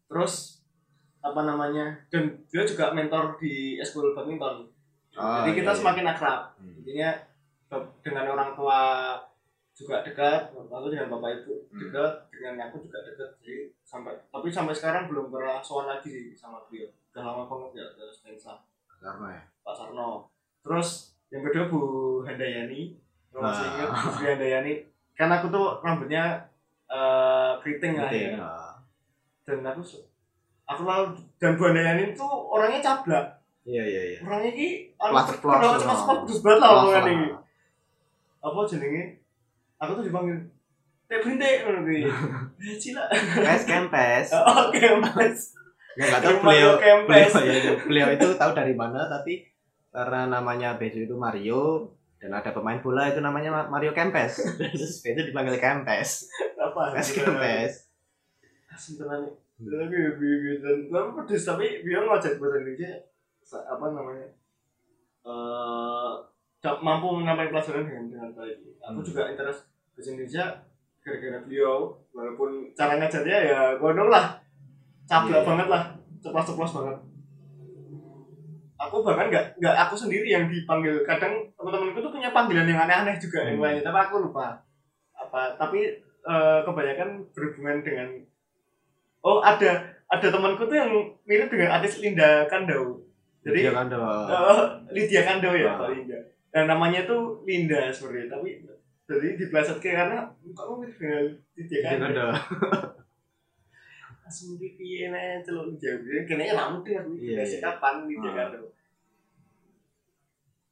terus 0.05 0.56
apa 1.19 1.41
namanya 1.43 1.85
dan 2.07 2.23
dia 2.45 2.63
juga 2.63 2.91
mentor 2.91 3.35
di 3.35 3.77
eskul 3.77 4.11
badminton 4.11 4.67
Ah, 5.13 5.41
jadi 5.41 5.57
kita 5.57 5.63
iya, 5.63 5.73
iya. 5.73 5.79
semakin 5.81 6.05
akrab 6.07 6.41
Hmm. 6.55 6.77
intinya 6.77 7.09
dengan 7.99 8.25
orang 8.29 8.53
tua 8.53 8.79
juga 9.73 10.01
dekat 10.01 10.49
lalu 10.53 10.93
dengan 10.93 11.09
bapak 11.11 11.41
ibu 11.41 11.53
Hmm. 11.67 11.79
dekat 11.81 12.11
dengan 12.29 12.53
aku 12.63 12.77
juga 12.79 13.01
dekat 13.01 13.29
jadi 13.39 13.73
sampai 13.81 14.13
tapi 14.27 14.47
sampai 14.47 14.71
sekarang 14.71 15.05
belum 15.05 15.27
pernah 15.27 15.57
soal 15.59 15.85
lagi 15.87 16.31
sama 16.31 16.61
beliau 16.65 16.85
udah 17.11 17.23
lama 17.23 17.43
banget 17.45 17.71
ya 17.75 17.85
ke 17.91 18.05
Spensa 18.07 18.61
Karena 18.87 19.29
ya. 19.31 19.43
Pak 19.61 19.73
Sarno 19.73 20.29
terus 20.61 20.89
yang 21.27 21.41
kedua 21.41 21.65
Bu 21.65 21.81
Handayani 22.21 22.93
kalau 23.27 23.41
masih 23.43 23.65
Ah. 23.65 23.73
ingat 23.73 23.89
Bu 23.89 24.21
Handayani 24.23 24.73
kan 25.13 25.29
aku 25.31 25.49
tuh 25.49 25.81
rambutnya 25.81 26.45
eh, 26.87 27.51
keriting 27.59 27.93
lah 27.95 28.07
ya 28.07 28.37
ah. 28.37 28.73
dan 29.43 29.65
aku 29.65 29.81
aku 30.67 30.81
lalu 30.83 31.15
dan 31.39 31.55
Bu 31.55 31.63
Handayani 31.65 32.11
tuh 32.11 32.27
orangnya 32.47 32.79
cablak 32.79 33.25
Iya 33.63 33.83
iya 33.83 34.01
iya. 34.15 34.19
orangnya 34.21 34.51
ki 34.51 34.67
Plastik 34.95 35.39
plastik 35.39 35.83
lah. 35.83 35.97
cepat 35.99 36.17
terus 36.23 36.39
banget 36.39 36.59
lah 36.59 36.69
omongan 36.77 37.03
ini 37.07 37.27
apa 38.37 38.59
jenenge 38.63 39.03
aku 39.75 39.91
tuh 39.95 40.05
dipanggil 40.05 40.37
Teh 41.07 41.23
ngono 41.63 41.87
kuwi. 41.87 42.03
Eh 42.67 42.75
cila. 42.75 43.07
Kempes 43.07 43.63
kempes. 43.63 44.27
Oke, 44.35 44.83
Mas. 44.99 45.55
Ya 45.95 46.03
nggak 46.03 46.19
tahu 46.19 46.35
beliau 46.43 46.75
Mario 46.75 46.83
Kempes. 46.83 47.31
beliau, 47.31 47.55
ya, 47.55 47.73
beliau 47.79 48.07
itu 48.11 48.27
tahu 48.35 48.51
dari 48.51 48.75
mana 48.75 49.07
tapi 49.07 49.47
karena 49.89 50.27
namanya 50.27 50.75
Besu 50.75 51.07
itu 51.07 51.15
Mario 51.15 51.87
dan 52.19 52.35
ada 52.35 52.51
pemain 52.51 52.83
bola 52.83 53.07
itu 53.07 53.23
namanya 53.23 53.49
Ma- 53.49 53.71
Mario 53.71 53.95
Kempes. 53.95 54.43
Terus 54.59 54.99
Besu 54.99 55.21
dipanggil 55.23 55.55
Kempes. 55.57 56.27
Apa? 56.59 56.91
Kempes 56.91 57.09
Kempes. 57.15 57.71
Asli 58.67 58.99
nih. 58.99 59.31
Tapi 59.57 59.89
gue 59.89 60.53
dan 60.61 60.77
tapi 60.85 61.09
pedes 61.17 61.43
tapi 61.43 61.65
dia 61.81 61.97
ngajak 61.99 62.37
bahasa 62.37 62.57
Indonesia 62.57 62.91
apa 63.65 63.85
namanya? 63.89 64.27
Eh 65.25 66.13
da- 66.57 66.79
mampu 66.79 67.13
menyampaikan 67.13 67.53
pelajaran 67.53 67.85
dengan 67.85 68.05
dengan 68.09 68.29
baik 68.33 68.57
aku 68.79 68.99
Hmm. 68.99 69.07
juga 69.07 69.21
interest 69.29 69.65
bahasa 69.93 70.09
Indonesia 70.11 70.45
gara-gara 70.99 71.39
beliau 71.39 71.95
walaupun 72.11 72.49
cara 72.73 72.97
ngajarnya 72.97 73.37
ya 73.45 73.59
gondong 73.77 74.09
lah 74.09 74.41
cablak 75.05 75.39
Iya. 75.39 75.47
banget 75.47 75.67
lah 75.69 75.83
ceplos-ceplos 76.19 76.73
banget 76.73 76.97
aku 78.77 78.95
bahkan 79.01 79.27
nggak 79.29 79.45
nggak 79.55 79.75
aku 79.79 79.95
sendiri 79.95 80.27
yang 80.27 80.45
dipanggil 80.45 81.01
kadang 81.01 81.45
teman-temanku 81.55 81.97
tuh 81.99 82.11
punya 82.11 82.29
panggilan 82.29 82.67
yang 82.67 82.83
aneh-aneh 82.83 83.15
juga 83.15 83.39
yang 83.41 83.57
Hmm. 83.57 83.63
lainnya 83.63 83.85
tapi 83.85 83.99
aku 84.01 84.15
lupa 84.19 84.57
apa 85.13 85.55
tapi 85.55 85.79
eh, 86.27 86.59
kebanyakan 86.61 87.09
berhubungan 87.31 87.79
dengan 87.79 88.09
oh 89.21 89.39
ada 89.39 89.71
ada 90.07 90.27
temanku 90.27 90.63
tuh 90.65 90.77
yang 90.77 90.91
mirip 91.23 91.49
dengan 91.49 91.77
artis 91.77 91.99
Linda 91.99 92.45
Kandau 92.45 93.07
jadi 93.47 93.59
Dia 93.63 93.71
kan 93.71 93.87
ada 93.87 93.99
Eh, 94.27 94.63
Lydia 94.91 95.21
Kando 95.23 95.55
ya, 95.55 95.71
Ah. 95.71 95.79
Pak 95.79 95.89
Linda. 95.95 96.19
Dan 96.51 96.67
namanya 96.67 97.07
tuh 97.07 97.39
Linda 97.47 97.87
sebenarnya, 97.87 98.27
tapi 98.27 98.59
jadi 99.07 99.27
dipleset 99.39 99.79
kayak 99.79 99.95
karena 100.03 100.17
kamu 100.51 100.73
mirip 100.83 100.97
dengan 100.99 101.23
Lydia 101.55 101.79
dia 101.79 101.87
kan 101.87 101.99
Kando. 102.03 102.11
ada 102.11 102.27
Langsung 104.27 104.59
di 104.59 104.75
piye 104.75 105.07
nih, 105.07 105.39
celuk 105.39 105.79
jauh. 105.79 106.03
Kayaknya 106.27 106.59
lama 106.59 106.83
deh 106.83 106.99
aku 106.99 107.15
dikasih 107.15 107.63
iya. 107.63 107.71
kapan 107.71 107.95
Lydia 108.03 108.27
Ah. 108.27 108.35
Kando. 108.35 108.59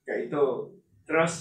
Kayak 0.04 0.20
itu. 0.28 0.46
Terus 1.08 1.34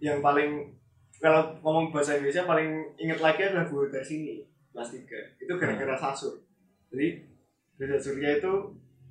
yang 0.00 0.24
paling 0.24 0.72
kalau 1.20 1.52
ngomong 1.60 1.92
bahasa 1.92 2.16
Indonesia 2.16 2.48
paling 2.48 2.94
inget 2.96 3.18
lagi 3.20 3.42
adalah 3.44 3.66
Bu 3.68 3.84
sini 4.00 4.46
kelas 4.78 4.94
3 4.94 5.42
itu 5.42 5.52
gara-gara 5.58 5.98
Sasur. 5.98 6.38
Jadi 6.94 7.26
Dada 7.74 7.98
Surya 7.98 8.38
itu 8.38 8.52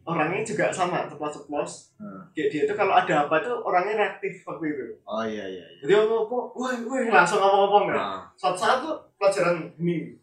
orangnya 0.07 0.39
juga 0.39 0.71
sama 0.71 1.03
ceplos-ceplos 1.11 1.91
Hmm. 1.99 2.23
kayak 2.31 2.47
dia 2.47 2.61
itu 2.63 2.73
kalau 2.73 2.95
ada 2.95 3.27
apa 3.27 3.43
itu 3.43 3.51
orangnya 3.51 3.99
reaktif 3.99 4.39
waktu 4.47 4.65
itu. 4.71 4.85
Oh 5.03 5.27
iya 5.27 5.43
iya 5.43 5.65
iya. 5.67 5.79
Jadi 5.83 5.93
apa 5.99 6.15
apa 6.23 6.37
wah 6.55 6.71
wah 6.87 6.99
langsung 7.11 7.39
ngomong-ngomong 7.43 7.83
kan. 7.91 7.97
Ah, 7.99 8.21
suatu 8.39 8.55
saat 8.55 8.79
tuh 8.79 8.95
pelajaran 9.19 9.67
ini 9.75 10.15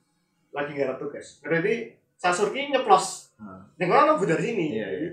lagi 0.48 0.72
ngarap 0.72 0.96
tugas. 0.96 1.44
Berarti 1.44 1.92
sasur 2.16 2.48
ki 2.48 2.72
nyeplos. 2.72 3.36
Ah. 3.36 3.60
yang 3.76 3.90
orang 3.90 4.14
ambu 4.16 4.24
dari 4.24 4.40
sini. 4.40 4.78
Iya, 4.78 4.88
iya. 4.88 5.10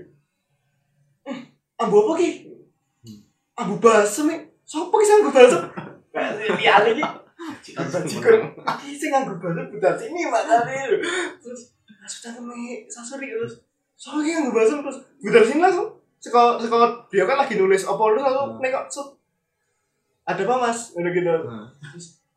"Hmm, 1.26 1.42
ambu 1.76 1.96
apa 2.08 2.12
ki? 2.16 2.30
Hmm. 3.04 3.20
ambu 3.58 3.74
basem 3.76 4.28
siapa 4.64 4.94
ki 4.94 5.12
ambu 5.20 5.30
basem 5.34 5.60
lihat 6.56 6.82
lagi 6.86 7.02
Jikun, 7.60 8.40
aki 8.62 8.88
sing 8.92 9.10
nganggo 9.10 9.36
basem 9.36 9.66
budal 9.68 9.92
sini 9.92 10.24
makanya 10.24 10.96
terus 11.36 11.74
sudah 12.02 12.32
temen 12.32 12.56
sasur 12.86 13.16
ki 13.16 13.28
terus 13.30 13.60
soalnya 13.94 14.22
ki 14.22 14.32
nganggo 14.34 14.52
basem 14.54 14.78
terus 14.80 14.98
budal 15.18 15.42
sini 15.42 15.60
langsung 15.60 15.88
sekolah 16.18 16.56
sekolah 16.56 16.88
dia 17.06 17.24
kan 17.24 17.36
lagi 17.36 17.54
nulis 17.54 17.82
apa 17.82 18.02
lu 18.06 18.18
lalu 18.18 18.40
Hmm. 18.46 18.58
nengok 18.58 18.86
set 18.86 19.08
ada 20.22 20.38
apa 20.40 20.54
mas? 20.56 20.94
Udah 20.94 21.10
gitu. 21.10 21.28
Ah. 21.28 21.66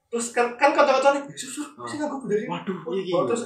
terus 0.08 0.28
kan 0.32 0.56
kan 0.56 0.72
kata-kata 0.72 1.14
nih 1.16 1.24
susu 1.32 1.62
sih 1.80 1.96
nganggo 1.96 2.18
budal 2.18 2.36
sini. 2.36 2.50
Waduh 2.50 2.78
iya 2.92 3.14
Oh, 3.14 3.22
gitu 3.22 3.24
terus 3.30 3.44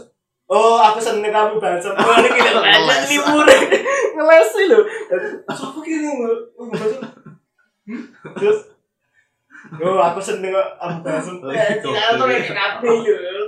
oh 0.47 0.78
aku 0.80 0.97
seneng 0.97 1.30
kamu 1.30 1.57
bahasa 1.57 1.91
oh 1.91 2.15
ini 2.17 2.30
kita 2.32 2.51
Ngeles. 2.55 3.03
libur 3.07 3.45
ngeles 4.11 4.49
sih 4.49 4.65
lo 4.65 4.80
siapa 5.47 5.80
kira 5.80 6.07
ngomong 6.07 6.72
bahasa 6.72 6.97
Hmm? 7.84 8.05
terus 8.34 8.70
oh 9.84 9.99
aku 9.99 10.20
seneng 10.20 10.51
kok 10.55 10.70
kamu 10.80 10.97
bahasa 11.03 11.32
Oh, 11.36 11.51
eh 11.53 11.68
gitu. 11.76 11.89
tidak 11.91 12.16
tuh 12.16 12.26
kayak 12.28 12.47
kafe 12.55 12.88
lo 12.88 13.45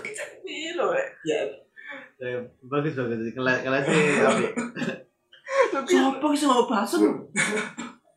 kecil 0.00 0.72
lo 0.78 0.86
ya. 0.94 1.38
Eh, 2.16 2.40
bagus 2.64 2.96
bagus. 2.96 3.18
Kelas 3.30 3.58
kelas 3.60 3.82
sih 3.84 4.00
api 4.24 4.44
siapa 5.76 6.26
sih 6.32 6.46
mau 6.48 6.64
basem 6.64 7.04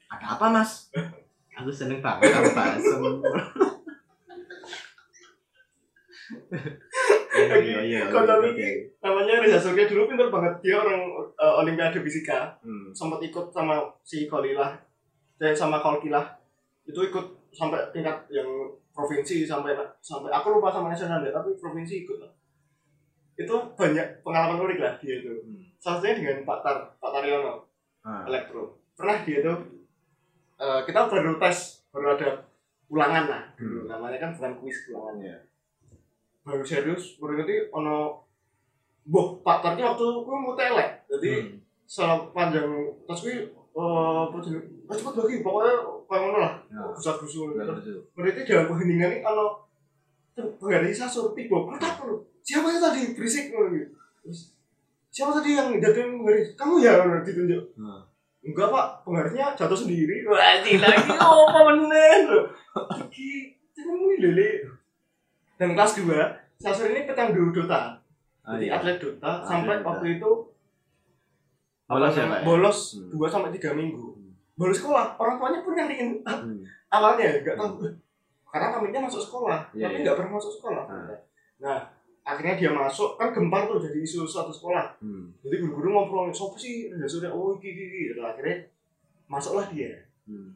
ada 0.07 0.25
apa 0.39 0.45
mas? 0.49 0.87
Aku 1.59 1.67
seneng 1.67 1.99
banget 1.99 2.31
sama 2.31 2.51
basem 2.55 2.99
iya 7.39 7.57
iya 7.57 7.79
iya. 7.81 8.01
Oke. 8.05 8.69
namanya 9.01 9.41
Reza 9.41 9.57
Surya 9.57 9.89
dulu 9.89 10.05
pintar 10.05 10.29
banget. 10.29 10.53
Dia 10.61 10.77
orang 10.77 11.01
eh, 11.33 11.53
olimpiade 11.65 11.99
fisika. 12.05 12.53
Hmm. 12.61 12.93
sempat 12.93 13.19
ikut 13.23 13.49
sama 13.49 13.81
si 14.03 14.29
Kolilah 14.29 14.77
dan 15.39 15.53
sama 15.55 15.79
Kolkilah 15.81 16.38
itu 16.89 16.99
ikut 16.99 17.25
sampai 17.49 17.79
tingkat 17.89 18.17
yang 18.29 18.49
provinsi 18.89 19.45
sampai 19.45 19.71
sampai 19.99 20.27
aku 20.27 20.49
lupa 20.51 20.67
sama 20.67 20.89
nasional 20.89 21.21
ya 21.21 21.29
tapi 21.29 21.53
provinsi 21.55 22.03
ikut 22.03 22.17
lah 22.17 22.31
itu 23.35 23.55
banyak 23.71 24.03
pengalaman 24.19 24.65
unik 24.65 24.79
lah 24.79 24.93
dia 24.97 25.15
itu 25.17 25.31
Hmm. 25.39 25.61
salah 25.77 25.97
satunya 25.97 26.15
dengan 26.19 26.43
Pak 26.43 26.59
Tar 26.59 26.77
Pak 26.97 27.11
Taryono 27.11 27.63
Ah. 27.99 28.23
elektro 28.25 28.75
pernah 28.93 29.15
dia 29.21 29.39
itu 29.39 29.53
eh, 30.57 30.79
kita 30.83 31.07
baru 31.07 31.37
tes 31.37 31.57
baru 31.89 32.15
ada 32.15 32.29
ulangan 32.87 33.25
lah 33.27 33.43
dulu 33.55 33.85
namanya 33.85 34.17
kan 34.17 34.31
bukan 34.33 34.53
kuis 34.57 34.89
ulangan 34.89 35.15
Iya. 35.21 35.37
baru 36.41 36.63
serius 36.63 37.15
baru 37.15 37.39
nanti 37.39 37.55
ono 37.69 38.19
boh 39.05 39.39
Pak 39.39 39.57
Tarnya 39.61 39.87
waktu 39.87 40.03
aku 40.03 40.31
mau 40.31 40.53
telek 40.53 41.05
jadi 41.07 41.31
Hmm. 41.39 41.55
Sepanjang 41.89 42.69
tas 43.09 43.25
gue 43.25 43.33
eh 43.33 44.17
apa 44.29 44.37
ah, 44.37 44.93
cepet 44.93 45.13
lagi 45.17 45.35
pokoknya 45.41 45.73
kayak 46.05 46.21
mana 46.29 46.37
lah. 46.37 46.53
Ya. 46.69 46.81
busa 46.93 47.17
busu 47.17 47.49
berarti 48.13 48.41
dalam 48.45 48.65
keheningan 48.69 49.09
ini 49.17 49.25
kalau 49.25 49.65
pengganti 50.37 50.93
sasur 50.93 51.33
tiba 51.33 51.65
pertak 51.65 52.05
lu 52.05 52.21
siapa 52.45 52.69
itu 52.69 52.77
tadi? 52.77 53.01
Berisik 53.17 53.49
gitu 53.49 53.89
terus 54.21 54.53
siapa 55.09 55.33
tadi 55.41 55.57
yang 55.57 55.81
jatuhin 55.81 56.21
penggaris 56.21 56.53
kamu 56.53 56.85
ya 56.85 57.01
ditunjuk. 57.25 57.63
Hmm. 57.73 58.05
enggak 58.45 58.69
pak. 58.69 58.87
Penggarisnya 59.03 59.57
jatuh 59.57 59.77
sendiri. 59.77 60.21
Wah 60.29 60.61
lagi 60.61 60.77
oh 61.17 61.49
apa 61.49 61.59
bener? 61.73 62.19
Lu 62.29 62.41
Iki, 63.09 63.29
kamu 63.73 64.21
lele 64.21 64.49
dan 65.59 65.75
kelas 65.75 65.99
2 65.99 66.61
sasur 66.61 66.91
ini 66.91 67.03
pecandu 67.03 67.51
Dota 67.51 67.99
Ah, 68.49 68.57
jadi 68.57 68.71
iya. 68.71 68.81
atlet 68.81 68.97
Dota 68.97 69.43
sampai 69.45 69.83
waktu 69.83 70.17
itu 70.17 70.31
Bolos 71.89 72.13
ya, 72.13 72.23
Pak, 72.23 72.37
ya? 72.39 72.45
bolos 72.45 72.79
Hmm. 72.93 73.09
2 73.11 73.25
sampai 73.27 73.49
3 73.51 73.73
minggu 73.73 74.07
Hmm. 74.13 74.31
bolos 74.53 74.77
sekolah 74.77 75.17
orang 75.17 75.35
tuanya 75.35 75.59
pun 75.59 75.73
nyariin 75.73 76.21
Hmm. 76.21 76.61
awalnya 76.93 77.41
nggak 77.41 77.55
tahu 77.55 77.81
karena 78.45 78.67
pamitnya 78.71 79.01
masuk 79.01 79.21
sekolah 79.21 79.59
Iya, 79.71 79.83
tapi 79.83 79.93
iya. 79.95 80.03
nggak 80.03 80.15
pernah 80.15 80.31
masuk 80.33 80.51
sekolah 80.51 80.83
Ah. 80.85 81.17
nah 81.59 81.77
akhirnya 82.23 82.55
dia 82.55 82.71
masuk 82.71 83.13
kan 83.15 83.29
gempar 83.29 83.65
tuh 83.65 83.77
jadi 83.79 83.97
isu 83.99 84.21
suatu 84.23 84.49
sekolah 84.49 84.85
Hmm. 84.99 85.33
jadi 85.39 85.59
guru-guru 85.59 85.89
ngobrol 85.91 86.29
siapa 86.29 86.53
sih 86.55 86.89
Reza 86.89 87.09
Surya 87.09 87.29
oh 87.29 87.53
iki 87.53 87.67
iki 87.67 87.83
iki." 87.83 88.01
Terus 88.11 88.25
akhirnya 88.27 88.55
masuklah 89.25 89.65
dia 89.67 89.93
Hmm. 90.23 90.53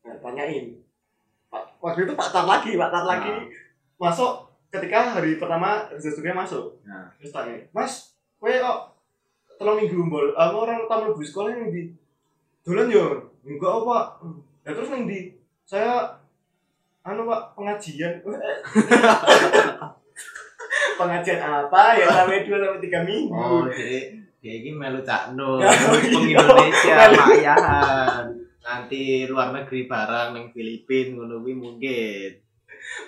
nah 0.00 0.14
tanyain 0.20 0.70
Pak, 1.46 1.78
waktu 1.80 2.02
itu 2.04 2.14
Pak 2.14 2.30
Tar 2.30 2.44
lagi 2.44 2.74
Pak 2.74 2.90
Tar 2.90 3.04
lagi 3.04 3.30
Ah. 3.32 3.42
masuk 3.96 4.32
ketika 4.68 5.14
hari 5.14 5.34
pertama 5.34 5.86
Surya 5.92 6.30
masuk 6.32 6.78
Nah. 6.82 7.10
terus 7.16 7.30
tanya 7.30 7.58
Mas 7.70 8.14
kowe 8.36 8.50
kok 8.50 8.78
telung 9.56 9.76
minggu 9.76 9.96
mbol 10.02 10.26
apa 10.32 10.54
orang 10.54 10.84
tamu 10.84 11.10
lebih 11.10 11.24
sekolah 11.24 11.48
yang 11.50 11.68
di 11.68 11.82
dolan 12.62 12.86
yo 12.88 13.04
enggak 13.42 13.70
oh, 13.70 13.82
Pak 13.84 14.04
ya 14.62 14.70
terus 14.70 14.88
neng 14.88 15.04
di 15.04 15.30
saya 15.62 16.06
anu 17.02 17.24
Pak 17.24 17.54
pengajian 17.54 18.20
pengajian 20.96 21.40
apa 21.40 21.82
ya 21.94 22.06
sampai 22.06 22.42
dua 22.42 22.56
sampai 22.58 22.80
tiga 22.80 22.98
minggu 23.02 23.32
Oh, 23.32 23.62
jadi 23.66 24.14
dia 24.36 24.52
ini 24.54 24.70
melu 24.70 25.02
cakno, 25.02 25.58
Ya, 25.58 25.66
oh, 25.66 25.98
iya. 25.98 26.38
Indonesia, 26.38 26.94
mayahan. 27.10 28.24
Nanti 28.62 29.26
luar 29.26 29.50
negeri 29.50 29.84
barang 29.84 30.32
neng 30.32 30.46
Filipin 30.50 31.14
ngono 31.14 31.42
kuwi 31.42 31.52
mungkin. 31.52 32.30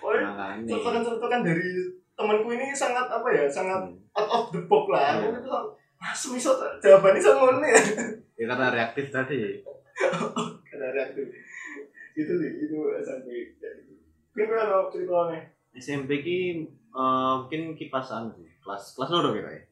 oh 0.03 0.11
Makane. 0.11 0.66
contohan-contohan 0.66 1.40
dari 1.40 1.70
temanku 2.12 2.49
ini 2.51 2.66
sangat 2.72 3.07
apa 3.07 3.28
ya 3.30 3.44
sangat 3.46 3.78
Hmm. 3.86 3.94
out 4.11 4.28
of 4.28 4.44
the 4.51 4.59
box 4.66 4.90
lah 4.90 4.99
Iya. 4.99 5.12
aku 5.22 5.38
itu 5.38 5.51
langsung 5.99 6.38
bisa 6.38 6.55
jawabannya 6.78 7.20
sama 7.20 7.59
ngono 7.59 7.66
ya 8.38 8.44
karena 8.46 8.66
reaktif 8.70 9.11
tadi. 9.11 9.61
karena 10.70 10.88
reaktif 10.94 11.26
itu 12.14 12.32
sih 12.38 12.51
itu 12.66 12.78
SMP 13.03 13.59
Mungkin 14.38 14.55
ada 14.55 14.86
cerita 14.86 15.34
nih 15.34 15.42
SMP 15.74 16.22
ki 16.22 16.38
eh, 16.94 17.34
mungkin 17.42 17.74
kipasan 17.74 18.30
sih. 18.34 18.46
Kelas 18.62 18.94
kelas 18.94 19.11
loro 19.11 19.34
kita 19.34 19.51
ya. 19.51 19.62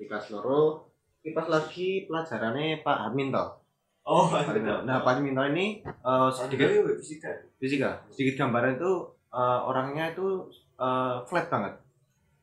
Di 0.00 0.04
kelas 0.08 0.32
loro 0.32 0.88
kipas 1.24 1.48
lagi 1.48 2.04
pelajarannya 2.04 2.84
Pak 2.84 2.96
Harmin 3.00 3.32
toh. 3.32 3.60
oh 4.04 4.28
Pak 4.28 4.44
Harminto. 4.44 4.84
Nah, 4.84 5.00
Pak 5.00 5.20
Harminto 5.20 5.44
ini 5.48 5.80
eh, 5.84 6.28
sedikit 6.32 6.68
sedikit 6.68 7.00
fisika 7.00 7.30
fisika, 7.56 7.90
sedikit 8.12 8.44
gambaran 8.44 8.76
itu 8.76 8.92
eh, 9.32 9.60
orangnya 9.64 10.12
itu 10.12 10.48
eh, 10.76 11.16
flat 11.24 11.48
banget. 11.48 11.74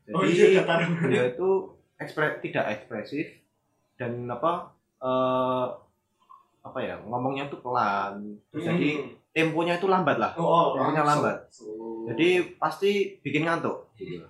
Jadi 0.10 0.16
oh 0.18 0.24
iya 0.26 0.66
datar 0.66 0.82
dia 1.06 1.24
itu 1.30 1.50
ekspre 2.02 2.42
tidak 2.42 2.66
ekspresif 2.82 3.30
dan 3.96 4.26
apa 4.26 4.74
eh 5.02 5.68
apa 6.62 6.80
ya 6.82 6.98
ngomongnya 7.06 7.50
tuh 7.50 7.62
pelan. 7.62 8.38
Terus 8.54 8.66
jadi 8.66 8.90
temponya 9.34 9.78
itu 9.78 9.88
lambat 9.90 10.18
lah. 10.18 10.34
Hmm. 10.34 10.46
oh, 10.46 10.50
oh 10.50 10.66
Temponya 10.78 11.02
langsung. 11.06 11.10
lambat. 11.26 11.38
Jadi 12.14 12.28
pasti 12.58 12.92
bikin 13.22 13.46
ngantuk. 13.46 13.90
Gitu 13.98 14.26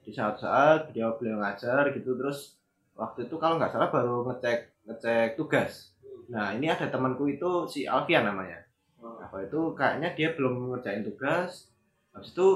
di 0.00 0.10
saat-saat 0.16 0.90
beliau 0.90 1.14
beliau 1.20 1.38
ngajar 1.38 1.92
gitu 1.92 2.16
terus 2.16 2.56
waktu 2.96 3.28
itu 3.28 3.36
kalau 3.36 3.60
nggak 3.60 3.70
salah 3.72 3.92
baru 3.92 4.26
ngecek 4.26 4.88
ngecek 4.88 5.36
tugas. 5.36 5.94
Nah 6.32 6.56
ini 6.56 6.66
ada 6.66 6.88
temanku 6.88 7.28
itu 7.30 7.68
si 7.68 7.84
Alfian 7.84 8.26
namanya. 8.26 8.64
Apa 9.00 9.46
itu 9.46 9.76
kayaknya 9.76 10.10
dia 10.16 10.34
belum 10.34 10.74
ngerjain 10.74 11.04
tugas. 11.04 11.70
Habis 12.10 12.32
itu 12.34 12.48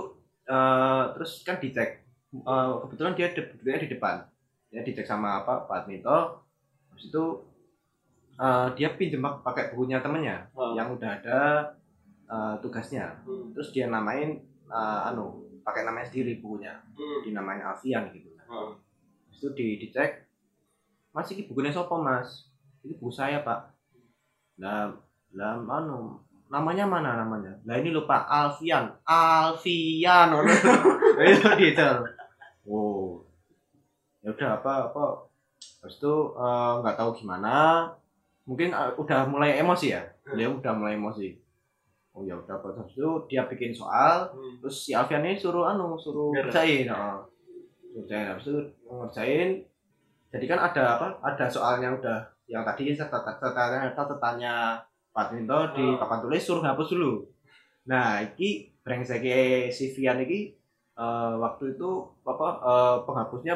eh, 0.48 1.04
terus 1.14 1.32
kan 1.46 1.62
dicek. 1.62 2.02
Eh, 2.34 2.70
kebetulan 2.82 3.14
dia 3.14 3.30
duduknya 3.30 3.78
di 3.86 3.88
depan 3.94 4.16
ya 4.74 4.82
dicek 4.82 5.06
sama 5.06 5.40
apa 5.40 5.62
Pak 5.64 5.86
Admito 5.86 6.42
habis 6.90 7.06
itu 7.06 7.24
eh, 8.34 8.66
dia 8.74 8.90
pinjem 8.94 9.22
pakai 9.22 9.70
bukunya 9.70 10.02
temennya 10.02 10.42
Oh. 10.52 10.74
yang 10.74 10.90
udah 10.90 11.10
ada 11.14 11.38
eh, 12.26 12.54
tugasnya. 12.58 13.14
Hmm. 13.22 13.54
terus 13.54 13.70
dia 13.70 13.86
namain 13.86 14.34
eh, 14.66 15.00
anu 15.08 15.46
pakai 15.62 15.86
namanya 15.86 16.10
sendiri 16.10 16.42
bukunya. 16.42 16.74
Hmm. 16.98 17.22
dinamain 17.22 17.62
Alfian 17.62 18.10
gitu 18.10 18.34
Oh. 18.44 18.74
Habis 19.30 19.38
itu 19.40 19.48
di 19.54 19.66
dicek 19.80 20.26
mas 21.14 21.30
ini 21.30 21.46
bukunya 21.46 21.70
sopo 21.70 21.96
mas? 21.96 22.50
Ini 22.82 22.98
buku 22.98 23.08
saya 23.08 23.40
pak. 23.40 23.70
Lah 24.58 24.90
lah 25.32 25.54
anu 25.56 26.18
namanya 26.50 26.84
mana 26.84 27.16
namanya? 27.16 27.50
Lah 27.64 27.78
ini 27.78 27.90
lupa 27.90 28.26
Alfian. 28.26 28.90
Alfian 29.02 30.28
itu 31.30 31.48
detail 31.56 32.02
wow 32.66 32.93
ya 34.24 34.32
udah 34.32 34.50
apa 34.58 34.72
apa? 34.88 35.04
Habis 35.80 35.96
itu 35.96 36.14
eh, 36.34 36.72
nggak 36.80 36.96
tahu 36.96 37.10
gimana. 37.14 37.54
Mungkin 38.44 38.72
eh, 38.72 38.90
udah 38.96 39.20
mulai 39.24 39.60
emosi 39.60 39.92
ya? 39.92 40.02
Dia 40.32 40.48
udah 40.48 40.72
mulai 40.72 40.96
emosi. 40.96 41.36
Oh 42.14 42.22
ya 42.22 42.34
udah 42.34 42.56
habis 42.56 42.94
itu 42.94 43.10
dia 43.26 43.42
bikin 43.44 43.70
soal 43.70 44.30
Hmm. 44.30 44.56
terus 44.58 44.76
si 44.80 44.94
Alfian 44.94 45.20
ini 45.20 45.34
suruh 45.34 45.66
anu 45.66 45.98
suruh 45.98 46.30
Beres. 46.30 46.48
kerjain 46.48 46.86
heeh. 46.86 47.16
Suruh 47.82 48.00
kerjain 48.00 48.26
habis 48.28 48.44
itu 48.46 48.60
ngerjain. 48.86 49.48
Jadi 50.30 50.44
kan 50.46 50.58
ada 50.62 50.82
apa? 50.96 51.06
Ada 51.22 51.46
soalnya 51.46 51.90
udah 51.92 52.18
yang 52.46 52.62
tadi 52.62 52.92
catatannya 52.92 53.92
catatannya 53.92 54.54
Pak 55.10 55.26
Minto 55.30 55.58
di 55.72 55.84
Oh. 55.84 55.96
papan 55.96 56.20
tulis 56.20 56.40
suruh 56.40 56.60
hapus 56.60 56.88
dulu. 56.90 57.12
Nah 57.84 58.18
iki 58.20 58.72
brengseknya 58.80 59.68
si 59.68 59.90
Vian 59.90 60.18
iki 60.18 60.54
eh, 60.94 61.32
waktu 61.34 61.74
itu 61.74 61.90
apa 62.22 62.48
eh, 62.62 62.96
penghapusnya 63.02 63.54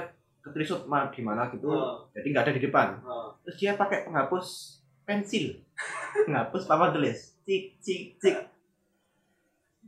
ketrisut 0.48 0.88
mah 0.88 1.12
di 1.12 1.20
mana? 1.20 1.52
gitu. 1.52 1.68
Oh. 1.68 2.08
jadi 2.16 2.26
nggak 2.32 2.44
ada 2.48 2.56
di 2.56 2.62
depan. 2.64 2.88
Oh. 3.04 3.30
terus 3.44 3.56
dia 3.60 3.76
pakai 3.76 4.08
penghapus 4.08 4.78
pensil. 5.08 5.56
Penghapus 6.26 6.68
papan 6.68 6.92
tulis? 6.92 7.36
Cik 7.48 7.80
cik 7.80 8.02
cik. 8.20 8.36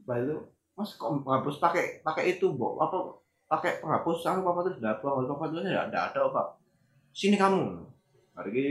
Lalu 0.08 0.40
mas 0.76 0.96
kok 0.96 1.12
penghapus 1.24 1.60
pakai 1.60 2.00
pakai 2.00 2.36
itu 2.36 2.56
bu 2.56 2.80
apa 2.80 3.20
pakai 3.50 3.84
penghapus 3.84 4.24
sama 4.24 4.40
papan 4.46 4.72
tulis? 4.72 4.78
Nggak 4.80 4.96
penghapus 5.04 5.26
papan 5.28 5.48
tulisnya? 5.52 5.72
Nggak 5.72 5.86
nggak 5.92 6.04
ada 6.12 6.20
pak. 6.32 6.46
Sini 7.12 7.36
kamu. 7.36 7.64
Hari 8.36 8.50
ini 8.54 8.64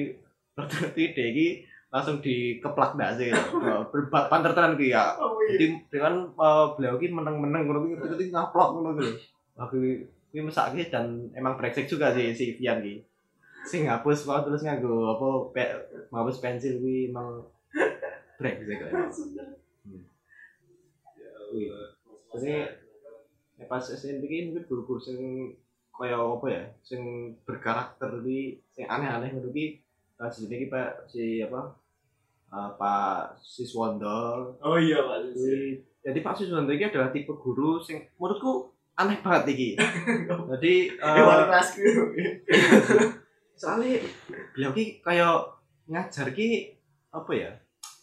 berarti 0.58 1.02
ide 1.06 1.24
ini 1.30 1.48
langsung 1.90 2.22
dikeplak 2.22 2.98
dah 2.98 3.14
sih. 3.18 3.30
Berbanter 3.92 4.54
tenan 4.54 4.78
ki 4.78 4.94
ya. 4.94 5.18
Oh, 5.18 5.38
iya. 5.42 5.58
jadi 5.58 5.66
dengan 5.90 6.14
eh, 6.34 6.66
beliau 6.78 6.98
ini 7.02 7.14
meneng-meneng 7.14 7.66
ngono 7.66 7.80
ngerti 7.86 8.30
ngaplok 8.34 8.70
ngono 8.78 8.90
kuwi 10.30 10.46
ini 10.46 10.46
mesak 10.46 10.78
ki 10.78 10.94
dan 10.94 11.34
emang 11.34 11.58
brengsek 11.58 11.90
juga 11.90 12.14
sih 12.14 12.30
si 12.38 12.54
Vian 12.54 12.86
ki 12.86 13.02
sing 13.66 13.90
ngapus 13.90 14.30
mau 14.30 14.42
terus 14.46 14.62
nganggo 14.64 15.18
apa 15.18 15.28
pe, 15.52 15.64
ngapus 16.14 16.38
pensil 16.42 16.78
kuwi 16.80 17.10
emang 17.10 17.44
brengsek 18.38 18.78
kok. 18.78 18.90
Wih. 21.50 21.70
Jadi 22.30 22.54
ya 23.60 23.66
pas 23.66 23.84
SMP 23.84 24.30
ki 24.30 24.40
mungkin 24.50 24.64
guru-guru 24.70 25.02
sing 25.02 25.20
kaya 25.92 26.16
apa 26.16 26.48
ya 26.48 26.64
sing 26.86 27.34
berkarakter 27.44 28.24
di 28.24 28.56
sing 28.72 28.88
aneh-aneh 28.88 29.36
ngono 29.36 29.52
ki 29.52 29.82
pas 30.16 30.32
jadi 30.32 30.56
ki 30.64 30.68
Pak 30.72 31.10
si 31.12 31.44
apa 31.44 31.74
eh, 32.54 32.72
Pak 32.78 33.42
Siswondo 33.42 34.56
Oh 34.62 34.78
iya 34.78 35.02
Pak. 35.04 35.36
Kuwi 35.36 35.90
jadi 36.00 36.20
Pak 36.24 36.38
Siswanto 36.40 36.72
ini 36.72 36.88
adalah 36.88 37.12
tipe 37.12 37.36
guru 37.36 37.84
sing 37.84 38.08
menurutku 38.16 38.69
aneh 39.00 39.18
banget 39.24 39.44
iki. 39.50 39.70
Jadi 40.52 40.74
kelasku. 41.48 41.84
soalnya 43.56 44.00
beliau 44.52 44.72
ki 44.72 45.00
kayak 45.00 45.36
ngajar 45.88 46.28
ki 46.32 46.76
apa 47.10 47.32
ya? 47.32 47.52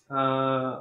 Eh 0.08 0.72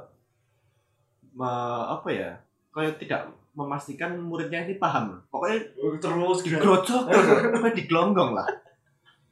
ma- 1.34 1.88
apa 1.92 2.08
ya? 2.08 2.30
Kayak 2.72 2.96
tidak 2.98 3.20
memastikan 3.52 4.16
muridnya 4.16 4.64
ini 4.64 4.76
paham. 4.76 5.16
Pokoknya 5.28 5.64
Oh, 5.80 5.96
Terus 5.96 6.44
digrojok 6.44 7.08
terus, 7.08 7.24
pokoknya 7.52 7.72
digelonggong 7.74 8.32
lah. 8.32 8.48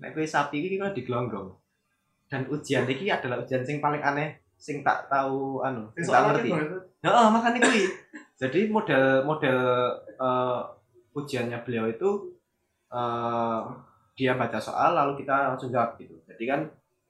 Nek 0.00 0.12
kowe 0.12 0.24
sapi 0.24 0.60
iki 0.60 0.76
kok 0.76 0.96
digelonggong. 0.96 1.52
Dan 2.24 2.48
ujian 2.48 2.84
iki 2.84 3.08
adalah 3.08 3.40
ujian 3.40 3.60
sing 3.60 3.78
paling 3.78 4.00
aneh 4.00 4.32
sing 4.56 4.80
tak 4.80 5.12
tahu 5.12 5.60
anu, 5.60 5.92
sing 5.92 6.08
tak 6.08 6.24
ngerti. 6.24 6.48
kan 6.48 6.68
Heeh, 7.04 7.26
makanya 7.28 7.58
kuwi. 7.60 7.84
Jadi 8.34 8.66
model 8.66 9.22
model 9.22 9.58
eh, 10.18 10.60
ujiannya 11.14 11.62
beliau 11.62 11.86
itu 11.86 12.10
eh, 12.90 13.60
dia 14.14 14.34
baca 14.34 14.58
soal 14.58 14.94
lalu 14.94 15.22
kita 15.22 15.54
langsung 15.54 15.70
jawab 15.70 15.94
gitu. 15.98 16.18
Jadi 16.26 16.44
kan 16.46 16.60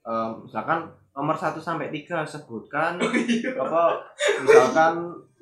eh, 0.05 0.31
misalkan 0.45 0.93
nomor 1.17 1.37
1 1.39 1.57
sampai 1.63 1.89
3 1.89 2.29
sebutkan 2.29 3.01
apa 3.63 3.83
misalkan 4.45 4.95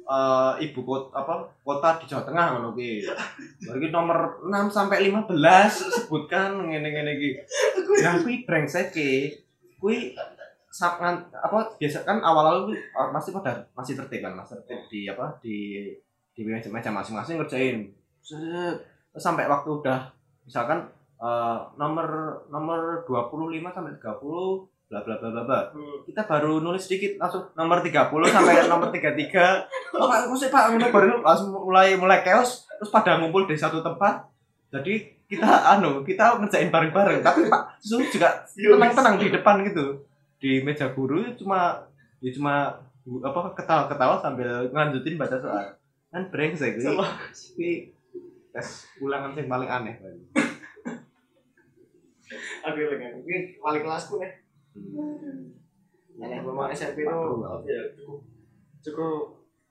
eh, 0.07 0.53
ibu 0.71 0.81
kota 0.87 1.19
apa 1.19 1.51
kota 1.67 1.99
di 1.99 2.07
Jawa 2.07 2.23
Tengah 2.31 2.47
ngono 2.55 2.71
kuwi. 2.79 3.03
Lagi 3.67 3.89
nomor 3.91 4.47
6 4.47 4.71
sampai 4.71 5.03
15 5.11 5.35
sebutkan 6.07 6.63
ngene-ngene 6.71 7.19
iki. 7.19 7.31
Nah, 8.07 8.23
kuwi 8.23 8.47
brengsek 8.47 8.95
ki. 8.95 9.13
Kuwi 9.83 10.15
sangat 10.73 11.21
apa 11.37 11.77
biasa 11.77 12.09
kan 12.09 12.25
awal-awal 12.25 12.73
tuh 12.73 12.77
uh, 12.97 13.13
masih 13.13 13.37
pada 13.37 13.61
masih 13.77 13.93
tertib 13.93 14.25
kan 14.25 14.33
masih 14.33 14.57
tertib 14.65 14.81
di 14.89 15.05
apa 15.05 15.37
di 15.45 15.85
di 16.33 16.49
meja 16.49 16.73
meja 16.73 16.89
masing-masing 16.89 17.37
ngerjain. 17.37 17.93
Sampai 19.13 19.45
waktu 19.45 19.69
udah 19.69 20.09
misalkan 20.49 20.89
uh, 21.21 21.61
nomor 21.77 22.41
nomor 22.49 23.05
25 23.05 23.53
sampai 23.69 23.93
30 24.01 24.89
bla 24.89 25.01
bla 25.05 25.15
bla 25.21 25.29
bla 25.29 25.43
bla. 25.45 25.61
Hmm. 25.77 26.05
kita 26.09 26.25
baru 26.25 26.65
nulis 26.65 26.89
sedikit 26.89 27.21
langsung 27.21 27.53
nomor 27.53 27.85
30 27.85 27.93
sampai 28.33 28.65
nomor 28.73 28.89
33 28.89 30.01
oh 30.01 30.09
pak 30.09 30.19
aku 30.25 30.35
sih 30.41 30.49
pak? 30.49 30.73
Ini 30.73 30.89
baru 30.89 31.21
langsung 31.29 31.53
mulai 31.53 32.01
mulai 32.01 32.25
chaos 32.25 32.65
terus 32.81 32.89
pada 32.89 33.21
ngumpul 33.21 33.45
di 33.45 33.61
satu 33.61 33.85
tempat. 33.85 34.25
Jadi 34.73 35.21
kita 35.29 35.77
anu 35.77 36.01
kita 36.01 36.41
ngerjain 36.41 36.73
bareng-bareng. 36.73 37.21
Tapi 37.21 37.53
pak 37.53 37.77
Susu 37.77 38.09
juga 38.17 38.41
tenang-tenang 38.57 39.21
di 39.21 39.29
depan 39.29 39.61
gitu 39.69 40.12
di 40.43 40.59
meja 40.67 40.91
guru 40.91 41.23
cuma 41.39 41.79
ya 42.19 42.35
cuma 42.35 42.75
apa 43.23 43.41
ketawa-ketawa 43.55 44.19
sambil 44.19 44.67
ngelanjutin 44.75 45.15
baca 45.15 45.39
soal 45.39 45.71
kan 46.11 46.27
brengsek 46.35 46.83
Sama. 46.83 47.07
kuwi 47.55 47.95
tes 48.51 48.91
ulangan 48.99 49.39
yang 49.39 49.47
paling 49.47 49.71
aneh 49.71 49.97
Aku 52.63 52.79
lagi. 52.79 53.07
Ini 53.29 53.61
wali 53.61 53.85
kelasku 53.85 54.17
nih. 54.17 54.33
Aneh 56.17 56.39
memang 56.41 56.73
SMP 56.73 57.05
itu 57.05 57.19
ya 57.69 57.81
cukup 57.93 58.19
cukup 58.81 59.25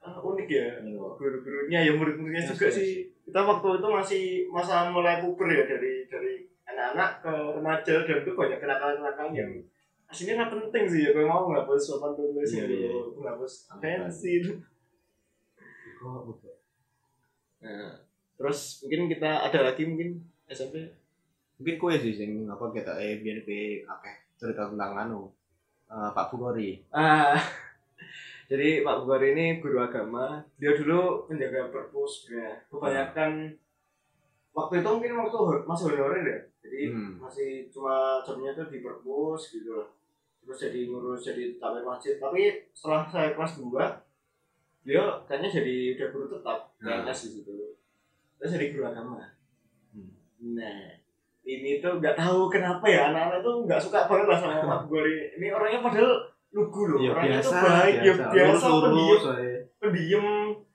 ah, 0.03 0.22
unik 0.22 0.45
ya. 0.45 0.67
Iya. 0.78 1.01
Guru-gurunya 1.17 1.80
ya 1.89 1.91
murid-muridnya 1.97 2.43
juga 2.45 2.69
Yes, 2.69 2.78
yes. 2.78 2.78
sih. 2.78 2.91
Kita 3.26 3.39
waktu 3.47 3.67
itu 3.82 3.88
masih 3.88 4.24
masa 4.53 4.93
mulai 4.93 5.24
puber 5.24 5.49
ya 5.49 5.63
dari 5.65 6.05
dari 6.05 6.45
anak-anak 6.69 7.11
ke 7.26 7.34
remaja 7.57 7.95
dan 8.05 8.17
itu 8.22 8.32
banyak 8.38 8.59
kenakalan-kenakalan 8.61 9.34
yang 9.34 9.51
aslinya 10.12 10.34
nggak 10.38 10.51
penting 10.51 10.84
sih 10.86 11.01
ya. 11.01 11.09
Kalau 11.12 11.26
mau 11.26 11.43
ngapus 11.49 11.82
sopan 11.82 12.12
tulis 12.14 12.43
Iya, 12.45 12.68
gitu, 12.68 12.76
iya. 12.78 12.91
ngapus 13.24 13.53
pensil. 13.80 14.43
Nah, 17.62 17.93
terus 18.36 18.59
mungkin 18.82 19.01
kita 19.07 19.32
ada 19.45 19.59
lagi 19.64 19.86
mungkin 19.86 20.18
SMP 20.45 20.89
mungkin 21.55 21.76
kue 21.78 21.93
sih 21.93 22.09
sing 22.12 22.32
apa 22.43 22.74
kita 22.74 22.97
eh 22.97 23.22
biar 23.22 23.45
be 23.45 23.86
akeh 23.86 24.16
cerita 24.34 24.66
tentang 24.66 24.97
anu 24.97 25.30
eh, 25.86 26.09
Pak 26.09 26.34
Bugori 26.34 26.82
Ah, 26.89 27.38
jadi 28.49 28.82
Pak 28.82 29.05
Bugor 29.05 29.22
ini 29.22 29.62
guru 29.62 29.78
agama. 29.78 30.41
Dia 30.57 30.74
dulu 30.74 31.30
penjaga 31.30 31.70
perpus 31.70 32.28
ya. 32.28 32.49
Kebanyakan 32.66 33.53
waktu 34.51 34.74
itu 34.82 34.89
mungkin 34.89 35.14
waktu 35.22 35.38
masih 35.64 35.86
honorer 35.93 36.26
ya. 36.26 36.39
Jadi 36.66 36.82
Hmm. 36.89 37.14
masih 37.22 37.70
cuma 37.70 38.18
jamnya 38.26 38.51
tuh 38.51 38.68
di 38.68 38.82
perpus 38.82 39.53
gitu 39.53 39.78
loh. 39.78 39.88
Terus 40.42 40.58
jadi 40.60 40.80
ngurus 40.86 41.22
jadi 41.22 41.56
takmir 41.56 41.84
masjid. 41.84 42.18
Tapi 42.18 42.42
setelah 42.72 43.06
saya 43.06 43.32
kelas 43.32 43.54
2 43.58 43.72
dia 44.82 44.98
kayaknya 45.24 45.50
jadi 45.52 45.76
udah 45.94 46.08
guru 46.10 46.26
tetap 46.28 46.58
Nah. 46.82 47.06
PNS 47.06 47.20
di 47.22 47.30
situ. 47.38 47.54
Terus 48.36 48.52
jadi 48.52 48.66
guru 48.74 48.84
agama. 48.84 49.22
Hmm. 49.94 50.10
Nah, 50.58 50.98
ini 51.44 51.78
tuh 51.78 52.02
nggak 52.02 52.18
tahu 52.18 52.50
kenapa 52.50 52.82
ya 52.86 53.14
anak-anak 53.14 53.39
tuh 53.39 53.56
nggak 53.64 53.78
suka 53.78 54.10
banget 54.10 54.28
lah 54.28 54.38
sama 54.38 54.66
Pak 54.66 54.80
Bugor 54.89 55.06
ini. 55.06 55.48
Orangnya 55.54 55.86
padahal 55.86 56.14
lugu 56.52 56.82
loh. 56.89 57.00
ya 57.00 57.14
orangnya 57.14 57.38
biasa 57.39 57.48
tuh 57.48 57.62
baik, 57.64 57.96
ya 57.96 58.14
biasa, 58.28 58.66
lurus 58.68 58.84
pendiam, 58.84 59.22
pendiam. 59.80 60.26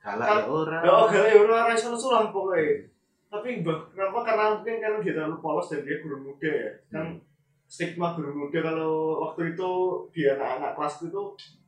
galak 0.01 0.25
ya 0.25 0.43
orang 0.47 0.81
Ya 0.81 0.91
oke, 0.95 1.19
ya 1.21 1.37
udah 1.43 1.59
rasa 1.69 1.87
sulam 1.93 2.25
pokoknya. 2.31 2.87
Tapi 3.27 3.49
bah, 3.61 3.77
kenapa? 3.91 4.17
Karena 4.23 4.43
mungkin 4.55 4.75
karena 4.79 4.97
dia 5.03 5.13
terlalu 5.13 5.37
polos 5.37 5.67
dan 5.67 5.83
dia 5.83 5.99
guru 5.99 6.17
muda 6.23 6.47
ya. 6.49 6.71
Kan 6.87 7.05
Hmm. 7.11 7.26
Stigma 7.67 8.15
guru 8.15 8.31
muda 8.33 8.59
kalau 8.63 9.19
waktu 9.21 9.51
itu 9.51 9.71
di 10.09 10.23
anak-anak 10.23 10.71
kelasku 10.73 11.11
itu 11.11 11.23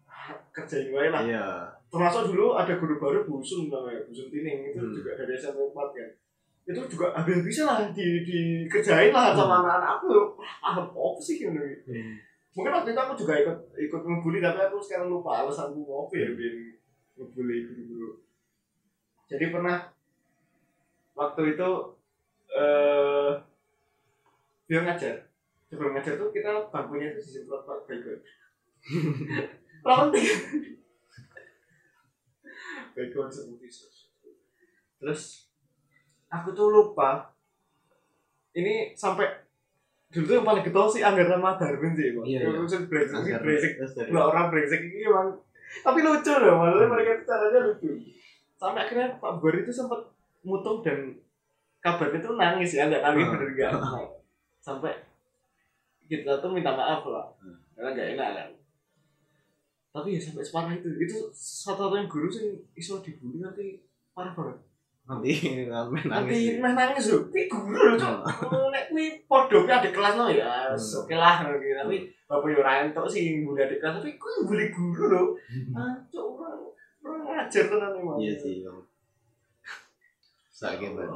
ah, 0.08 0.32
kerjain 0.50 0.90
wae 0.90 1.12
lah. 1.12 1.22
Iya. 1.22 1.48
termasuk 1.90 2.30
dulu 2.30 2.54
ada 2.54 2.78
guru 2.78 2.96
baru 2.96 3.26
Busun 3.26 3.66
namanya 3.66 3.98
Busun 4.06 4.30
Tining 4.30 4.62
itu 4.70 4.78
Hmm. 4.78 4.94
juga 4.94 5.18
dari 5.18 5.34
SMP 5.34 5.58
4 5.60 5.74
kan. 5.90 6.10
Itu 6.64 6.86
juga 6.86 7.10
hampir 7.12 7.42
bisa 7.42 7.66
lah 7.66 7.90
di 7.90 8.22
dikerjain 8.22 9.10
lah 9.10 9.34
sama 9.34 9.58
Hmm. 9.58 9.62
anak-anak 9.66 9.92
aku. 9.98 10.38
Ah 10.62 10.78
apa 10.78 11.18
sih 11.18 11.42
gitu. 11.42 11.50
Mungkin 12.54 12.72
waktu 12.72 12.94
itu 12.94 13.00
aku 13.00 13.14
juga 13.16 13.34
ikut 13.38 13.58
ikut 13.76 14.02
ngebully 14.06 14.38
tapi 14.38 14.60
aku 14.62 14.78
sekarang 14.78 15.10
lupa 15.10 15.42
alasanku 15.42 15.82
apa 15.82 16.14
ya 16.14 16.30
biar 16.32 16.54
ngebully 17.18 17.58
guru-guru. 17.66 18.10
Jadi 19.26 19.46
pernah 19.50 19.78
waktu 21.14 21.42
itu 21.54 21.70
eh 22.50 23.32
dia 24.66 24.80
ngajar 24.80 25.16
sebelum 25.70 25.94
ngajar 25.94 26.18
tuh 26.18 26.30
kita 26.30 26.50
bangkunya 26.68 27.14
itu 27.14 27.22
disemprot 27.22 27.62
pakai 27.64 27.86
baygon 27.88 28.20
lawan 29.88 30.10
baygon 32.94 33.30
seperti 33.30 33.66
itu 33.66 33.88
terus 35.00 35.48
aku 36.28 36.52
tuh 36.52 36.70
lupa. 36.70 37.32
Ini 38.52 38.94
sampai 38.94 39.26
dulu 40.10 40.26
tuh 40.26 40.36
yang 40.36 40.46
paling 40.46 40.64
getol 40.66 40.90
sih 40.90 41.06
anggaran 41.06 41.38
sama 41.38 41.54
Darwin 41.56 41.94
sih 41.94 42.12
bang 42.12 42.26
Iya, 42.26 42.40
iya. 42.44 42.50
Urusan 42.52 42.82
brengsek 42.86 43.18
ini 43.24 43.32
brengsek. 43.40 43.72
Dua 44.10 44.24
orang 44.28 44.50
brengsek 44.50 44.82
ini 44.84 45.06
emang 45.06 45.38
tapi 45.86 46.02
lucu 46.02 46.34
loh 46.34 46.54
maksudnya 46.60 46.88
mereka 46.90 47.10
itu 47.14 47.24
caranya 47.26 47.60
lucu. 47.64 47.90
Sampai 48.58 48.82
akhirnya 48.84 49.08
Pak 49.18 49.34
Bor 49.38 49.54
itu 49.54 49.70
sempat 49.70 50.02
mutung 50.42 50.82
dan 50.82 51.14
kabarnya 51.80 52.20
tuh 52.20 52.34
nangis 52.36 52.74
ya 52.74 52.90
nggak 52.90 53.06
nangis 53.06 53.26
Hmm. 53.26 53.34
bener 53.38 53.50
nggak? 53.54 53.72
Sampai 54.66 54.92
kita 56.10 56.42
tuh 56.42 56.50
minta 56.50 56.74
maaf 56.74 57.06
lah. 57.06 57.30
Hmm. 57.38 57.56
karena 57.78 57.96
nggak 57.96 58.10
enak 58.18 58.30
kan 58.36 58.50
tapi 59.90 60.16
ya 60.16 60.22
sampai 60.22 60.46
separah 60.46 60.74
itu. 60.78 60.90
Itu 61.02 61.18
satu-satunya 61.34 62.06
guru 62.06 62.30
sih 62.30 62.54
iso 62.78 63.02
dibully 63.02 63.42
nanti 63.42 63.82
parah 64.14 64.34
banget. 64.38 64.58
Nanti 65.10 65.32
nanti 66.06 66.36
ya. 66.38 66.62
meh 66.62 66.74
nangis 66.78 67.10
loh 67.10 67.26
kuwi 67.34 67.50
guru 67.50 67.94
loh 67.94 67.96
cok. 67.98 68.18
Oh, 68.54 68.70
nek 68.70 68.94
kuwi 68.94 69.26
podo 69.26 69.66
kuwi 69.66 69.74
adik 69.74 69.94
kelas 69.98 70.14
lo 70.14 70.30
ya 70.30 70.70
Hmm. 70.70 71.02
oke 71.02 71.16
lah 71.18 71.50
gitu. 71.58 71.74
tapi 71.74 71.98
bapak 72.30 72.48
yo 72.54 72.62
ora 72.62 72.86
entuk 72.86 73.10
sih 73.10 73.42
bully 73.42 73.66
adik 73.66 73.82
kelas. 73.82 73.98
Tapi 73.98 74.22
kuwi 74.22 74.46
bully 74.46 74.66
guru 74.70 75.06
loh 75.10 75.28
ah 75.74 75.98
cok 76.14 76.26
orang 77.02 77.22
ngajar 77.26 77.66
tenan 77.66 77.98
emang. 77.98 78.22
Iya 78.22 78.34
sih. 78.38 78.62
Sakit 80.54 80.94
banget. 80.94 81.10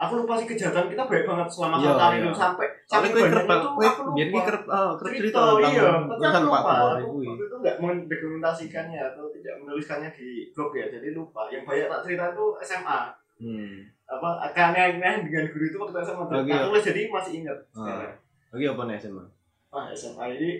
Aku 0.00 0.12
lupa 0.16 0.32
sih 0.34 0.48
kejahatan 0.48 0.88
kita 0.88 1.04
baik 1.04 1.24
banget 1.24 1.44
selama 1.46 1.76
Iya, 1.76 1.84
satu 1.86 2.00
hari 2.00 2.16
iya. 2.16 2.24
itu 2.24 2.30
sampai 2.32 2.66
sampai 2.82 3.08
kue 3.10 3.20
kerep, 3.22 3.44
tuh 3.46 3.70
kue 3.70 3.88
biar 4.10 4.26
lupa 4.26 4.40
kerep, 4.42 4.64
ah, 4.66 4.90
kerep 4.96 5.12
cerita 5.14 5.38
iya 5.60 5.82
tentang 6.00 6.08
tapi 6.08 6.24
aku 6.26 6.40
lupa 6.42 6.72
aku 6.72 6.88
itu. 6.88 7.28
waktu 7.28 7.42
itu 7.42 7.56
nggak 7.60 7.76
mendokumentasikannya 7.78 9.00
atau 9.04 9.24
tidak 9.30 9.54
menuliskannya 9.58 10.10
di 10.10 10.28
blog 10.50 10.70
ya 10.72 10.86
jadi 10.88 11.08
lupa 11.12 11.40
yang 11.46 11.62
banyak 11.62 11.86
tak 11.86 12.00
cerita 12.02 12.24
itu 12.30 12.44
SMA 12.62 13.00
Hmm. 13.40 13.88
apa 14.04 14.28
aneh 14.44 15.00
aneh 15.00 15.24
dengan 15.24 15.48
guru 15.48 15.64
itu 15.64 15.76
waktu 15.76 15.96
SMA 15.98 16.24
gitu. 16.44 16.52
aku 16.52 16.68
tulis 16.70 16.84
jadi 16.86 17.00
masih 17.08 17.32
ingat 17.38 17.58
Ah. 17.70 17.72
sekarang 17.74 18.12
Lagi 18.50 18.64
apa 18.66 18.82
nih 18.82 18.96
SMA? 18.98 19.24
Wah 19.70 19.84
SMA 19.90 20.24
ini 20.30 20.50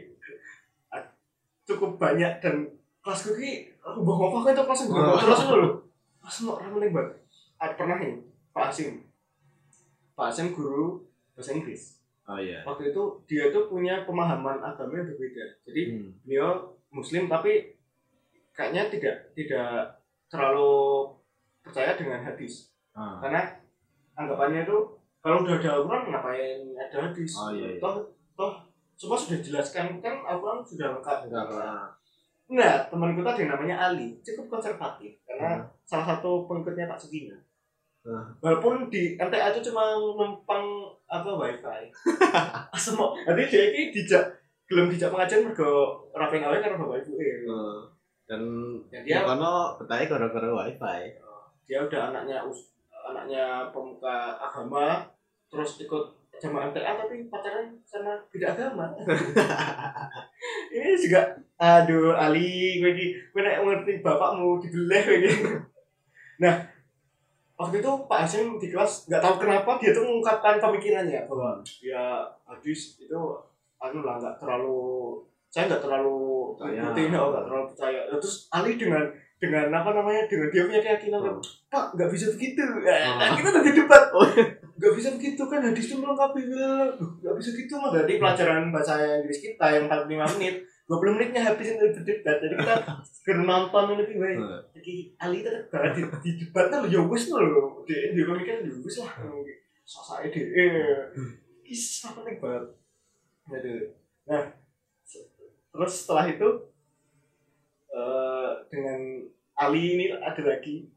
ah, 0.89 1.03
cukup 1.63 1.97
banyak 1.97 2.33
dan 2.39 2.57
kelas 3.01 3.21
gue 3.23 3.35
ki 3.37 3.53
aku 3.81 4.01
bawa 4.01 4.33
apa 4.35 4.49
itu 4.51 4.63
kelas 4.63 4.81
gue 4.87 4.97
terus 5.19 5.43
dulu 5.47 5.69
pas 6.19 6.35
mau 6.43 6.57
rameling 6.57 6.89
banget 6.91 7.13
ada 7.59 7.75
pernah 7.75 7.97
nih 7.97 8.13
Pak 8.51 8.65
Asim 8.67 8.91
Pak 10.21 10.29
Asim 10.29 10.53
guru 10.53 11.01
bahasa 11.33 11.57
Inggris 11.57 11.97
Oh 12.29 12.37
iya. 12.37 12.61
waktu 12.63 12.93
itu 12.93 13.03
dia 13.25 13.49
tuh 13.49 13.67
punya 13.67 14.05
pemahaman 14.05 14.61
agama 14.61 14.93
yang 14.95 15.09
berbeda 15.09 15.45
jadi 15.65 15.83
Hmm. 15.89 16.13
beliau 16.21 16.51
Muslim 16.93 17.25
tapi 17.25 17.73
kayaknya 18.53 18.87
tidak 18.87 19.17
tidak 19.33 19.97
terlalu 20.29 21.09
percaya 21.61 21.97
dengan 21.97 22.21
hadis 22.21 22.69
Ah. 22.93 23.17
karena 23.19 23.57
anggapannya 24.13 24.63
itu 24.63 24.79
kalau 25.19 25.41
udah 25.41 25.57
ada 25.57 25.71
Al-Quran 25.75 26.05
ngapain 26.09 26.61
ada 26.77 26.97
hadis 27.09 27.33
Oh, 27.33 27.49
iya, 27.51 27.73
iya. 27.73 27.81
toh 27.81 28.05
toh 28.35 28.53
semua 28.95 29.17
sudah 29.17 29.41
jelaskan 29.41 29.99
kan 29.99 30.21
Al-Quran 30.21 30.61
sudah 30.61 30.87
lengkap 30.93 31.19
Enggak 31.27 31.49
lah. 31.51 31.89
Nah, 32.51 32.83
temanku 32.91 33.23
tadi 33.23 33.47
namanya 33.47 33.79
Ali, 33.79 34.19
cukup 34.21 34.51
konservatif 34.51 35.23
karena 35.23 35.55
Hmm. 35.57 35.71
salah 35.87 36.07
satu 36.13 36.45
pengikutnya 36.45 36.85
Pak 36.85 36.99
Sugina. 36.99 37.39
Hmm. 38.01 38.33
Walaupun 38.41 38.89
di 38.89 39.13
MTA 39.15 39.53
itu 39.53 39.69
cuma 39.69 39.93
numpang 39.93 40.65
apa 41.05 41.31
wifi. 41.37 41.85
Semua, 42.81 43.13
nanti 43.13 43.45
dia 43.47 43.63
ini 43.69 43.93
dijak 43.93 44.25
belum 44.65 44.89
dijak 44.89 45.13
pengajian 45.13 45.45
mergo 45.45 46.01
rapain 46.11 46.41
awalnya 46.41 46.65
karena 46.65 46.81
bapak 46.81 47.05
ibu. 47.05 47.13
Eh, 47.21 47.45
Dan 48.25 48.41
Ya, 48.89 49.03
dia 49.03 49.19
kono 49.21 49.77
betahnya 49.77 50.07
gara-gara 50.09 50.49
wifi. 50.49 51.01
dia 51.63 51.79
udah 51.79 52.11
anaknya 52.11 52.41
us- 52.41 52.73
anaknya 52.91 53.69
pemuka 53.69 54.35
agama 54.35 55.05
terus 55.47 55.79
ikut 55.79 56.05
jamaah 56.35 56.71
MTA 56.71 56.97
tapi 56.97 57.29
pacaran 57.29 57.69
sama 57.85 58.17
beda 58.27 58.51
agama 58.51 58.91
ini 60.75 60.97
juga 60.97 61.21
aduh 61.55 62.17
Ali 62.17 62.81
gue 62.81 62.93
di 62.95 63.07
gue 63.13 63.41
ngerti 63.45 64.01
bapakmu 64.01 64.59
dibeleh 64.59 65.05
nah 66.41 66.55
waktu 67.61 67.85
itu 67.85 67.91
Pak 68.09 68.19
Hasim 68.25 68.57
di 68.57 68.73
kelas 68.73 69.05
nggak 69.13 69.21
tahu 69.21 69.35
kenapa 69.45 69.77
dia 69.77 69.93
tuh 69.93 70.09
mengungkapkan 70.09 70.57
pemikirannya 70.57 71.29
bahwa 71.29 71.61
ya 71.85 72.25
hadis 72.49 72.97
itu 72.97 73.21
anu 73.77 74.01
lah 74.01 74.17
nggak 74.17 74.41
terlalu 74.41 75.21
saya 75.53 75.69
nggak 75.69 75.83
terlalu 75.85 76.57
ngikutin 76.57 77.13
oh, 77.19 77.29
nggak 77.35 77.45
terlalu 77.45 77.65
percaya. 77.69 78.01
Nah, 78.09 78.17
terus 78.23 78.47
Ali 78.55 78.79
dengan 78.79 79.05
dengan 79.37 79.67
apa 79.73 79.91
namanya 79.93 80.23
dengan 80.31 80.49
dia 80.49 80.63
punya 80.65 80.81
keyakinan 80.81 81.21
Oh. 81.21 81.43
Pak 81.69 81.99
nggak 81.99 82.09
bisa 82.09 82.31
begitu. 82.33 82.63
Nah, 82.63 83.29
Oh. 83.29 83.35
kita 83.37 83.51
lagi 83.53 83.73
debat. 83.77 84.05
Oh. 84.15 84.25
nggak 84.81 84.95
bisa 84.97 85.09
begitu 85.19 85.43
kan 85.45 85.61
hadis 85.61 85.93
itu 85.93 85.97
melengkapi. 86.01 86.41
Nggak 86.49 87.35
bisa 87.37 87.51
gitu 87.53 87.75
mah 87.77 87.93
jadi 87.93 88.17
pelajaran 88.17 88.73
bahasa 88.73 88.97
Inggris 89.21 89.45
kita 89.45 89.67
yang 89.69 89.85
45 89.91 90.39
menit 90.39 90.65
20 90.91 91.15
menitnya 91.15 91.47
habis 91.47 91.79
untuk 91.79 92.03
berdebat 92.03 92.43
jadi 92.43 92.55
kita 92.59 92.75
sekedar 93.15 93.47
nonton 93.47 93.95
lebih 93.95 94.19
baik 94.19 94.39
jadi 94.75 94.95
Ali 95.23 95.47
itu 95.47 95.51
banget 95.71 95.93
di, 95.95 96.03
di 96.19 96.31
debatnya 96.43 96.83
lo 96.83 96.89
ya 96.91 97.01
wis 97.07 97.31
lo 97.31 97.39
di 97.87 97.95
di 98.11 98.23
mikir 98.27 98.67
ya 98.67 98.75
wis 98.83 98.97
lah. 98.99 99.15
Sosok 99.87 100.27
ide 100.27 100.43
is 101.67 102.03
apa 102.07 102.27
nih 102.27 102.39
banget. 102.43 102.75
Jadi 103.51 103.75
nah 104.27 104.51
terus 105.71 105.93
setelah 106.03 106.27
itu 106.31 106.49
eh 107.91 108.51
dengan 108.71 109.01
Ali 109.59 109.95
ini 109.95 110.07
ada 110.15 110.43
lagi. 110.43 110.91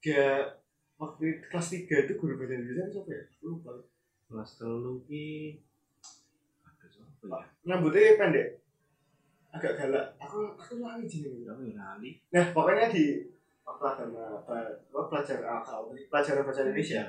Dia 0.00 0.56
waktu 0.96 1.44
kelas 1.48 1.72
3 1.72 1.88
itu 1.88 2.12
guru 2.16 2.40
bahasa 2.40 2.56
Indonesia 2.56 2.88
siapa 2.88 3.10
ya? 3.12 3.24
Lupa. 3.44 3.72
Kelas 4.28 4.50
telu 4.56 5.02
ki. 5.04 5.60
Aduh? 5.60 5.65
Rambutnya 7.66 8.18
pendek. 8.20 8.48
Agak 9.50 9.72
galak. 9.78 10.04
Aku 10.20 10.52
aku 10.52 10.84
lali 10.84 11.08
jenenge. 11.08 11.48
Ya 11.48 11.52
lali? 11.74 12.10
Nah, 12.30 12.44
pokoknya 12.52 12.92
di 12.92 13.24
agama 13.66 14.38
pelajaran 15.10 15.42
akal, 15.60 15.90
pelajaran 15.90 16.44
bahasa 16.46 16.62
Indonesia. 16.62 17.02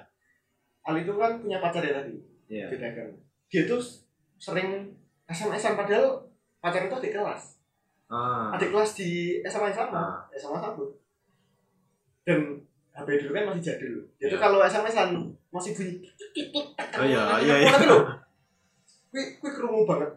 Ali 0.88 1.03
itu 1.03 1.14
kan 1.14 1.38
punya 1.43 1.60
pacar 1.60 1.84
ya 1.84 1.99
tadi, 2.01 2.16
Iya. 2.47 2.72
kan. 2.72 3.08
Dia 3.51 3.68
tuh 3.68 3.84
sering 4.39 4.88
SMS-an 5.28 5.76
padahal 5.76 6.24
pacar 6.64 6.88
itu 6.88 6.95
adik 6.95 7.14
kelas. 7.14 7.60
Ah. 8.08 8.55
Adik 8.55 8.72
kelas 8.72 8.95
di 8.95 9.43
SMA 9.43 9.70
yang 9.70 9.78
sama, 9.86 9.99
Ah. 9.99 10.18
SMA 10.32 10.58
satu. 10.58 10.95
Dan 12.24 12.64
HP 12.95 13.08
dulu 13.22 13.32
kan 13.36 13.43
masih 13.51 13.64
jadul. 13.64 14.08
Tuh 14.18 14.28
Iya. 14.32 14.38
kalau 14.39 14.60
SMS-an 14.64 15.10
masih 15.51 15.72
bunyi. 15.76 15.93
Oh 16.97 17.05
iya, 17.05 17.22
iya, 17.43 17.55
iya. 17.68 17.72
Kui 19.18 19.26
kui 19.36 19.49
kerungu 19.49 19.82
banget. 19.84 20.13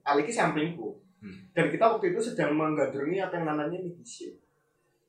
Ali 0.00 0.22
ki 0.22 0.30
sampingku. 0.30 0.94
Hmm. 1.18 1.50
Dan 1.50 1.66
kita 1.68 1.82
waktu 1.88 2.14
itu 2.14 2.22
sedang 2.22 2.54
menggandrungi 2.54 3.18
apa 3.18 3.34
yang 3.34 3.46
namanya 3.48 3.74
mediation. 3.74 4.38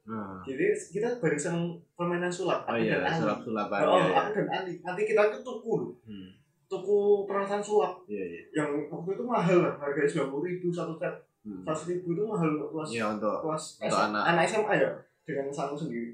Nah. 0.03 0.39
Jadi 0.41 0.65
kita 0.89 1.19
bareng 1.19 1.37
seneng 1.37 1.67
permainan 1.93 2.31
sulap. 2.31 2.63
Oh 2.63 2.73
aku 2.73 2.81
iya, 2.81 2.97
dan 2.97 3.11
Ali. 3.11 3.19
sulap-sulapan 3.21 3.79
Oh, 3.83 3.99
ya. 4.01 4.15
aku 4.17 4.29
dan 4.33 4.47
Ali. 4.49 4.73
Nanti 4.81 5.01
kita 5.03 5.29
tuh 5.29 5.41
tuku 5.43 5.71
loh. 5.77 5.91
Hmm. 6.01 6.31
Tuku 6.65 6.97
perasaan 7.23 7.61
sulap 7.61 8.01
Iya, 8.03 8.23
iya. 8.25 8.41
yang 8.55 8.71
waktu 8.87 9.13
itu 9.13 9.23
mahal 9.23 9.57
lah. 9.61 9.73
Harganya 9.77 10.07
sembilan 10.09 10.29
puluh 10.29 10.43
ribu 10.47 10.67
satu 10.67 10.95
set. 10.95 11.13
Hmm. 11.43 11.61
Seratus 11.61 11.83
ribu 11.87 12.07
itu 12.11 12.23
mahal 12.23 12.47
untuk 12.49 12.69
kelas 12.71 12.89
Iya 12.89 13.05
untuk 13.13 13.35
kelas 13.37 13.63
untuk 13.77 13.93
S- 13.93 14.03
anak. 14.09 14.23
SMA 14.43 14.73
ya 14.75 14.89
dengan 15.21 15.47
sangku 15.47 15.75
sendiri. 15.77 16.11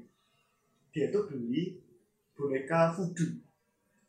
Dia 0.90 1.08
tuh 1.08 1.24
beli 1.24 1.78
boneka 2.34 2.90
voodoo. 2.90 3.30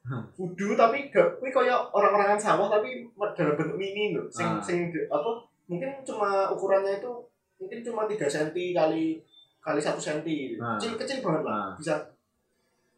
Hah. 0.05 0.21
Voodoo 0.37 0.77
tapi 0.77 1.09
gak, 1.09 1.41
kuwi 1.41 1.49
kayak 1.49 1.81
orang-orangan 1.89 2.37
sawah 2.37 2.69
tapi 2.69 3.09
dalam 3.33 3.57
bentuk 3.57 3.73
mini 3.75 4.13
loh. 4.13 4.29
Sing 4.29 4.45
Ah. 4.45 4.61
sing 4.61 4.85
apa 5.09 5.29
mungkin 5.65 5.89
cuma 6.05 6.45
ukurannya 6.47 7.01
itu 7.01 7.09
mungkin 7.57 7.81
cuma 7.81 8.05
3 8.05 8.29
cm 8.29 8.53
kali 8.71 9.17
kali 9.59 9.79
1 9.81 9.97
cm. 9.97 10.61
Ah. 10.61 10.77
Kecil 10.77 10.93
kecil 10.93 11.17
banget 11.25 11.41
Ah. 11.41 11.49
lah. 11.49 11.69
Bisa 11.73 11.93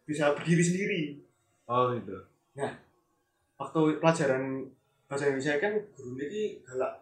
bisa 0.04 0.36
berdiri 0.36 0.60
sendiri. 0.60 1.02
Oh 1.64 1.96
gitu. 1.96 2.16
Waktu 3.58 3.82
pelajaran 3.98 4.68
bahasa 5.08 5.32
Indonesia 5.32 5.56
kan 5.58 5.74
gurunya 5.96 6.28
ini 6.28 6.44
galak 6.62 6.94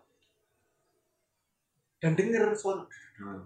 dan 1.97 2.13
denger 2.13 2.53
suara 2.53 2.85
Hmm. 3.17 3.41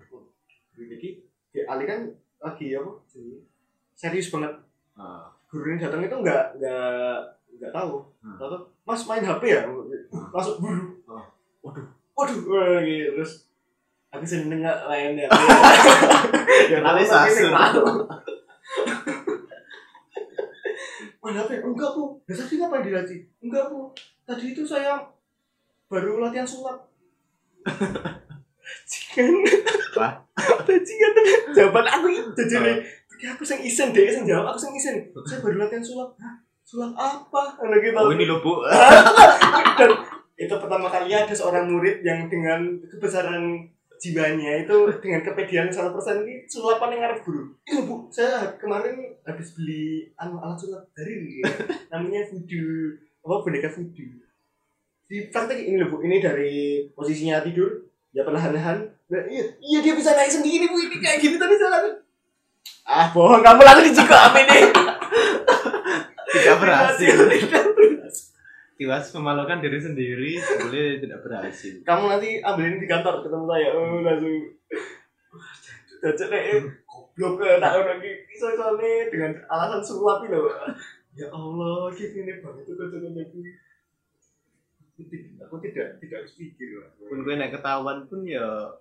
ini 0.76 1.22
kayak 1.53 1.68
Ali 1.70 1.86
kan 1.86 2.01
lagi 2.41 2.74
apa 2.74 2.91
serius 3.93 4.28
banget 4.28 4.51
Ah. 4.93 5.32
Guru 5.50 5.66
ini 5.68 5.82
datang 5.82 6.00
itu 6.00 6.16
nggak 6.16 6.43
nggak 6.56 7.18
nggak 7.58 7.72
tahu 7.74 8.06
Hmm. 8.20 8.38
tahu 8.38 8.56
mas 8.84 9.02
main 9.04 9.22
HP 9.22 9.43
ya 9.50 9.62
masuk 10.30 10.56
guru 10.60 10.93
Oh. 11.06 11.24
waduh 11.62 11.86
waduh 12.14 12.38
wah, 12.45 12.78
gitu. 12.80 13.10
terus 13.16 13.50
aku 14.10 14.24
seneng 14.24 14.62
nggak 14.62 14.86
lainnya 14.86 15.26
ya 16.68 16.80
sasur. 17.04 17.50
tahu. 17.50 17.84
main 21.20 21.36
HP 21.36 21.50
enggak 21.60 21.89
bu 21.91 22.04
besok 22.24 22.45
sih 22.45 22.58
ngapain 22.58 22.82
dilatih 22.82 23.20
enggak 23.39 23.68
bu 23.68 23.91
tadi 24.24 24.54
itu 24.54 24.64
saya 24.64 25.02
baru 25.86 26.20
latihan 26.20 26.45
sulap 26.45 26.86
Cikan. 28.86 29.26
Wah. 29.97 30.14
Bajingan. 30.66 31.14
Jawaban 31.52 31.86
aku 31.89 32.08
itu 32.08 32.41
jadi 32.45 32.78
aku 33.28 33.43
sing 33.43 33.59
isen 33.59 33.91
deh, 33.91 34.07
sing 34.07 34.24
jawab 34.24 34.55
aku 34.55 34.59
sing 34.63 34.72
isen. 34.76 34.95
Saya 35.28 35.43
baru 35.43 35.59
latihan 35.59 35.84
sulap. 35.84 36.15
Hah? 36.15 36.39
Sulap 36.63 36.95
apa? 36.95 37.59
Karena 37.59 37.76
gitu. 37.84 37.97
Oh 37.99 38.13
ini 38.15 38.24
loh 38.24 38.39
bu. 38.39 38.63
Dan 39.80 39.91
itu 40.39 40.55
pertama 40.55 40.88
kali 40.88 41.11
ada 41.11 41.36
seorang 41.36 41.67
murid 41.67 41.99
yang 41.99 42.32
dengan 42.32 42.80
kebesaran 42.88 43.67
jiwanya 43.99 44.63
itu 44.63 44.78
dengan 45.03 45.20
kepedian 45.20 45.67
100% 45.67 45.91
ini 46.24 46.47
sulapan 46.47 46.95
yang 46.95 47.01
ngarep 47.03 47.20
guru. 47.28 47.43
Iya 47.67 47.82
bu, 47.84 48.07
saya 48.07 48.55
kemarin 48.55 48.95
habis 49.28 49.51
beli 49.59 50.07
anu 50.15 50.39
alat 50.39 50.55
sulap 50.55 50.88
dari 50.95 51.43
namanya 51.91 52.24
voodoo 52.32 52.95
apa 53.28 53.36
boneka 53.43 53.67
voodoo. 53.67 54.24
Di 55.09 55.28
praktek 55.28 55.67
ini 55.67 55.76
loh 55.76 55.91
bu, 55.91 55.97
ini 56.07 56.24
dari 56.24 56.88
posisinya 56.95 57.43
tidur, 57.43 57.91
ya 58.15 58.24
perlahan-lahan. 58.24 58.88
Nah, 59.09 59.26
iya, 59.26 59.41
iya 59.57 59.80
dia 59.82 59.97
bisa 59.97 60.15
naik 60.15 60.32
sendiri 60.32 60.70
bu, 60.70 60.80
ini 60.80 60.97
kayak 61.01 61.20
gini 61.20 61.36
tadi 61.36 61.59
jalan. 61.59 61.97
Ah 62.90 63.14
bohong, 63.14 63.46
kamu 63.46 63.62
lagi 63.62 63.86
di 63.86 63.94
Cikoam 63.94 64.34
ini. 64.34 64.60
Tidak 66.34 66.56
berhasil. 66.58 67.16
Tidak 67.22 67.66
berhasil. 67.78 68.34
Tiwas 68.82 69.14
memalukan 69.14 69.62
diri 69.62 69.78
sendiri 69.78 70.40
boleh 70.40 71.04
tidak 71.04 71.20
berhasil. 71.22 71.84
kamu 71.86 72.04
nanti 72.10 72.40
ambilin 72.40 72.80
di 72.80 72.88
kantor 72.88 73.22
ketemu 73.22 73.46
saya 73.46 73.68
oh 73.76 74.00
langsung 74.02 74.40
Cocok 76.00 76.28
nih, 76.32 76.64
goblok 76.88 77.44
ke 77.44 77.60
tak 77.60 77.76
lagi 77.76 78.12
iso 78.32 78.48
iso 78.56 78.80
nih 78.80 79.12
dengan 79.12 79.36
alasan 79.52 79.84
sulap 79.84 80.24
itu. 80.24 80.42
Ya 81.12 81.28
Allah, 81.28 81.92
gini 81.92 82.40
banget 82.40 82.64
itu 82.64 82.72
cocok 82.80 83.00
aku. 83.04 83.40
Aku 85.44 85.56
tidak 85.60 86.00
tidak 86.00 86.18
harus 86.24 86.34
pikir. 86.40 86.88
Pun 87.04 87.20
gue 87.28 87.36
naik 87.36 87.60
ketahuan 87.60 88.08
pun 88.08 88.24
ya 88.24 88.72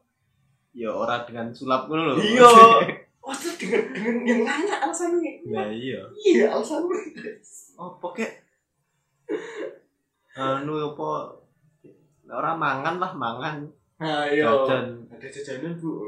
ya 0.71 0.95
orang 0.95 1.27
dengan 1.27 1.51
sulap 1.51 1.91
pun 1.91 1.99
loh. 1.99 2.17
Iya. 2.23 2.47
Oh, 3.21 3.31
itu 3.31 3.51
dengan 3.57 3.83
dengan 3.93 4.17
yang 4.23 4.41
nanya 4.43 4.75
alasannya. 4.81 5.45
Nah 5.47 5.69
iya. 5.69 6.01
Iya, 6.17 6.47
alasannya. 6.51 6.97
Oh 7.77 7.93
pokok 7.95 8.25
anu 10.35 10.73
apa 10.73 11.11
orang 12.29 12.57
mangan 12.57 12.95
lah 12.97 13.13
mangan 13.13 13.57
Nah, 13.99 14.23
iya. 14.25 14.47
jajan 14.47 14.95
Ada 15.11 15.27
jajanan, 15.27 15.75
Bu. 15.75 16.07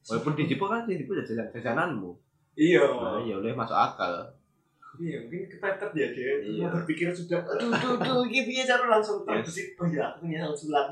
walaupun 0.00 0.32
di 0.32 0.46
Jepang 0.46 0.70
kan 0.70 0.82
di 0.86 0.94
Jepang 0.96 1.18
jajan 1.18 1.50
jajananmu 1.50 2.14
Iya. 2.54 2.78
nah 2.80 3.18
iya 3.18 3.34
boleh 3.36 3.52
masuk 3.52 3.74
akal 3.74 4.14
Iya, 4.92 5.22
mungkin 5.22 5.46
kepepet 5.48 5.90
ya 5.92 6.06
dia. 6.10 6.30
Iya. 6.42 6.66
Mau 6.66 6.74
berpikir 6.74 7.08
sudah, 7.10 7.38
aduh, 7.40 7.70
aduh, 7.70 7.94
aduh, 7.96 8.26
gitu 8.26 8.50
ya 8.50 8.66
cara 8.66 8.90
langsung 8.90 9.22
terbesit. 9.22 9.72
Aku 9.74 9.86
punya 9.86 10.42
alat 10.42 10.50
sulap. 10.52 10.90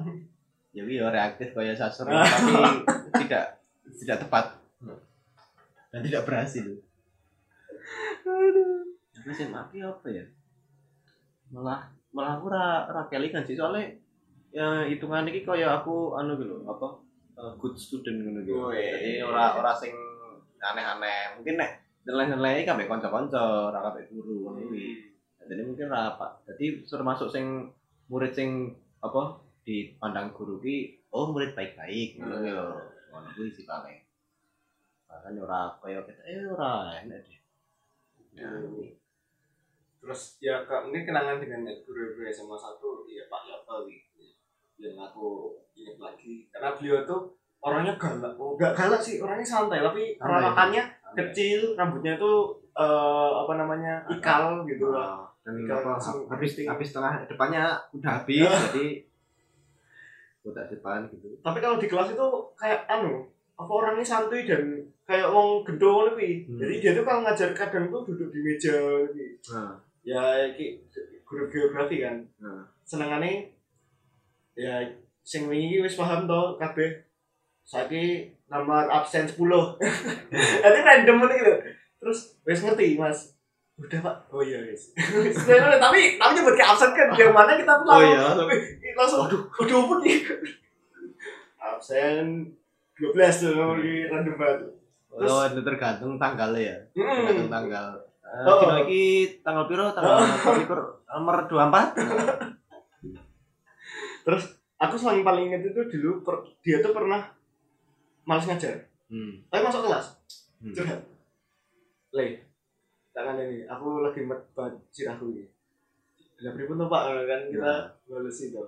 ya 0.70 0.82
iya 0.84 1.07
reaktif 1.09 1.51
kayak 1.51 1.74
sasur 1.74 2.07
Ah. 2.07 2.22
tapi 2.22 2.55
tidak 3.18 3.59
tidak 3.99 4.16
tepat 4.20 4.44
dan 5.88 6.00
tidak 6.00 6.22
berhasil. 6.24 6.66
Aduh. 8.22 8.84
tapi 9.10 9.28
SMA 9.32 9.60
ki 9.72 9.78
apa 9.82 10.06
ya? 10.08 10.24
Malah 11.50 11.88
malah 12.12 12.38
aku 12.38 12.46
ra 12.52 12.86
ra 12.86 13.02
kelingan 13.08 13.42
sih. 13.42 13.56
Soalnya 13.56 13.82
ya 14.52 14.84
hitungan 14.86 15.26
ini 15.26 15.42
kayak 15.42 15.82
aku 15.82 16.14
anu 16.14 16.36
gitu 16.38 16.62
apa 16.64 16.86
eh, 17.34 17.52
good 17.56 17.74
student 17.74 18.20
gitu. 18.20 18.40
Gitu 18.44 18.52
Oh, 18.54 18.70
iya. 18.70 18.94
jadi 18.94 19.10
ora 19.24 19.56
ora 19.56 19.72
sing 19.74 19.92
aneh-aneh. 20.60 21.40
Mungkin 21.40 21.56
nek 21.56 21.70
nilai-nilai 22.04 22.62
kabeh 22.62 22.86
kanca-kanca 22.86 23.72
ora 23.72 23.80
kabeh 23.90 24.06
guru 24.08 24.46
ngono 24.46 24.68
kuwi. 24.68 25.08
Jadi 25.48 25.62
mungkin 25.64 25.88
ora 25.88 26.12
apa 26.14 26.26
jadi 26.44 26.84
termasuk 26.84 27.32
sing 27.32 27.72
murid 28.06 28.32
sing 28.32 28.76
apa 29.00 29.40
dipandang 29.64 30.32
guru 30.32 30.60
ki 30.60 30.76
oh 31.10 31.32
murid 31.32 31.56
baik-baik 31.56 32.20
ngono 32.20 32.36
Hmm. 32.36 32.46
yo 32.46 32.62
ngono 33.10 33.28
kuwi 33.32 33.48
sih 33.48 33.64
paling 33.64 33.96
makanya 35.09 35.40
ora 35.48 35.61
kaya 35.80 36.00
kita 36.04 36.22
eh 36.28 36.44
ora 36.46 36.94
enak 37.00 37.18
deh. 37.24 37.38
Ya. 38.36 38.48
Terus 39.98 40.38
ya 40.38 40.62
kak, 40.62 40.88
ini 40.92 41.02
kenangan 41.02 41.42
dengan 41.42 41.66
guru-guru 41.82 42.28
SMA 42.30 42.54
satu, 42.54 43.02
ya 43.11 43.26
Pak 43.26 43.42
Yoto 43.50 43.82
gitu. 43.90 44.30
Yang 44.78 45.11
aku 45.11 45.59
ingat 45.74 45.98
lagi, 45.98 46.46
karena 46.54 46.78
beliau 46.78 47.02
tuh 47.02 47.34
orangnya 47.59 47.98
galak, 47.98 48.38
oh 48.38 48.54
gak 48.54 48.78
galak 48.78 49.02
sih, 49.02 49.18
orangnya 49.18 49.42
santai, 49.42 49.82
tapi 49.82 50.14
perawakannya 50.14 50.86
kecil, 51.18 51.74
rambutnya 51.74 52.14
tuh 52.14 52.62
eh, 52.78 53.30
apa 53.42 53.59
namanya 53.59 54.06
ikal 54.06 54.62
gitu 54.70 54.94
lah. 54.94 55.18
Ah, 55.18 55.26
dan 55.42 55.66
apa, 55.66 55.98
langsung 55.98 56.30
habis 56.30 56.54
habis 56.62 56.88
setengah 56.94 57.26
depannya 57.26 57.74
udah 57.90 58.22
habis 58.22 58.46
Ya. 58.46 58.54
jadi 58.70 59.02
udah 60.46 60.64
depan 60.70 61.11
gitu. 61.11 61.34
Tapi 61.42 61.59
kalau 61.59 61.76
di 61.82 61.90
kelas 61.90 62.14
itu 62.14 62.26
kayak 62.54 62.86
anu, 62.86 63.26
apa 63.59 63.72
orangnya 63.74 64.06
santuy 64.06 64.46
dan 64.46 64.78
kayak 65.02 65.34
wong 65.34 65.66
gendong 65.66 66.14
lebih. 66.14 66.46
Hmm. 66.46 66.59
Jadi 66.62 66.74
dia 66.78 66.92
tuh 66.94 67.02
kalau 67.02 67.26
ngajar 67.26 67.50
kadang 67.50 67.90
tuh 67.90 68.06
duduk 68.06 68.30
di 68.30 68.40
meja 68.44 68.78
gitu. 69.11 69.50
nah, 69.50 69.74
ya 70.06 70.46
iki 70.46 70.78
guru 71.26 71.50
geografi 71.50 71.98
kan. 71.98 72.22
Nah. 72.38 72.62
senengane 72.88 73.52
ya 74.56 74.80
sing 75.20 75.44
wingi 75.44 75.76
iki 75.76 75.84
wis 75.84 75.98
paham 75.98 76.30
to 76.30 76.54
kabeh. 76.56 77.02
Saiki 77.68 78.32
nomor 78.48 78.88
absen 78.88 79.28
10 79.28 79.36
jadi 80.64 80.78
random 80.80 81.28
ini 81.28 81.34
gitu 81.36 81.52
terus 82.00 82.38
wis 82.46 82.62
ngerti 82.62 82.96
mas. 82.96 83.34
Udah 83.76 84.00
pak. 84.00 84.16
Oh 84.32 84.40
iya 84.40 84.62
wis. 84.70 84.94
Tapi 84.96 86.00
tapi 86.16 86.32
nyebut 86.32 86.54
ke 86.54 86.64
absen 86.64 86.94
kan 86.94 87.11
yang 87.18 87.34
mana 87.34 87.59
kita 87.59 87.74
tuh 87.82 87.90
oh 87.90 88.00
iya 88.00 88.38
Ih, 88.54 88.94
langsung 88.94 89.26
aduh 89.26 89.42
aduh 89.61 89.76
apa 89.84 89.94
nih 90.00 90.16
12 92.99 93.14
tuh 93.14 93.78
di 93.78 93.92
random 94.11 94.34
banget. 94.34 94.59
Terus- 95.09 95.30
oh 95.30 95.42
itu 95.46 95.61
tergantung 95.62 96.12
tanggalnya 96.18 96.61
ya. 96.61 96.76
Tergantung 96.94 97.49
hmm. 97.51 97.55
tanggal. 97.55 97.86
Eh, 98.28 98.44
Oh. 98.44 98.61
dino 98.61 98.76
iki 98.84 99.03
tanggal 99.40 99.64
piro? 99.64 99.88
Tanggal 99.94 100.20
piro? 100.68 100.84
Nomor 101.09 101.49
24 101.49 101.96
aku 104.78 104.94
paling 105.01 105.24
paling 105.24 105.44
inget 105.49 105.72
itu 105.72 105.80
dulu 105.99 106.20
per- 106.20 106.44
dia 106.61 106.84
tuh 106.84 106.92
pernah 106.92 107.24
males 108.28 108.44
ngajar. 108.44 108.84
Hmm. 109.09 109.40
tapi 109.49 109.64
masuk 109.64 109.88
kelas. 109.88 110.20
Hmm. 110.61 110.74
curhat. 110.76 111.01
Le 112.12 112.44
tangan 113.16 113.40
ini 113.40 113.64
aku 113.64 114.05
lagi 114.05 114.20
met 114.20 114.36
banget 114.53 114.76
sirahku 114.92 115.32
ini. 115.32 115.49
Udah 116.38 116.53
pripun 116.53 116.76
tuh 116.76 116.92
pak? 116.92 117.03
Kan 117.24 117.40
kita 117.49 117.74
lulus 118.12 118.44
itu. 118.44 118.61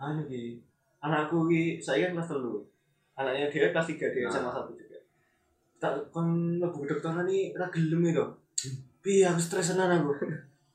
Anu 0.00 0.24
ki 0.24 0.64
anakku 1.04 1.44
ki 1.46 1.76
saya 1.78 2.08
kan 2.08 2.16
kelas 2.16 2.32
telu 2.32 2.64
anaknya 3.14 3.46
dia 3.46 3.70
kelas 3.70 3.86
tiga 3.88 4.06
dia 4.08 4.24
Nah. 4.24 4.32
sama 4.32 4.50
satu 4.50 4.72
juga 4.72 4.98
tak 5.76 5.92
kon 6.08 6.26
lebu 6.56 6.76
kedokteran 6.80 7.24
nih 7.24 7.52
ra 7.52 7.66
gelem 7.68 8.02
itu 8.04 8.24
piye 8.98 9.22
aku 9.22 9.38
stresan 9.38 9.78
aku 9.78 10.10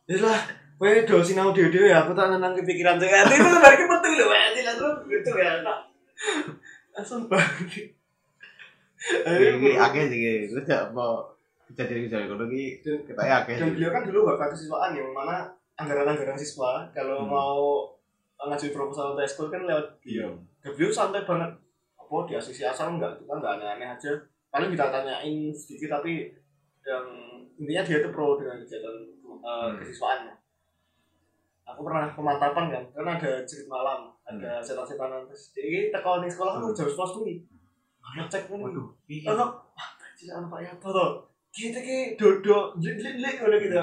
ya 0.05 0.17
lah 0.19 0.39
Kowe 0.79 0.87
do 1.03 1.19
sinau 1.19 1.51
dhewe 1.51 1.91
aku 1.91 2.15
tak 2.15 2.31
nenang 2.31 2.55
kepikiran 2.55 2.95
saya. 2.95 3.27
Itu 3.27 3.43
tuh 3.43 3.59
balik 3.59 3.83
metu 3.83 4.15
lho, 4.15 4.31
anjir 4.31 4.63
langsung 4.63 4.95
gitu 5.03 5.35
ya. 5.35 5.59
tak. 5.59 5.79
Langsung 6.95 7.27
balik. 7.27 7.99
ini 9.27 9.75
akeh 9.75 10.03
sih 10.07 10.19
gue 10.47 10.61
tidak 10.63 10.91
mau 10.91 11.27
kejadian 11.67 12.07
kejadian 12.07 12.27
kalau 12.29 12.47
ini 12.47 12.79
Dan- 12.79 13.03
kita 13.03 13.21
ya 13.21 13.35
akeh 13.43 13.55
dan 13.55 13.69
beliau 13.71 13.91
kan 13.91 14.03
dulu 14.03 14.19
bapak 14.25 14.55
kesiswaan 14.55 14.91
yang 14.91 15.11
mana 15.11 15.51
anggaran-anggaran 15.75 16.35
siswa 16.35 16.87
kalau 16.91 17.23
Hmm. 17.23 17.27
mau 17.27 17.55
ngajuin 18.41 18.71
proposal 18.71 19.11
untuk 19.11 19.23
ekskul 19.23 19.47
kan 19.47 19.67
lewat 19.67 19.99
beliau. 19.99 20.31
Dan 20.59 20.71
beliau 20.71 20.87
santai 20.89 21.23
banget. 21.23 21.51
Apa 22.09 22.25
di 22.25 22.33
asisi 22.33 22.65
asal 22.65 22.97
enggak, 22.97 23.21
kita 23.21 23.37
enggak 23.37 23.61
aneh-aneh 23.61 23.85
aja. 23.85 24.09
Paling 24.49 24.73
kita 24.73 24.89
tanyain 24.89 25.53
sedikit 25.53 25.93
tapi 25.93 26.33
yang 26.81 27.05
intinya 27.53 27.85
dia 27.85 28.01
tuh 28.01 28.09
pro 28.09 28.33
dengan 28.33 28.57
kegiatan 28.65 28.95
uh, 29.45 29.69
Hmm. 29.69 29.77
kesiswaannya. 29.77 30.33
Aku 31.69 31.85
pernah 31.85 32.09
pemantapan 32.09 32.65
kan, 32.73 32.83
karena 32.89 33.13
ada 33.13 33.45
cerit 33.45 33.69
malam, 33.69 34.09
ada 34.25 34.57
setan-setanan 34.57 35.29
terus. 35.29 35.53
Jadi 35.53 35.93
teko 35.93 36.17
ning 36.17 36.31
sekolah 36.33 36.57
kan 36.57 36.65
Hmm. 36.65 36.73
jam 36.73 36.89
11 36.89 37.13
tuh 37.13 37.23
nih. 37.29 37.37
Ayo 38.01 38.25
cek 38.25 38.49
nih. 38.49 38.57
waduh 38.57 38.87
iya 39.05 39.29
Ono 39.37 39.45
wah 39.53 39.89
bajil 40.01 40.33
anak 40.33 40.49
Pak 40.49 40.61
Yato 40.65 40.89
to. 40.89 41.07
Kita 41.53 41.77
ki 41.77 42.17
dodo 42.17 42.73
lek 42.81 42.97
lek 42.97 43.15
lek 43.21 43.35
ngono 43.37 43.55
gitu. 43.61 43.77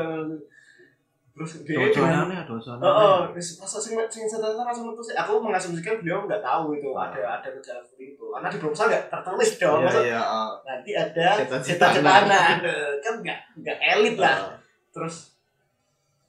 Terus 1.37 1.61
dia 1.68 1.76
dengan 1.93 2.32
Doconane 2.32 2.49
docone. 2.49 2.80
Oh, 2.80 2.97
oh, 2.97 3.18
wis 3.37 3.61
masa 3.61 3.76
sing 3.76 3.93
sing 4.09 4.24
setan 4.24 4.57
langsung 4.57 4.89
sih. 5.05 5.12
Aku 5.12 5.37
mengasumsikan 5.37 6.01
beliau 6.01 6.24
nggak 6.24 6.41
tahu 6.41 6.72
itu 6.72 6.89
ada 6.97 7.20
ada 7.37 7.49
gejala 7.53 7.84
seperti 7.84 8.16
itu. 8.16 8.24
Karena 8.32 8.49
di 8.49 8.57
proposal 8.57 8.89
nggak 8.89 9.05
tertulis 9.12 9.51
dong. 9.61 9.84
Iya 9.84 9.89
Masa 9.93 10.01
iya. 10.01 10.20
oh. 10.24 10.53
nanti 10.64 10.91
ada 10.97 11.26
Setan-setanan. 11.37 12.24
setan-setanan. 12.24 12.57
kan 13.05 13.14
nggak 13.20 13.39
nggak 13.61 13.78
elit 14.01 14.16
lah. 14.16 14.49
Oh. 14.49 14.57
Terus 14.97 15.37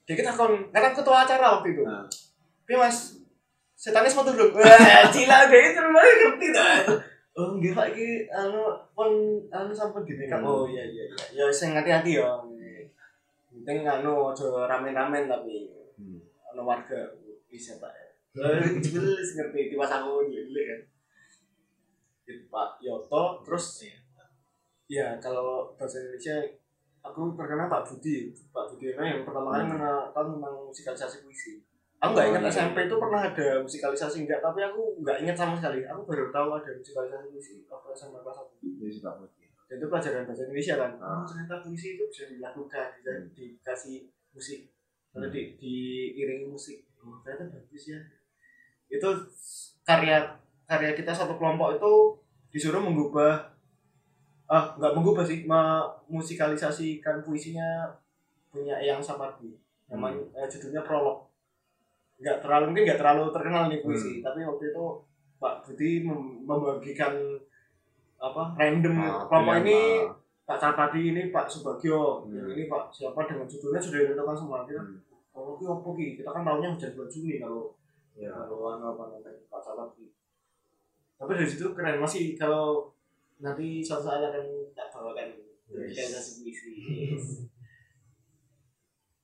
dia 0.03 0.15
kita 0.19 0.31
kon 0.35 0.53
karena 0.75 0.91
ketua 0.91 1.23
acara 1.23 1.45
waktu 1.55 1.67
itu. 1.71 1.83
Nah. 1.87 2.03
Tapi 2.67 2.75
mas 2.75 3.15
setannya 3.79 4.11
semua 4.11 4.27
dulu. 4.27 4.59
Wah, 4.59 5.07
cila 5.07 5.47
deh 5.47 5.61
itu 5.71 5.79
rumahnya 5.79 6.13
ngerti 6.19 6.47
dah. 6.51 6.75
Oh, 7.37 7.55
nggih 7.55 7.71
Pak 7.71 7.95
iki 7.95 8.27
anu 8.33 8.75
pun 8.91 9.39
anu 9.53 9.71
sampun 9.71 10.03
di. 10.03 10.19
Hmm. 10.19 10.43
Oh 10.43 10.67
iya 10.67 10.83
iya 10.83 11.07
iya. 11.07 11.15
Ya 11.31 11.53
sing 11.53 11.71
hati-hati 11.71 12.19
ya. 12.19 12.27
Penting 13.67 13.83
anu 13.83 14.31
aja 14.31 14.47
ramen-ramen 14.63 15.27
tapi 15.27 15.67
Hmm. 15.99 16.23
ono 16.55 16.63
warga 16.63 17.11
bisa 17.51 17.75
pak 17.83 17.91
Eh, 18.37 18.63
jelas 18.79 19.27
ngerti 19.35 19.73
tiba 19.73 19.83
aku 19.83 20.23
dulu 20.23 20.61
kan. 20.61 20.79
Itu 22.23 22.47
Pak 22.47 22.79
Yoto 22.79 23.41
terus 23.43 23.81
ya 24.87 25.19
kalau 25.19 25.73
bahasa 25.75 25.99
Indonesia 25.99 26.37
aku 27.01 27.33
terkenal 27.35 27.67
Pak 27.67 27.83
Budi. 27.83 28.29
Pak 28.53 28.71
Budi 28.71 28.93
yang 28.93 29.25
pertama 29.27 29.51
kali 29.51 29.63
Hmm. 29.67 29.73
menonton 29.75 30.25
tentang 30.37 30.55
musikalisasi 30.63 31.17
puisi. 31.25 31.59
Aku 31.97 32.13
nggak 32.13 32.23
Oh, 32.23 32.29
ingat 32.29 32.43
iya, 32.45 32.51
SMP 32.53 32.77
iya. 32.77 32.87
itu 32.87 32.95
pernah 33.01 33.21
ada 33.25 33.47
musikalisasi 33.57 34.17
enggak 34.23 34.39
tapi 34.39 34.59
aku 34.63 35.01
nggak 35.01 35.17
ingat 35.25 35.35
sama 35.35 35.57
sekali. 35.57 35.81
Aku 35.81 36.05
baru 36.05 36.29
tahu 36.29 36.47
ada 36.55 36.71
musikalisasi 36.77 37.25
puisi 37.33 37.53
waktu 37.65 37.89
SMP 37.91 38.15
kelas 38.21 38.37
satu 38.37 38.53
Dan 39.67 39.77
itu 39.77 39.87
pelajaran 39.87 40.23
bahasa 40.23 40.41
Indonesia 40.43 40.75
kan 40.75 40.91
oh, 40.95 41.23
ternyata 41.23 41.59
puisi 41.59 41.99
itu 41.99 42.03
bisa 42.07 42.23
dilakukan 42.25 42.87
bisa 42.95 43.11
Hmm. 43.11 43.27
dikasih 43.31 44.07
musik 44.31 44.71
atau 45.11 45.27
Hmm. 45.27 45.33
di, 45.33 45.41
diiringi 45.55 46.47
musik 46.47 46.87
oh, 46.97 47.19
ternyata 47.19 47.51
bagus 47.51 47.83
ya 47.85 47.99
itu 48.87 49.09
karya 49.83 50.23
karya 50.63 50.91
kita 50.93 51.11
satu 51.11 51.35
kelompok 51.35 51.75
itu 51.75 51.91
disuruh 52.47 52.79
mengubah 52.79 53.51
ah 54.47 54.71
nggak 54.73 54.95
mengubah 54.95 55.21
sih 55.21 55.43
memusikalisasikan 55.43 57.19
puisinya 57.21 57.91
punya 58.47 58.79
yang 58.79 59.03
Sapardi 59.03 59.51
namanya 59.87 60.23
Hmm. 60.23 60.39
eh, 60.39 60.47
judulnya 60.47 60.81
prolog 60.81 61.27
nggak 62.17 62.39
terlalu 62.39 62.71
mungkin 62.71 62.83
nggak 62.87 62.99
terlalu 62.99 63.23
terkenal 63.29 63.67
nih 63.67 63.79
Hmm. 63.79 63.85
puisi 63.85 64.23
tapi 64.23 64.41
waktu 64.41 64.71
itu 64.71 64.85
Pak 65.37 65.55
Budi 65.61 66.01
mem- 66.01 66.41
membagikan 66.41 67.13
apa 68.17 68.43
random. 68.57 68.95
Ah, 68.97 69.21
kelompok 69.29 69.53
iya, 69.53 69.61
ini 69.61 69.77
Pak. 70.05 70.15
Pak 70.47 70.57
Sarpadi 70.57 71.01
ini 71.13 71.21
Pak 71.29 71.45
Subagio. 71.45 72.25
Hmm. 72.25 72.33
yang 72.33 72.47
ini 72.55 72.63
Pak 72.65 72.89
siapa 72.89 73.29
dengan 73.29 73.45
judulnya 73.45 73.81
sudah 73.81 73.99
ditentukan 74.03 74.37
semua. 74.37 74.59
Kita 74.65 74.81
Hmm. 74.81 74.99
kalau 75.29 75.53
ki 75.55 75.65
apa 75.69 75.89
ki? 75.93 76.07
Kita 76.17 76.29
kan 76.33 76.41
tahunya 76.41 76.69
hujan 76.73 76.91
bulan 76.97 77.09
Juni 77.09 77.33
kalau 77.37 77.61
Iya. 78.17 78.33
kalau 78.33 78.73
anu 78.73 78.85
apa 78.97 79.03
namanya 79.13 79.45
Pak 79.45 79.61
Sarpadi 79.61 80.09
tapi 81.17 81.33
dari 81.33 81.49
situ 81.49 81.73
keren 81.73 81.97
masih 81.97 82.37
kalau 82.37 82.93
nanti 83.41 83.81
suatu 83.81 84.05
saat 84.05 84.21
akan 84.21 84.45
tak 84.77 84.93
bawakan. 84.93 85.33
Yes. 85.67 85.91
musikalisasi 85.91 86.31
puisi. 86.45 86.71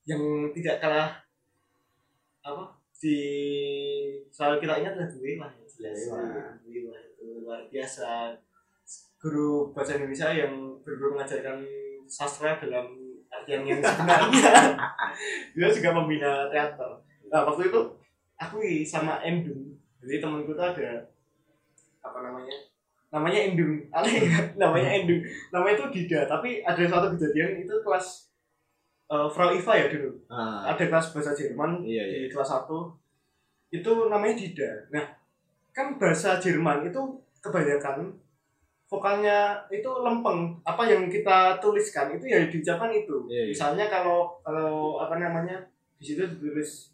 Yang 0.10 0.22
tidak 0.60 0.84
kalah 0.84 1.24
apa? 2.44 2.76
Di 3.00 3.20
soal 4.28 4.60
kita 4.60 4.80
ingat 4.80 4.96
adalah 4.96 5.10
Dewi 5.12 5.40
lah 5.40 5.52
ya 5.56 5.64
jelas. 5.64 6.12
Lah 6.12 6.60
itu 6.66 6.92
luar 7.44 7.68
biasa 7.72 8.36
guru 9.24 9.72
bahasa 9.72 9.96
Indonesia 9.96 10.28
yang 10.36 10.52
berguru 10.84 11.16
mengajarkan 11.16 11.64
sastra 12.04 12.60
dalam 12.60 12.92
artian 13.32 13.64
yang 13.64 13.80
sebenarnya. 13.80 14.52
Dia 15.56 15.72
juga 15.72 15.90
membina 15.96 16.52
teater. 16.52 16.92
Nah 17.32 17.48
waktu 17.48 17.72
itu 17.72 17.80
aku 18.36 18.60
sama 18.84 19.24
Endung. 19.24 19.80
Jadi 20.04 20.20
temanku 20.20 20.52
tuh 20.52 20.68
ada 20.68 21.08
apa 22.04 22.20
namanya? 22.20 22.52
Namanya 23.16 23.40
Endung. 23.48 23.80
Aneh 23.96 24.28
namanya 24.60 24.90
Endung. 24.92 25.24
Namanya 25.56 25.74
itu 25.80 25.86
Dida 25.96 26.28
tapi 26.28 26.60
ada 26.60 26.84
suatu 26.84 27.16
kejadian 27.16 27.64
itu 27.64 27.74
kelas 27.80 28.28
eh, 29.08 29.28
Frau 29.32 29.56
Iva 29.56 29.74
ya 29.80 29.88
dulu. 29.88 30.12
Ah. 30.28 30.76
ada 30.76 30.84
kelas 30.84 31.16
bahasa 31.16 31.32
Jerman 31.32 31.80
Iya 31.80 32.04
iya. 32.04 32.18
di 32.28 32.28
kelas 32.28 32.68
1 32.68 32.68
itu 33.74 33.92
namanya 34.12 34.36
Dida. 34.36 34.70
Nah, 34.94 35.02
kan 35.74 35.98
bahasa 35.98 36.38
Jerman 36.38 36.86
itu 36.92 37.02
kebanyakan 37.42 38.14
vokalnya 38.94 39.58
itu 39.74 39.90
lempeng. 40.06 40.54
Apa 40.62 40.86
yang 40.86 41.10
kita 41.10 41.58
tuliskan 41.58 42.14
itu 42.14 42.30
ya 42.30 42.46
diucapkan 42.46 42.94
itu. 42.94 43.26
Iya, 43.26 43.50
iya. 43.50 43.52
Misalnya 43.58 43.86
kalau 43.90 44.38
kalau 44.46 45.02
apa 45.02 45.18
namanya 45.18 45.58
di 45.98 46.06
situ 46.06 46.22
ditulis 46.22 46.94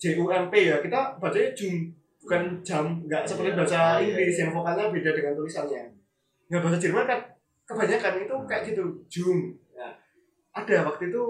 J 0.00 0.16
U 0.16 0.32
M 0.32 0.48
P 0.48 0.72
ya 0.72 0.80
kita 0.80 1.20
bacanya 1.20 1.52
jum 1.52 1.92
bukan 2.24 2.42
jam 2.64 3.04
nggak 3.04 3.28
seperti 3.28 3.52
Iya, 3.52 3.58
bahasa 3.60 3.80
iya, 4.00 4.08
Inggris 4.08 4.32
iya. 4.32 4.40
yang 4.48 4.50
vokalnya 4.56 4.88
beda 4.88 5.10
dengan 5.12 5.32
tulisannya. 5.36 5.82
Nggak 6.48 6.62
bahasa 6.64 6.78
Jerman 6.80 7.04
kan 7.04 7.20
kebanyakan 7.68 8.14
itu 8.24 8.34
Hmm. 8.36 8.48
kayak 8.48 8.62
gitu 8.72 8.84
jum. 9.12 9.38
Nah, 9.76 9.92
ada 10.56 10.76
waktu 10.88 11.12
itu 11.12 11.22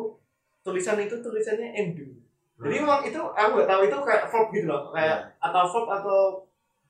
tulisan 0.62 0.98
itu 1.02 1.18
tulisannya 1.18 1.74
endung. 1.74 2.14
Jadi 2.62 2.74
Hmm. 2.78 2.86
memang 2.86 3.02
itu 3.02 3.18
aku 3.18 3.50
nggak 3.58 3.66
tahu 3.66 3.80
itu 3.90 3.96
kayak 4.06 4.24
verb 4.30 4.48
gitu 4.54 4.66
loh, 4.70 4.94
kayak 4.94 5.18
atau 5.42 5.62
verb 5.66 5.86
atau 5.90 6.20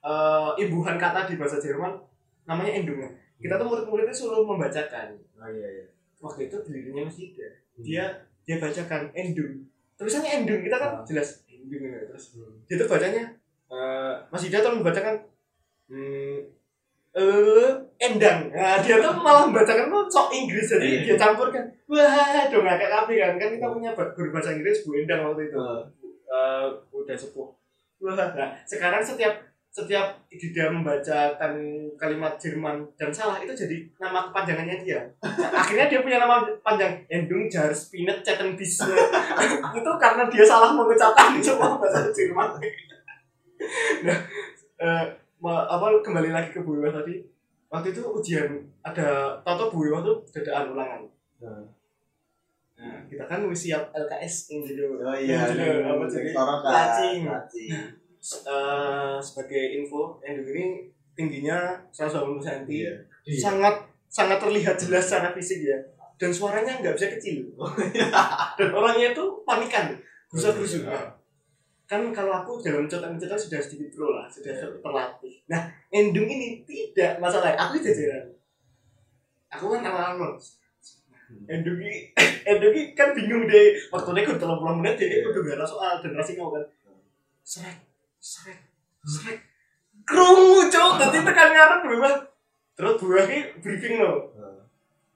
eh, 0.04 0.50
imbuhan 0.60 1.00
kata 1.00 1.24
di 1.24 1.40
bahasa 1.40 1.56
Jerman 1.56 1.96
namanya 2.44 2.72
endungnya. 2.76 3.10
Kita 3.36 3.56
tuh 3.56 3.66
murid-muridnya 3.66 4.14
suruh 4.14 4.44
membacakan. 4.44 5.12
Oh 5.36 5.48
iya 5.48 5.68
iya. 5.68 5.86
Waktu 6.18 6.48
itu 6.48 6.56
dirinya 6.64 7.04
masih 7.04 7.34
ada. 7.34 7.48
Hmm. 7.76 7.82
Dia 7.84 8.04
dia 8.44 8.56
bacakan 8.56 9.02
endung. 9.12 9.64
Tulisannya 9.94 10.42
endung 10.42 10.60
kita 10.60 10.76
kan 10.76 10.90
Ah. 10.94 11.04
jelas 11.04 11.44
endung 11.46 11.82
ya. 11.82 12.00
terus 12.04 12.36
Hmm. 12.36 12.60
dia 12.64 12.76
tuh 12.76 12.88
bacanya 12.88 13.24
eh 13.68 14.14
masih 14.28 14.48
dia 14.52 14.60
tuh 14.60 14.72
membacakan 14.76 15.16
hmm, 15.88 16.38
eh 17.14 17.70
endang. 17.98 18.50
Nah, 18.50 18.76
dia 18.82 18.98
tuh 18.98 19.12
malah 19.16 19.46
membacakan 19.46 19.86
tuh 19.86 20.04
sok 20.10 20.28
Inggris 20.30 20.66
jadi 20.66 20.84
Iya. 20.84 21.00
dia 21.04 21.16
campurkan. 21.16 21.64
Wah, 21.86 22.48
dong 22.50 22.64
kayak 22.64 22.90
kapi 22.90 23.14
kan. 23.16 23.32
Kan 23.38 23.48
kita 23.54 23.66
punya 23.70 23.90
guru 23.94 24.28
bahasa 24.32 24.50
Inggris 24.52 24.82
Bu 24.82 24.98
Endang 24.98 25.22
waktu 25.30 25.46
itu. 25.48 25.56
Eh, 26.26 26.66
udah 26.90 27.16
sepuh. 27.16 27.48
Wah, 28.02 28.12
nah, 28.18 28.50
sekarang 28.66 28.98
setiap 28.98 29.30
setiap 29.74 30.06
dia 30.30 30.70
membacakan 30.70 31.58
kalimat 31.98 32.38
Jerman 32.38 32.86
dan 32.94 33.10
salah 33.10 33.42
itu 33.42 33.50
jadi 33.50 33.82
nama 33.98 34.30
kepanjangannya 34.30 34.78
dia. 34.78 35.02
Nah, 35.18 35.50
akhirnya 35.66 35.90
dia 35.90 35.98
punya 35.98 36.22
nama 36.22 36.46
panjang 36.62 37.02
Endung 37.10 37.50
Jar 37.50 37.74
Spinet 37.74 38.22
Chattenbis. 38.22 38.86
itu 39.82 39.90
karena 39.98 40.30
dia 40.30 40.46
salah 40.46 40.70
mengucapkan 40.70 41.42
semua 41.42 41.74
bahasa 41.74 42.06
Jerman. 42.14 42.54
nah, 44.06 44.18
eh, 44.78 45.04
apa 45.42 45.86
kembali 46.06 46.30
lagi 46.30 46.54
ke 46.54 46.62
Bu 46.62 46.78
Iwa 46.78 46.94
tadi. 46.94 47.18
Waktu 47.66 47.90
itu 47.90 48.06
ujian 48.06 48.54
ada 48.78 49.34
Toto 49.42 49.74
Bu 49.74 49.90
Iwa 49.90 50.06
tuh 50.06 50.22
dadaan 50.30 50.70
ulangan. 50.70 51.02
Hmm. 51.42 51.66
Nah, 52.78 53.02
kita 53.10 53.26
kan 53.26 53.42
siap 53.50 53.90
LKS 53.90 54.54
ini 54.54 54.70
dulu. 54.70 55.02
Oh 55.02 55.18
iya. 55.18 55.50
Yang 55.50 55.82
apa 55.82 56.04
jadi? 56.06 56.30
Cacing. 56.62 57.22
Eh, 58.24 59.16
sebagai 59.20 59.76
info, 59.76 60.16
Endung 60.24 60.48
ini 60.48 60.88
tingginya 61.12 61.76
180 61.92 62.40
cm. 62.40 62.64
Iya. 62.72 62.92
Sangat 63.36 63.84
sangat 64.08 64.40
terlihat 64.40 64.80
jelas 64.80 65.04
secara 65.04 65.28
fisik 65.36 65.60
ya. 65.60 65.76
Dan 66.16 66.32
suaranya 66.32 66.80
nggak 66.80 66.96
bisa 66.96 67.12
kecil. 67.12 67.44
Dan 68.58 68.68
orangnya 68.72 69.12
itu 69.12 69.24
panikan, 69.44 69.92
gusa-gusu. 70.32 70.88
Iya. 70.88 71.12
Kan 71.84 72.16
kalau 72.16 72.32
aku 72.32 72.64
dalam 72.64 72.88
cetak-cetak 72.88 73.36
sudah 73.36 73.60
sedikit 73.60 73.92
pro 73.92 74.16
lah, 74.16 74.24
sudah 74.32 74.56
Iya. 74.56 74.72
terlatih. 74.80 75.34
Nah, 75.52 75.60
Endung 75.92 76.24
ini 76.24 76.64
tidak 76.64 77.20
masalah. 77.20 77.52
Aku 77.52 77.76
jajaran. 77.76 78.24
Aku 79.52 79.68
kan 79.68 79.84
awal-awal. 79.84 80.32
Endung 81.44 81.76
ini, 81.76 82.08
Endung 82.48 82.72
ini 82.72 82.96
kan 82.96 83.12
bingung 83.12 83.44
deh. 83.44 83.76
Waktunya 83.92 84.24
kan 84.24 84.40
30 84.40 84.80
menit, 84.80 84.96
jadi 84.96 85.20
Iya. 85.20 85.28
aku 85.28 85.44
udah 85.44 85.54
nggak 85.60 85.68
soal 85.68 85.94
dan 86.00 86.16
rasanya 86.16 86.40
mau 86.40 86.56
kan. 86.56 86.64
Srek, 87.44 87.76
srek, 88.24 88.60
srek. 89.04 89.38
Krungu, 90.08 90.64
cok. 90.72 90.96
Tadi 90.96 91.20
tekan 91.20 91.48
ngarep 91.52 91.80
berubah. 91.84 92.14
Terus 92.72 92.94
buah 92.96 93.24
ini 93.28 93.38
briefing 93.60 94.00
loh. 94.00 94.32
Hmm. 94.32 94.64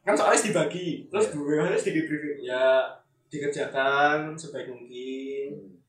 Kan 0.04 0.12
soalnya 0.12 0.44
dibagi. 0.44 1.08
Terus 1.08 1.32
buah 1.32 1.72
ini 1.72 1.78
sedikit 1.80 2.04
briefing. 2.12 2.44
Ya, 2.44 2.84
dikerjakan 3.32 4.36
sebaik 4.36 4.68
mungkin. 4.68 5.80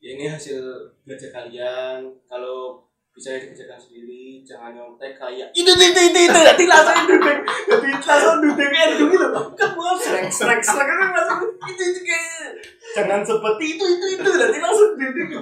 Ya, 0.00 0.08
ini 0.16 0.24
hasil 0.32 0.64
belajar 1.04 1.28
kalian. 1.30 2.08
Kalau 2.24 2.88
bisa 3.12 3.36
ya 3.36 3.44
dikerjakan 3.44 3.76
sendiri, 3.76 4.40
jangan 4.40 4.72
nyontek 4.72 5.20
kayak 5.20 5.52
itu 5.52 5.68
itu 5.68 5.84
itu 5.84 6.00
itu, 6.00 6.20
itu. 6.32 6.40
nanti 6.48 6.64
langsung 6.64 7.04
duduk, 7.04 7.44
nanti 7.44 7.88
langsung 7.92 8.36
duduk 8.40 8.68
kayak 8.72 8.88
duduk 8.96 9.08
gitu, 9.12 9.28
kan 9.52 9.68
mau 9.76 9.92
srek 10.00 10.32
srek 10.32 10.64
srek 10.64 10.88
kan 10.88 11.12
langsung 11.12 11.44
itu 11.44 11.82
itu 11.92 12.00
kayak 12.08 12.56
jangan 12.92 13.20
seperti 13.24 13.64
itu 13.76 13.84
itu 13.84 14.06
itu 14.20 14.30
nanti 14.36 14.58
langsung 14.60 14.92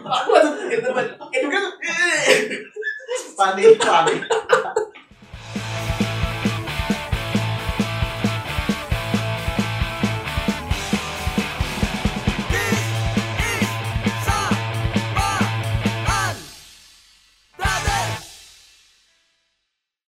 aku 0.06 0.28
langsung 0.34 0.56
itu 0.70 1.48
kan 1.50 1.64
Panik 3.34 3.74
panik. 3.80 4.20